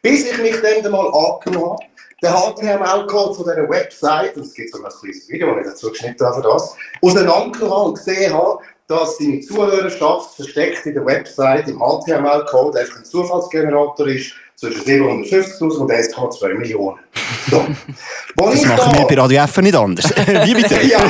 Bis 0.00 0.24
ich 0.24 0.38
mich 0.38 0.56
dann 0.60 0.90
mal 0.90 1.06
angenommen 1.06 1.72
habe, 1.72 1.84
der 2.22 2.32
HTML-Code 2.32 3.34
von 3.34 3.44
dieser 3.44 3.68
Website, 3.68 4.36
und 4.36 4.46
es 4.46 4.54
gibt 4.54 4.72
sogar 4.72 4.92
ein 4.92 4.98
kleines 4.98 5.28
Video, 5.28 5.54
das 5.54 5.66
ich 5.66 5.72
dazu 5.72 5.90
geschnitten 5.90 6.24
habe, 6.24 6.42
das, 6.42 6.76
auseinandergenommen 7.00 7.86
und 7.88 7.94
gesehen 7.94 8.32
habe, 8.32 8.58
dass 8.86 9.18
seine 9.18 9.40
Zuhörerschaft 9.40 10.36
versteckt 10.36 10.86
in 10.86 10.94
der 10.94 11.04
Website 11.04 11.68
im 11.68 11.78
HTML-Code 11.78 12.80
einfach 12.80 12.98
ein 12.98 13.04
Zufallsgenerator 13.04 14.06
ist 14.06 14.32
zwischen 14.62 14.82
750.000 14.82 15.76
und 15.78 15.90
1,2 15.90 16.54
Millionen. 16.54 16.98
So. 17.50 17.66
das 18.36 18.64
machen 18.64 18.96
wir 18.96 19.06
bei 19.06 19.14
Radio 19.20 19.42
F 19.42 19.56
nicht 19.56 19.74
anders. 19.74 20.04
Wie 20.44 20.54
bitte? 20.54 20.80
ja, 20.86 21.00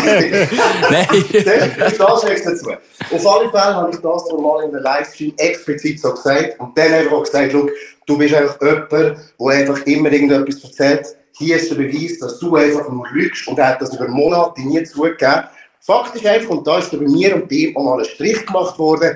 nein. 0.90 1.06
Das, 1.44 2.24
ist 2.24 2.46
dazu. 2.46 2.70
Auf 2.70 3.26
alle 3.26 3.50
Fälle 3.50 3.74
habe 3.74 3.90
ich 3.90 3.98
das 3.98 4.28
normal 4.30 4.64
in 4.64 4.72
der 4.72 4.80
Livestream 4.80 5.34
explizit 5.36 6.00
so 6.00 6.12
gesagt 6.12 6.58
und 6.60 6.76
dann 6.78 6.92
einfach 6.92 7.12
auch 7.12 7.24
gesagt, 7.24 7.52
du 7.52 8.18
bist 8.18 8.34
einfach 8.34 8.58
jemand, 8.62 8.90
der 8.90 9.16
einfach 9.48 9.86
immer 9.86 10.10
irgendetwas 10.10 10.64
erzählt. 10.64 11.06
Hier 11.36 11.56
ist 11.56 11.70
der 11.70 11.76
Beweis, 11.76 12.18
dass 12.20 12.38
du 12.38 12.56
einfach 12.56 12.88
nur 12.88 13.06
lügst 13.12 13.46
und 13.48 13.58
er 13.58 13.68
hat 13.68 13.82
das 13.82 13.94
über 13.94 14.08
Monate 14.08 14.62
nie 14.62 14.82
zugegeben. 14.84 15.44
Fakt 15.80 16.16
ist 16.16 16.24
einfach, 16.24 16.50
und 16.50 16.66
da 16.66 16.78
ist 16.78 16.90
bei 16.90 16.98
mir 16.98 17.34
und 17.34 17.48
bei 17.50 17.56
ihm 17.56 17.76
auch 17.76 17.84
mal 17.84 17.98
ein 17.98 18.04
Strich 18.06 18.46
gemacht 18.46 18.78
worden. 18.78 19.14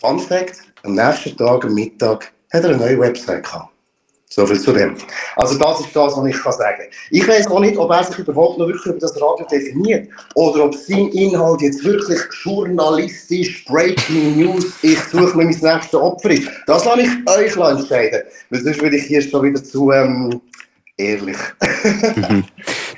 Fun 0.00 0.18
Fact, 0.20 0.56
am 0.84 0.94
nächsten 0.94 1.36
Tag, 1.36 1.64
am 1.64 1.74
Mittag, 1.74 2.32
hat 2.52 2.64
er 2.64 2.70
eine 2.70 2.78
neue 2.78 2.98
Website 2.98 3.44
gehabt. 3.44 3.70
So 4.30 4.46
viel 4.46 4.60
zu 4.60 4.72
dem. 4.72 4.94
Also 5.36 5.58
das 5.58 5.80
ist 5.80 5.96
das, 5.96 6.14
was 6.14 6.26
ich 6.26 6.36
kann 6.36 6.52
sagen 6.52 6.82
Ich 7.10 7.26
weiß 7.26 7.46
auch 7.46 7.60
nicht, 7.60 7.78
ob 7.78 7.90
er 7.90 8.04
sich 8.04 8.18
überhaupt 8.18 8.58
noch 8.58 8.66
wirklich 8.66 8.84
über 8.86 8.98
das 8.98 9.18
Radio 9.20 9.46
definiert 9.50 10.08
oder 10.34 10.66
ob 10.66 10.74
sein 10.74 11.08
Inhalt 11.08 11.62
jetzt 11.62 11.82
wirklich 11.82 12.20
journalistisch 12.44 13.64
Breaking 13.64 14.38
News, 14.38 14.66
ich 14.82 14.98
suche 15.04 15.36
mir 15.36 15.44
mein 15.44 15.46
nächstes 15.46 15.94
Opfer 15.94 16.30
ist. 16.30 16.48
Das 16.66 16.84
lasse 16.84 17.00
ich 17.00 17.08
euch 17.26 17.56
entscheiden, 17.56 18.20
weil 18.50 18.62
sonst 18.62 18.82
würde 18.82 18.96
ich 18.96 19.04
hier 19.04 19.22
schon 19.22 19.44
wieder 19.44 19.64
zu 19.64 19.90
ähm, 19.92 20.42
ehrlich. 20.98 21.36
mhm. 22.16 22.44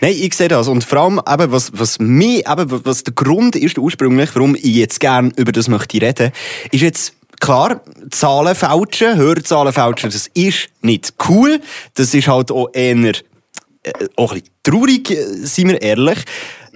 Nein, 0.00 0.16
ich 0.18 0.34
sehe 0.34 0.48
das. 0.48 0.66
Und 0.66 0.82
vor 0.82 0.98
allem, 0.98 1.20
eben, 1.30 1.52
was, 1.52 1.70
was 1.74 1.98
mir, 2.00 2.38
eben, 2.38 2.84
was 2.84 3.04
der 3.04 3.14
Grund 3.14 3.54
ist, 3.54 3.78
ursprünglich, 3.78 4.30
warum 4.34 4.56
ich 4.56 4.64
jetzt 4.64 4.98
gerne 4.98 5.30
über 5.36 5.52
das 5.52 5.68
möchte 5.68 6.00
reden, 6.00 6.32
ist 6.72 6.80
jetzt, 6.80 7.14
klar, 7.40 7.81
Zahlen 8.11 8.55
fälschen, 8.55 9.16
Hörzahlen 9.16 9.72
fälschen, 9.72 10.11
das 10.11 10.29
ist 10.35 10.68
nicht 10.83 11.14
cool. 11.29 11.61
Das 11.94 12.14
ist 12.14 12.29
halt 12.29 12.50
auch 12.53 12.68
eher, 12.72 12.96
äh, 12.96 13.92
auch 14.16 14.33
ein 14.33 14.42
bisschen 14.42 14.53
traurig, 14.62 15.11
äh, 15.11 15.24
sind 15.46 15.68
wir 15.68 15.83
ehrlich. 15.83 16.18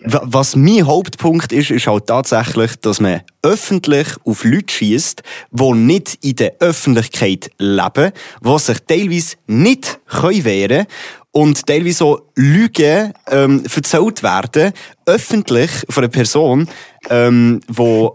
Was 0.07 0.55
mein 0.55 0.87
Hauptpunkt 0.87 1.51
ist, 1.53 1.71
ist 1.71 1.87
halt 1.87 2.09
tatsächlich, 2.09 2.77
dass 2.77 3.01
man 3.01 3.23
öffentlich 3.43 4.09
auf 4.25 4.45
Leute 4.45 4.75
schießt, 4.75 5.23
die 5.51 5.73
nicht 5.73 6.19
in 6.23 6.37
der 6.37 6.57
Öffentlichkeit 6.61 7.51
leben, 7.59 8.13
die 8.45 8.59
sich 8.59 8.79
teilweise 8.81 9.37
nicht 9.47 9.99
wehren 10.11 10.69
können 10.69 10.87
und 11.35 11.67
teilweise 11.67 11.97
so 11.97 12.31
Lügen 12.37 13.13
ähm, 13.29 13.65
erzählt 13.75 14.23
werden, 14.23 14.73
öffentlich 15.07 15.71
von 15.89 16.05
einer 16.05 16.11
Person, 16.11 16.69
ähm, 17.09 17.61
die 17.69 18.09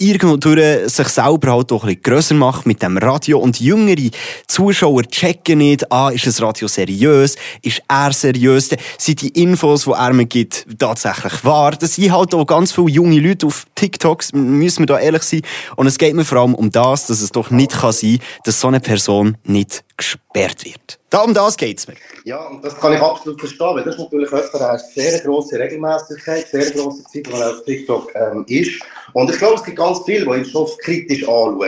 irgendwo 0.00 0.36
durch 0.36 0.88
sich 0.88 1.08
selber 1.08 1.52
halt 1.52 1.70
auch 1.72 1.84
ein 1.84 1.88
bisschen 1.88 2.02
grösser 2.02 2.34
macht 2.34 2.66
mit 2.66 2.82
dem 2.82 2.96
Radio 2.96 3.38
und 3.38 3.60
jüngere 3.60 4.10
Zuschauer 4.48 5.02
checken 5.02 5.58
nicht, 5.58 5.92
ah, 5.92 6.08
ist 6.08 6.26
das 6.26 6.40
Radio 6.40 6.68
seriös, 6.68 7.36
ist 7.62 7.82
er 7.86 8.12
seriös, 8.12 8.70
sind 8.98 9.20
die 9.20 9.28
Infos, 9.28 9.84
die 9.84 9.90
er 9.90 10.12
mir 10.14 10.24
gibt, 10.24 10.66
tatsächlich 10.78 11.44
wahr. 11.44 11.72
Das 11.72 11.96
sind 11.96 12.12
halt 12.12 12.34
auch 12.34 12.46
ganz 12.46 12.72
viele 12.72 12.88
junge 12.88 13.20
Leute 13.20 13.46
auf 13.46 13.66
TikToks, 13.74 14.32
müssen 14.32 14.80
wir 14.80 14.86
da 14.86 14.98
ehrlich 14.98 15.22
sein. 15.22 15.42
Und 15.76 15.86
es 15.86 15.98
geht 15.98 16.14
mir 16.14 16.24
vor 16.24 16.38
allem 16.38 16.54
um 16.54 16.70
das, 16.70 17.06
dass 17.06 17.20
es 17.20 17.30
doch 17.30 17.50
nicht 17.50 17.72
kann 17.72 17.92
sein, 17.92 18.20
dass 18.44 18.60
so 18.60 18.68
eine 18.68 18.80
Person 18.80 19.36
nicht 19.44 19.84
gesperrt 20.00 20.64
wird. 20.64 20.98
Da 21.10 21.22
um 21.22 21.34
das 21.34 21.56
geht's 21.56 21.86
mir. 21.86 21.96
Ja, 22.24 22.46
und 22.48 22.64
das 22.64 22.78
kann 22.78 22.92
ich 22.92 23.00
absolut 23.00 23.38
verstehen, 23.38 23.74
weil 23.74 23.84
das 23.84 23.96
ist 23.96 24.00
natürlich 24.00 24.30
jemand, 24.30 24.54
der 24.54 24.70
eine 24.70 24.78
sehr 24.78 25.20
grosse 25.20 25.58
Regelmäßigkeit, 25.58 26.48
sehr 26.48 26.70
grosse 26.70 27.04
Zeit, 27.04 27.26
die 27.26 27.32
auf 27.32 27.64
TikTok 27.64 28.12
ähm, 28.14 28.44
ist. 28.48 28.82
Und 29.12 29.30
ich 29.30 29.38
glaube, 29.38 29.56
es 29.56 29.64
gibt 29.64 29.78
ganz 29.78 30.00
viele, 30.06 30.24
die 30.24 30.38
ihn 30.38 30.44
schon 30.44 30.68
kritisch 30.82 31.22
anschauen. 31.22 31.60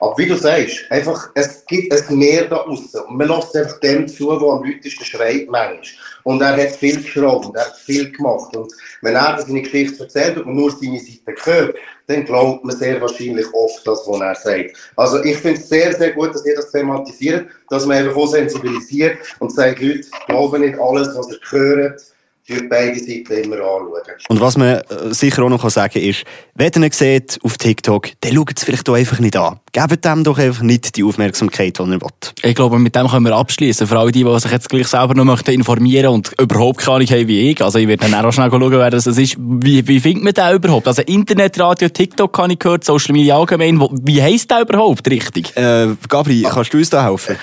Aber 0.00 0.18
wie 0.18 0.26
du 0.26 0.36
sagst, 0.36 0.84
einfach, 0.90 1.30
es 1.34 1.64
gibt 1.66 1.92
ein 1.92 2.16
Mehr 2.16 2.44
da 2.46 2.56
außen. 2.56 3.00
Und 3.00 3.16
man 3.16 3.28
lässt 3.28 3.54
einfach 3.56 3.80
dem 3.80 4.08
zu, 4.08 4.30
der 4.30 4.48
am 4.48 4.64
lautesten 4.64 5.04
schreit, 5.04 5.46
manchmal. 5.48 5.80
Und 6.24 6.42
er 6.42 6.56
hat 6.56 6.76
viel 6.76 7.02
geschraubt, 7.02 7.54
er 7.54 7.66
hat 7.66 7.76
viel 7.76 8.10
gemacht. 8.10 8.56
Und 8.56 8.72
wenn 9.02 9.14
er 9.14 9.40
seine 9.40 9.62
Geschichte 9.62 10.04
erzählt 10.04 10.38
und 10.38 10.54
nur 10.54 10.70
seine 10.70 10.98
Seite 10.98 11.34
hört, 11.44 11.76
dann 12.06 12.24
glaubt 12.24 12.64
man 12.64 12.76
sehr 12.76 13.00
wahrscheinlich 13.00 13.46
oft 13.52 13.86
das, 13.86 14.06
was 14.06 14.20
er 14.20 14.34
sagt. 14.34 14.92
Also 14.96 15.22
ich 15.22 15.36
finde 15.36 15.60
es 15.60 15.68
sehr, 15.68 15.92
sehr 15.94 16.12
gut, 16.12 16.34
dass 16.34 16.44
ihr 16.44 16.56
das 16.56 16.70
thematisiert, 16.70 17.46
dass 17.70 17.86
man 17.86 17.98
einfach 17.98 18.16
auch 18.16 18.26
sensibilisiert 18.26 19.18
und 19.38 19.52
sagt, 19.52 19.80
Leute, 19.80 20.06
glauben 20.26 20.62
nicht 20.62 20.78
alles, 20.78 21.08
was 21.16 21.30
ihr 21.30 21.38
hört, 21.50 22.13
für 22.46 22.62
beide 22.68 22.98
Seiten 22.98 23.32
immer 23.32 23.56
anschauen. 23.56 24.02
Und 24.28 24.40
was 24.40 24.58
man 24.58 24.76
äh, 24.76 24.82
sicher 25.14 25.42
auch 25.42 25.48
noch 25.48 25.68
sagen 25.70 25.94
kann, 25.94 26.02
ist, 26.02 26.24
wenn 26.54 26.70
ihr 26.76 26.82
ihn 26.82 26.92
seht 26.92 27.38
auf 27.42 27.56
TikTok, 27.56 28.10
dann 28.20 28.34
schaut 28.34 28.52
es 28.56 28.64
vielleicht 28.64 28.88
auch 28.88 28.94
einfach 28.94 29.18
nicht 29.18 29.34
an. 29.36 29.60
Gebt 29.72 30.04
dem 30.04 30.24
doch 30.24 30.38
einfach 30.38 30.62
nicht 30.62 30.94
die 30.96 31.04
Aufmerksamkeit, 31.04 31.78
die 31.78 31.82
er 31.82 31.88
will. 31.88 32.10
Ich 32.42 32.54
glaube, 32.54 32.78
mit 32.78 32.94
dem 32.94 33.08
können 33.08 33.24
wir 33.24 33.34
abschließen. 33.34 33.86
Vor 33.86 33.98
allem 33.98 34.12
die, 34.12 34.24
die 34.24 34.40
sich 34.40 34.52
jetzt 34.52 34.68
gleich 34.68 34.86
selber 34.88 35.14
noch 35.14 35.24
möchten 35.24 35.52
informieren 35.52 36.08
und 36.08 36.32
überhaupt 36.38 36.80
keine 36.80 36.96
Ahnung 36.96 37.08
haben 37.08 37.28
wie 37.28 37.50
ich. 37.50 37.62
Also 37.62 37.78
ich 37.78 37.88
werde 37.88 38.10
dann 38.10 38.24
auch 38.26 38.32
schnell 38.32 38.50
schauen, 38.50 38.70
wer 38.70 38.90
das 38.90 39.06
ist. 39.06 39.36
Wie, 39.38 39.88
wie 39.88 40.00
findet 40.00 40.24
man 40.24 40.34
den 40.34 40.56
überhaupt? 40.56 40.86
Also 40.86 41.00
Internet, 41.02 41.58
Radio, 41.58 41.88
TikTok 41.88 42.30
kann 42.30 42.50
ich 42.50 42.58
gehört, 42.58 42.84
Social 42.84 43.14
Media 43.14 43.38
allgemein. 43.38 43.80
Wie 44.02 44.22
heisst 44.22 44.50
der 44.50 44.60
überhaupt 44.60 45.08
richtig? 45.08 45.56
Äh, 45.56 45.96
Gabri, 46.08 46.42
kannst 46.42 46.74
du 46.74 46.78
uns 46.78 46.90
da 46.90 47.02
helfen? 47.04 47.36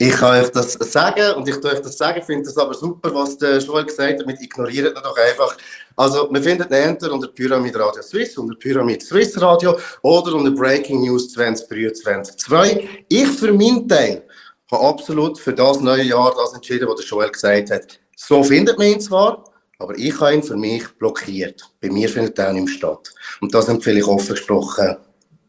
Ich 0.00 0.12
kann 0.12 0.40
euch 0.40 0.50
das 0.50 0.74
sagen 0.74 1.34
und 1.34 1.48
ich 1.48 1.56
tue 1.56 1.72
euch 1.72 1.80
das 1.80 1.98
sagen, 1.98 2.22
finde 2.22 2.48
es 2.48 2.56
aber 2.56 2.72
super, 2.72 3.12
was 3.12 3.36
der 3.36 3.58
Joel 3.58 3.84
gesagt 3.84 4.20
hat, 4.20 4.26
mit 4.28 4.40
ignoriert 4.40 4.96
ihn 4.96 5.02
doch 5.02 5.16
einfach. 5.16 5.56
Also, 5.96 6.28
wir 6.30 6.40
finden 6.40 6.68
den 6.68 6.90
Enter 6.90 7.12
unter 7.12 7.26
Pyramid 7.26 7.76
Radio 7.76 8.00
Swiss, 8.00 8.38
unter 8.38 8.56
Pyramid 8.56 9.02
Swiss 9.02 9.40
Radio 9.40 9.76
oder 10.02 10.34
unter 10.34 10.52
Breaking 10.52 11.00
News 11.00 11.32
2023 11.32 12.36
2. 12.36 12.88
Ich 13.08 13.26
für 13.26 13.52
meinen 13.52 13.88
Teil 13.88 14.22
habe 14.70 14.86
absolut 14.86 15.36
für 15.40 15.52
das 15.52 15.80
neue 15.80 16.04
Jahr 16.04 16.32
das 16.36 16.54
entschieden, 16.54 16.88
was 16.88 17.00
der 17.00 17.06
Joel 17.06 17.30
gesagt 17.30 17.70
hat. 17.72 17.98
So 18.14 18.44
findet 18.44 18.78
man 18.78 18.86
ihn 18.86 19.00
zwar, 19.00 19.42
aber 19.80 19.98
ich 19.98 20.20
habe 20.20 20.34
ihn 20.34 20.44
für 20.44 20.56
mich 20.56 20.86
blockiert. 20.98 21.68
Bei 21.80 21.90
mir 21.90 22.08
findet 22.08 22.38
er 22.38 22.52
nicht 22.52 22.70
statt. 22.70 23.12
Und 23.40 23.52
das 23.52 23.66
empfehle 23.66 23.98
ich 23.98 24.06
offen 24.06 24.36
gesprochen 24.36 24.96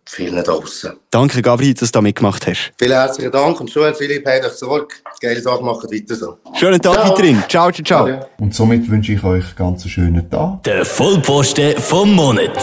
vielen 0.10 0.44
draußen. 0.44 0.94
Danke, 1.12 1.42
Gabriel, 1.42 1.74
dass 1.74 1.92
du 1.92 1.98
da 1.98 2.02
mitgemacht 2.02 2.46
hast. 2.48 2.72
Vielen 2.78 2.92
herzlichen 2.92 3.32
Dank 3.32 3.60
und 3.60 3.70
schon 3.70 3.94
Philipp, 3.94 4.26
habt 4.26 4.46
euch 4.46 4.54
Sorge. 4.54 4.96
Geile 5.22 5.42
Sache, 5.42 5.64
macht 5.64 5.84
weiter 5.84 6.16
so. 6.16 6.38
Schönen 6.56 6.82
Tag 6.82 6.94
ciao. 6.94 7.10
weiterhin. 7.10 7.44
Ciao, 7.48 7.72
ciao, 7.72 7.84
ciao. 7.84 8.20
Und 8.40 8.56
somit 8.56 8.90
wünsche 8.90 9.14
ich 9.14 9.24
euch 9.24 9.56
ganz 9.56 9.84
einen 9.84 9.92
schönen 9.92 10.30
Tag. 10.30 10.64
Der 10.64 10.84
Vollposten 10.86 11.78
vom 11.78 12.14
Monat. 12.14 12.58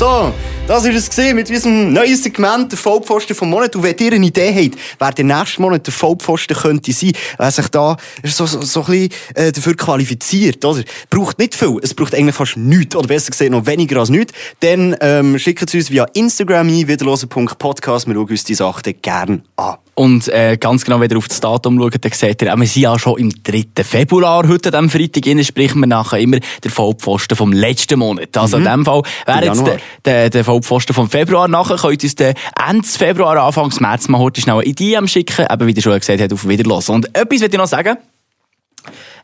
So, 0.00 0.32
das 0.66 0.84
war 0.84 0.94
es 0.94 1.34
mit 1.34 1.50
unserem 1.50 1.92
neuen 1.92 2.16
Segment, 2.16 2.72
der 2.72 2.78
Vollpfosten 2.78 3.36
vom 3.36 3.50
Monat. 3.50 3.76
Und 3.76 3.82
wenn 3.82 3.98
ihr 3.98 4.14
eine 4.14 4.24
Idee 4.24 4.50
habt, 4.50 4.78
wer 4.98 5.12
der 5.12 5.26
nächste 5.26 5.60
Monat 5.60 5.86
der 5.86 5.92
Vollpfosten 5.92 6.56
könnte 6.56 6.90
sein, 6.90 7.12
wer 7.36 7.50
sich 7.50 7.68
da 7.68 7.98
so, 8.24 8.46
so, 8.46 8.62
so 8.62 8.80
ein 8.84 8.86
bisschen 8.86 9.10
äh, 9.34 9.52
dafür 9.52 9.76
qualifiziert, 9.76 10.64
oder? 10.64 10.84
Braucht 11.10 11.38
nicht 11.38 11.54
viel. 11.54 11.76
Es 11.82 11.92
braucht 11.92 12.14
eigentlich 12.14 12.34
fast 12.34 12.56
nichts, 12.56 12.96
oder 12.96 13.08
besser 13.08 13.30
gesagt 13.30 13.50
noch 13.50 13.66
weniger 13.66 14.00
als 14.00 14.08
nichts. 14.08 14.32
Dann 14.60 14.96
ähm, 15.02 15.38
schickt 15.38 15.68
es 15.68 15.74
uns 15.74 15.90
via 15.90 16.06
Instagram 16.14 16.68
ein, 16.68 16.88
wiederlosen.podcast. 16.88 18.06
Wir 18.06 18.14
schauen 18.14 18.26
uns 18.26 18.44
die 18.44 18.54
Sachen 18.54 18.94
gerne 19.02 19.42
an. 19.56 19.76
Und 20.00 20.28
äh, 20.28 20.56
ganz 20.56 20.86
genau, 20.86 20.98
wenn 20.98 21.10
ihr 21.10 21.18
auf 21.18 21.28
das 21.28 21.40
Datum 21.40 21.78
schaut, 21.78 22.02
dann 22.02 22.12
seht 22.12 22.40
ihr, 22.40 22.56
wir 22.56 22.66
sind 22.66 22.82
ja 22.82 22.98
schon 22.98 23.18
im 23.18 23.30
3. 23.42 23.84
Februar 23.84 24.48
heute, 24.48 24.72
am 24.72 24.88
Freitag, 24.88 25.26
innen 25.26 25.44
sprechen 25.44 25.80
wir 25.80 25.88
nachher 25.88 26.18
immer 26.18 26.38
der 26.64 26.70
Vollpfosten 26.70 27.36
vom 27.36 27.52
letzten 27.52 27.98
Monat. 27.98 28.34
Also 28.34 28.56
mhm. 28.56 28.64
in 28.64 28.72
dem 28.72 28.84
Fall 28.86 29.02
wäre 29.26 29.44
jetzt 29.44 29.66
der, 29.66 29.78
der, 30.06 30.30
der 30.30 30.42
Vollpfosten 30.42 30.94
vom 30.94 31.10
Februar 31.10 31.48
nachher, 31.48 31.76
könnt 31.76 32.02
ihr 32.02 32.06
uns 32.06 32.14
den 32.14 32.34
Ende 32.66 32.88
Februar, 32.88 33.36
Anfang 33.36 33.70
März 33.78 34.08
mal 34.08 34.20
heute 34.20 34.40
schnell 34.40 34.54
eine 34.54 34.64
Idee 34.64 34.98
schicken, 35.06 35.46
eben 35.50 35.66
wie 35.66 35.74
der 35.74 35.82
schon 35.82 35.98
gesagt 35.98 36.18
hat, 36.18 36.32
auf 36.32 36.48
Wiederlassen. 36.48 36.94
Und 36.94 37.14
etwas 37.14 37.42
will 37.42 37.50
ich 37.50 37.58
noch 37.58 37.66
sagen, 37.66 37.98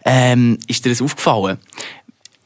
ähm, 0.04 0.58
ist 0.68 0.84
dir 0.84 0.90
das 0.90 1.00
aufgefallen? 1.00 1.56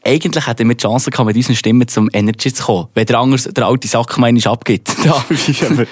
Eigentlich 0.05 0.47
hätten 0.47 0.69
wir 0.69 0.75
die 0.75 0.83
Chance 0.83 1.11
gehabt, 1.11 1.27
mit 1.27 1.37
unseren 1.37 1.57
Stimmen 1.57 1.87
zum 1.87 2.09
Energy 2.13 2.53
zu 2.53 2.65
kommen. 2.65 2.89
Wenn 2.95 3.07
der 3.07 3.19
anders 3.19 3.45
der 3.45 3.67
alte 3.67 3.89
Sack 3.89 4.19
meines 4.19 4.47
abgibt. 4.47 4.91
Ja, 5.05 5.25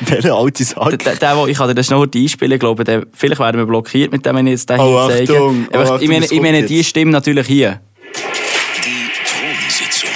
welcher 0.01 0.35
alte 0.35 0.65
Sack? 0.65 0.99
Der, 0.99 1.17
der, 1.17 1.35
der, 1.35 1.47
ich 1.47 1.57
kann 1.57 1.69
dir 1.69 1.75
das 1.75 1.91
noch 1.91 2.07
einspielen, 2.15 2.59
glaube 2.59 2.85
der, 2.85 3.07
vielleicht 3.13 3.41
werden 3.41 3.59
wir 3.59 3.67
blockiert 3.67 4.13
mit 4.13 4.25
dem, 4.25 4.37
wenn 4.37 4.47
ich 4.47 4.53
jetzt 4.53 4.71
den 4.71 4.81
oh, 4.81 5.07
hier 5.07 5.17
zeige. 5.17 5.33
Achtung, 5.33 5.67
oh, 5.73 5.77
Achtung, 5.77 6.01
ich 6.01 6.09
meine, 6.09 6.27
ich 6.27 6.41
meine 6.41 6.63
die 6.65 6.85
Stimme 6.85 7.11
natürlich 7.11 7.47
hier. 7.47 7.81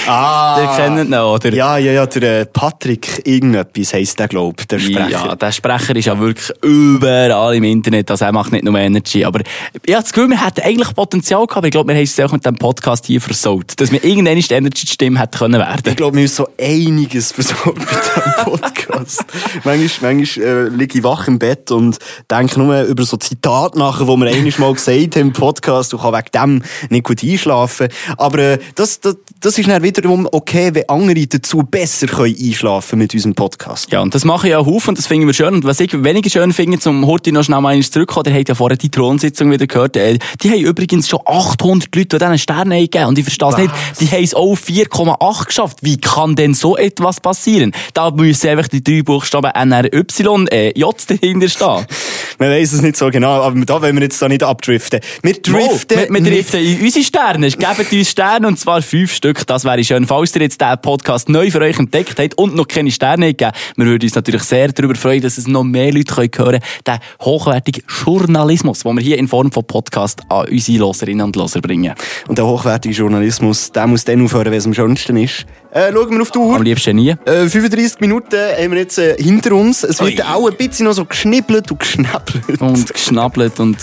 Ah. 0.07 0.57
Der 0.59 0.69
kennt 0.77 0.99
ihn 0.99 1.11
noch, 1.11 1.35
oder? 1.35 1.53
Ja, 1.53 1.77
ja, 1.79 1.93
ja, 1.93 2.07
der 2.07 2.41
äh, 2.41 2.47
Patrick 2.47 3.23
irgendetwas 3.27 3.95
heisst 3.95 4.19
der, 4.19 4.29
glaub 4.29 4.67
der 4.69 4.79
Sprecher. 4.79 5.09
Ja, 5.09 5.37
der 5.37 5.53
Sprecher 5.53 5.95
ist 5.97 6.07
ja 6.07 6.19
wirklich 6.19 6.51
überall 6.63 7.55
im 7.55 7.65
Internet, 7.65 8.11
also 8.11 8.25
er 8.25 8.33
macht 8.33 8.53
nicht 8.53 8.65
nur 8.65 8.79
Energy, 8.79 9.25
aber 9.25 9.41
ich 9.85 9.95
habe 9.95 10.03
das 10.03 10.13
Gefühl, 10.13 10.31
wir 10.31 10.45
hätten 10.45 10.63
eigentlich 10.63 10.95
Potenzial 10.95 11.47
gehabt, 11.47 11.59
aber 11.59 11.67
ich 11.67 11.73
glaube, 11.73 11.89
wir 11.89 11.97
haben 11.97 12.03
es 12.03 12.21
auch 12.21 12.33
mit 12.33 12.45
dem 12.45 12.57
Podcast 12.57 13.07
hier 13.07 13.21
versaut, 13.21 13.73
dass 13.77 13.93
wir 13.93 14.03
irgendwann 14.05 14.39
die 14.39 14.55
Energy-Stimme 14.55 15.21
hätten 15.21 15.39
können 15.39 15.61
werden. 15.61 15.83
Ich 15.87 15.97
glaube, 15.97 16.17
wir 16.17 16.23
haben 16.23 16.29
so 16.29 16.49
einiges 16.61 17.33
versaut 17.33 17.79
mit 17.79 17.89
diesem 17.89 18.45
Podcast. 18.45 19.25
manchmal 19.65 20.15
manchmal 20.15 20.47
äh, 20.47 20.69
liege 20.69 20.99
ich 20.99 21.05
wach 21.05 21.29
im 21.29 21.39
Bett 21.39 21.71
und 21.71 21.99
denke 22.31 22.59
nur 22.59 22.83
über 22.83 23.05
so 23.05 23.17
Zitate 23.17 23.79
nachher, 23.79 24.05
die 24.05 24.17
wir 24.17 24.27
einmal 24.27 24.53
mal 24.59 24.75
gesagt 24.75 25.17
haben 25.17 25.23
im 25.23 25.33
Podcast 25.33 25.95
und 25.95 26.01
kann 26.01 26.15
wegen 26.15 26.61
dem 26.61 26.63
nicht 26.91 27.05
gut 27.05 27.23
einschlafen. 27.23 27.89
Aber 28.17 28.39
äh, 28.39 28.59
das, 28.75 29.01
das, 29.01 29.17
das 29.41 29.59
ist 29.59 29.69
dann 29.69 29.83
wiederum 29.97 30.27
okay, 30.33 30.71
wenn 30.73 30.89
andere 30.89 31.27
dazu 31.27 31.59
besser 31.59 32.07
können 32.07 32.35
einschlafen 32.39 32.99
mit 32.99 33.13
unserem 33.13 33.35
Podcast. 33.35 33.93
Ja, 33.93 34.01
und 34.01 34.15
das 34.15 34.25
mache 34.25 34.49
ich 34.49 34.55
auch 34.55 34.67
auf 34.67 34.89
und 34.89 34.97
das 34.97 35.07
finden 35.07 35.27
wir 35.27 35.35
schön. 35.35 35.55
Und 35.55 35.65
was 35.65 35.81
ich 35.81 35.93
weniger 36.03 36.31
schön 36.31 36.53
finde, 36.53 36.79
zum 36.79 37.07
Horti 37.07 37.31
noch 37.31 37.45
schnell 37.45 37.61
mal 37.61 37.79
zurückkommen, 37.83 38.25
der 38.25 38.35
hat 38.35 38.49
ja 38.49 38.55
vorher 38.55 38.79
die 38.79 38.91
Thronsitzung 38.91 39.51
wieder 39.51 39.67
gehört, 39.67 39.97
äh, 39.97 40.19
die 40.41 40.51
haben 40.51 40.61
übrigens 40.61 41.09
schon 41.09 41.21
800 41.27 41.95
Leute 41.95 42.19
diesen 42.19 42.39
Sterne 42.39 42.77
eingegeben. 42.77 43.09
Und 43.09 43.19
ich 43.19 43.25
verstehe 43.25 43.49
es 43.49 43.57
nicht, 43.59 43.71
die 44.01 44.07
haben 44.09 44.25
es 44.25 44.35
auch 44.35 44.55
4,8 44.55 45.47
geschafft. 45.47 45.79
Wie 45.83 45.99
kann 45.99 46.37
denn 46.37 46.55
so 46.55 46.77
etwas 46.77 47.21
passieren? 47.21 47.73
Da 47.93 48.11
müssen 48.11 48.49
einfach 48.49 48.69
die 48.69 48.83
drei 48.83 49.03
Buchstaben 49.03 49.51
NRY, 49.55 50.05
äh, 50.51 50.79
J 50.79 50.97
dahinter 51.07 51.49
stehen. 51.49 51.87
Man 52.39 52.51
weiß 52.51 52.73
es 52.73 52.83
nicht 52.83 52.97
so 52.97 53.11
genau, 53.11 53.43
aber 53.43 53.65
da 53.65 53.83
wollen 53.83 53.95
wir 53.95 54.03
jetzt 54.03 54.21
da 54.21 54.29
nicht 54.29 54.43
abdriften. 54.43 55.01
Wir 55.23 55.35
driften, 55.35 55.99
oh, 55.99 56.13
wir, 56.13 56.25
wir 56.25 56.31
driften 56.31 56.61
in 56.61 56.81
unsere 56.81 57.05
Sterne. 57.05 57.49
Gebt 57.51 57.93
uns 57.93 58.11
Sterne 58.11 58.49
und 58.49 58.59
zwar 58.59 58.83
fünf 58.83 59.13
Stück. 59.13 59.47
Das 59.47 59.65
wäre 59.65 59.82
wäre 59.89 59.99
schön, 59.99 60.07
falls 60.07 60.35
ihr 60.37 60.43
jetzt 60.43 60.61
diesen 60.61 60.81
Podcast 60.81 61.29
neu 61.29 61.51
für 61.51 61.61
euch 61.61 61.79
entdeckt 61.79 62.19
habt 62.19 62.39
und 62.39 62.55
noch 62.55 62.69
keine 62.69 62.91
Sterne 62.91 63.29
gegeben, 63.29 63.53
wir 63.77 63.87
würden 63.87 64.05
uns 64.05 64.15
natürlich 64.15 64.43
sehr 64.43 64.69
darüber 64.69 64.95
freuen, 64.95 65.21
dass 65.23 65.39
es 65.39 65.49
noch 65.49 65.65
mehr 65.65 65.93
Leute 65.93 66.17
hören 66.17 66.31
können, 66.31 66.61
den 66.87 66.99
hochwertigen 67.21 67.83
Journalismus, 68.05 68.81
den 68.81 68.97
wir 68.97 69.03
hier 69.03 69.19
in 69.19 69.27
Form 69.27 69.51
von 69.51 69.65
Podcast 69.65 70.21
an 70.29 70.47
unsere 70.49 70.79
Loserinnen 70.79 71.27
und 71.27 71.37
Loser 71.37 71.61
bringen. 71.61 71.95
Und 72.29 72.39
der 72.39 72.47
hochwertige 72.47 72.95
Journalismus, 72.95 73.73
der 73.73 73.87
muss 73.87 74.05
dann 74.05 74.25
aufhören, 74.25 74.53
wenn 74.53 74.59
es 74.59 74.67
am 74.67 74.75
schönsten 74.75 75.17
ist. 75.17 75.47
Äh, 75.75 75.91
schauen 75.91 76.11
wir 76.11 76.21
auf 76.21 76.31
die 76.31 76.39
Uhr. 76.39 76.57
Am 76.57 76.63
liebsten 76.63 76.97
nie. 76.97 77.15
Äh, 77.25 77.49
35 77.49 78.01
Minuten 78.01 78.37
haben 78.37 78.73
wir 78.73 78.79
jetzt 78.81 78.99
äh, 78.99 79.17
hinter 79.17 79.53
uns. 79.55 79.83
Es 79.83 80.01
wird 80.01 80.19
Ui. 80.19 80.23
auch 80.23 80.51
ein 80.51 80.57
bisschen 80.59 80.85
noch 80.85 80.93
so 80.93 81.07
geschnibbelt 81.07 81.71
und 81.71 81.81
geschnappelt. 81.81 82.61
Und 82.61 82.93
geschnappelt 82.93 83.59
und... 83.59 83.79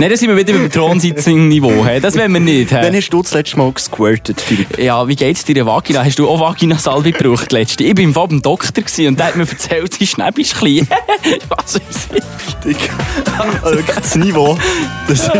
Nein, 0.00 0.10
da 0.10 0.16
sind 0.16 0.28
wir 0.30 0.36
wieder 0.36 0.52
beim 0.52 0.68
Thronsitzing-Niveau. 0.68 1.84
hey. 1.84 2.00
Das 2.00 2.16
wollen 2.16 2.32
wir 2.32 2.40
nicht. 2.40 2.72
hey. 2.72 2.86
Wann 2.86 2.96
hast 2.96 3.08
du 3.10 3.22
das 3.22 3.32
letzte 3.34 3.56
Mal 3.58 3.70
gesquirtet, 3.72 4.40
Philipp? 4.40 4.78
Ja, 4.80 5.06
wie 5.06 5.14
geht's 5.14 5.44
dir, 5.44 5.64
Vagina? 5.64 6.04
Hast 6.04 6.18
du 6.18 6.28
auch 6.28 6.40
Vagina-Salbe 6.40 7.12
gebraucht 7.12 7.52
letzte? 7.52 7.84
Ich 7.84 7.96
war 7.96 8.02
im 8.02 8.12
Fall 8.12 8.26
beim 8.26 8.42
Doktor 8.42 8.82
und 9.06 9.16
der 9.18 9.26
hat 9.26 9.36
mir 9.36 9.48
erzählt, 9.48 9.94
sein 9.94 10.06
Schnäpp 10.08 10.38
ist 10.40 10.56
klein. 10.56 10.88
Was 11.48 11.76
ist 11.76 12.08
Also 13.38 13.76
wirklich 13.76 13.96
das 13.96 14.16
Niveau, 14.16 14.58
das 15.06 15.20
ist 15.20 15.32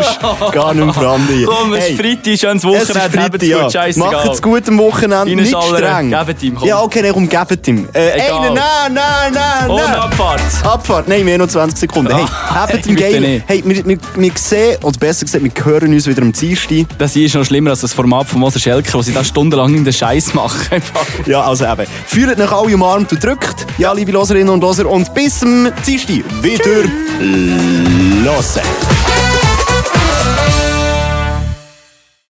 gar 0.53 0.75
nicht 0.75 0.85
mehr 0.85 0.95
vorhanden. 0.95 1.45
Komm, 1.45 1.73
es 1.73 1.81
Hey, 1.85 1.93
ist 1.93 2.01
Freitag, 2.01 2.39
schönes 2.39 2.65
Es 2.65 2.83
ist 2.89 2.95
Wochenende, 2.95 3.39
Freitag, 3.39 3.75
ja. 3.75 4.05
Macht's 4.05 4.43
gut 4.43 4.69
am 4.69 4.79
Wochenende, 4.79 5.40
nicht 5.41 5.63
streng. 5.63 6.11
gebt 6.11 6.43
ihm, 6.43 6.55
komm. 6.55 6.69
Ja, 6.69 6.81
okay, 6.81 7.03
dann 7.03 7.13
komm, 7.13 7.29
gebt 7.29 7.69
ihm. 7.69 7.89
Äh, 7.93 8.11
Egal. 8.15 8.41
einen, 8.41 8.55
nein, 8.55 8.93
nein, 8.93 9.33
nein, 9.33 9.71
Und 9.71 9.77
nein. 9.77 9.95
Abfahrt. 9.95 10.41
Abfahrt, 10.65 11.09
nein, 11.09 11.21
haben 11.27 11.39
noch 11.39 11.49
20 11.49 11.79
Sekunden. 11.79 12.15
Hey, 12.15 12.25
Ah, 12.49 12.55
habt 12.69 12.87
ihm 12.87 12.95
nicht. 12.95 13.45
Hey, 13.47 13.63
wir, 13.65 13.87
wir, 13.87 13.99
wir 14.17 14.33
sehen, 14.37 14.77
oder 14.83 14.99
besser 14.99 15.25
gesagt, 15.25 15.45
wir 15.45 15.65
hören 15.65 15.93
uns 15.93 16.07
wieder 16.07 16.23
am 16.23 16.33
Dienstag. 16.33 16.87
Das 16.99 17.13
hier 17.13 17.27
ist 17.27 17.35
noch 17.35 17.45
schlimmer 17.45 17.71
als 17.71 17.81
das 17.81 17.93
Format 17.93 18.27
von 18.29 18.41
Moser 18.41 18.61
Schelker, 18.61 18.95
wo 18.95 19.03
sie 19.03 19.13
da 19.13 19.23
stundenlang 19.25 19.75
in 19.75 19.85
den 19.85 19.93
Scheiß 19.93 20.35
machen. 20.35 20.83
Ja, 21.27 21.43
also 21.43 21.65
eben. 21.67 21.87
Fühlt 22.07 22.39
nach 22.39 22.53
alle 22.53 22.75
umarmt 22.75 23.13
und 23.13 23.23
drückt. 23.23 23.67
Ja, 23.79 23.93
liebe 23.93 24.11
Loserinnen 24.13 24.49
und 24.49 24.61
Loser. 24.61 24.87
Und 24.89 25.13
bis 25.15 25.41
zum 25.41 25.69
Dienstag 25.87 26.25
wieder 26.43 26.65
hören. 26.65 26.91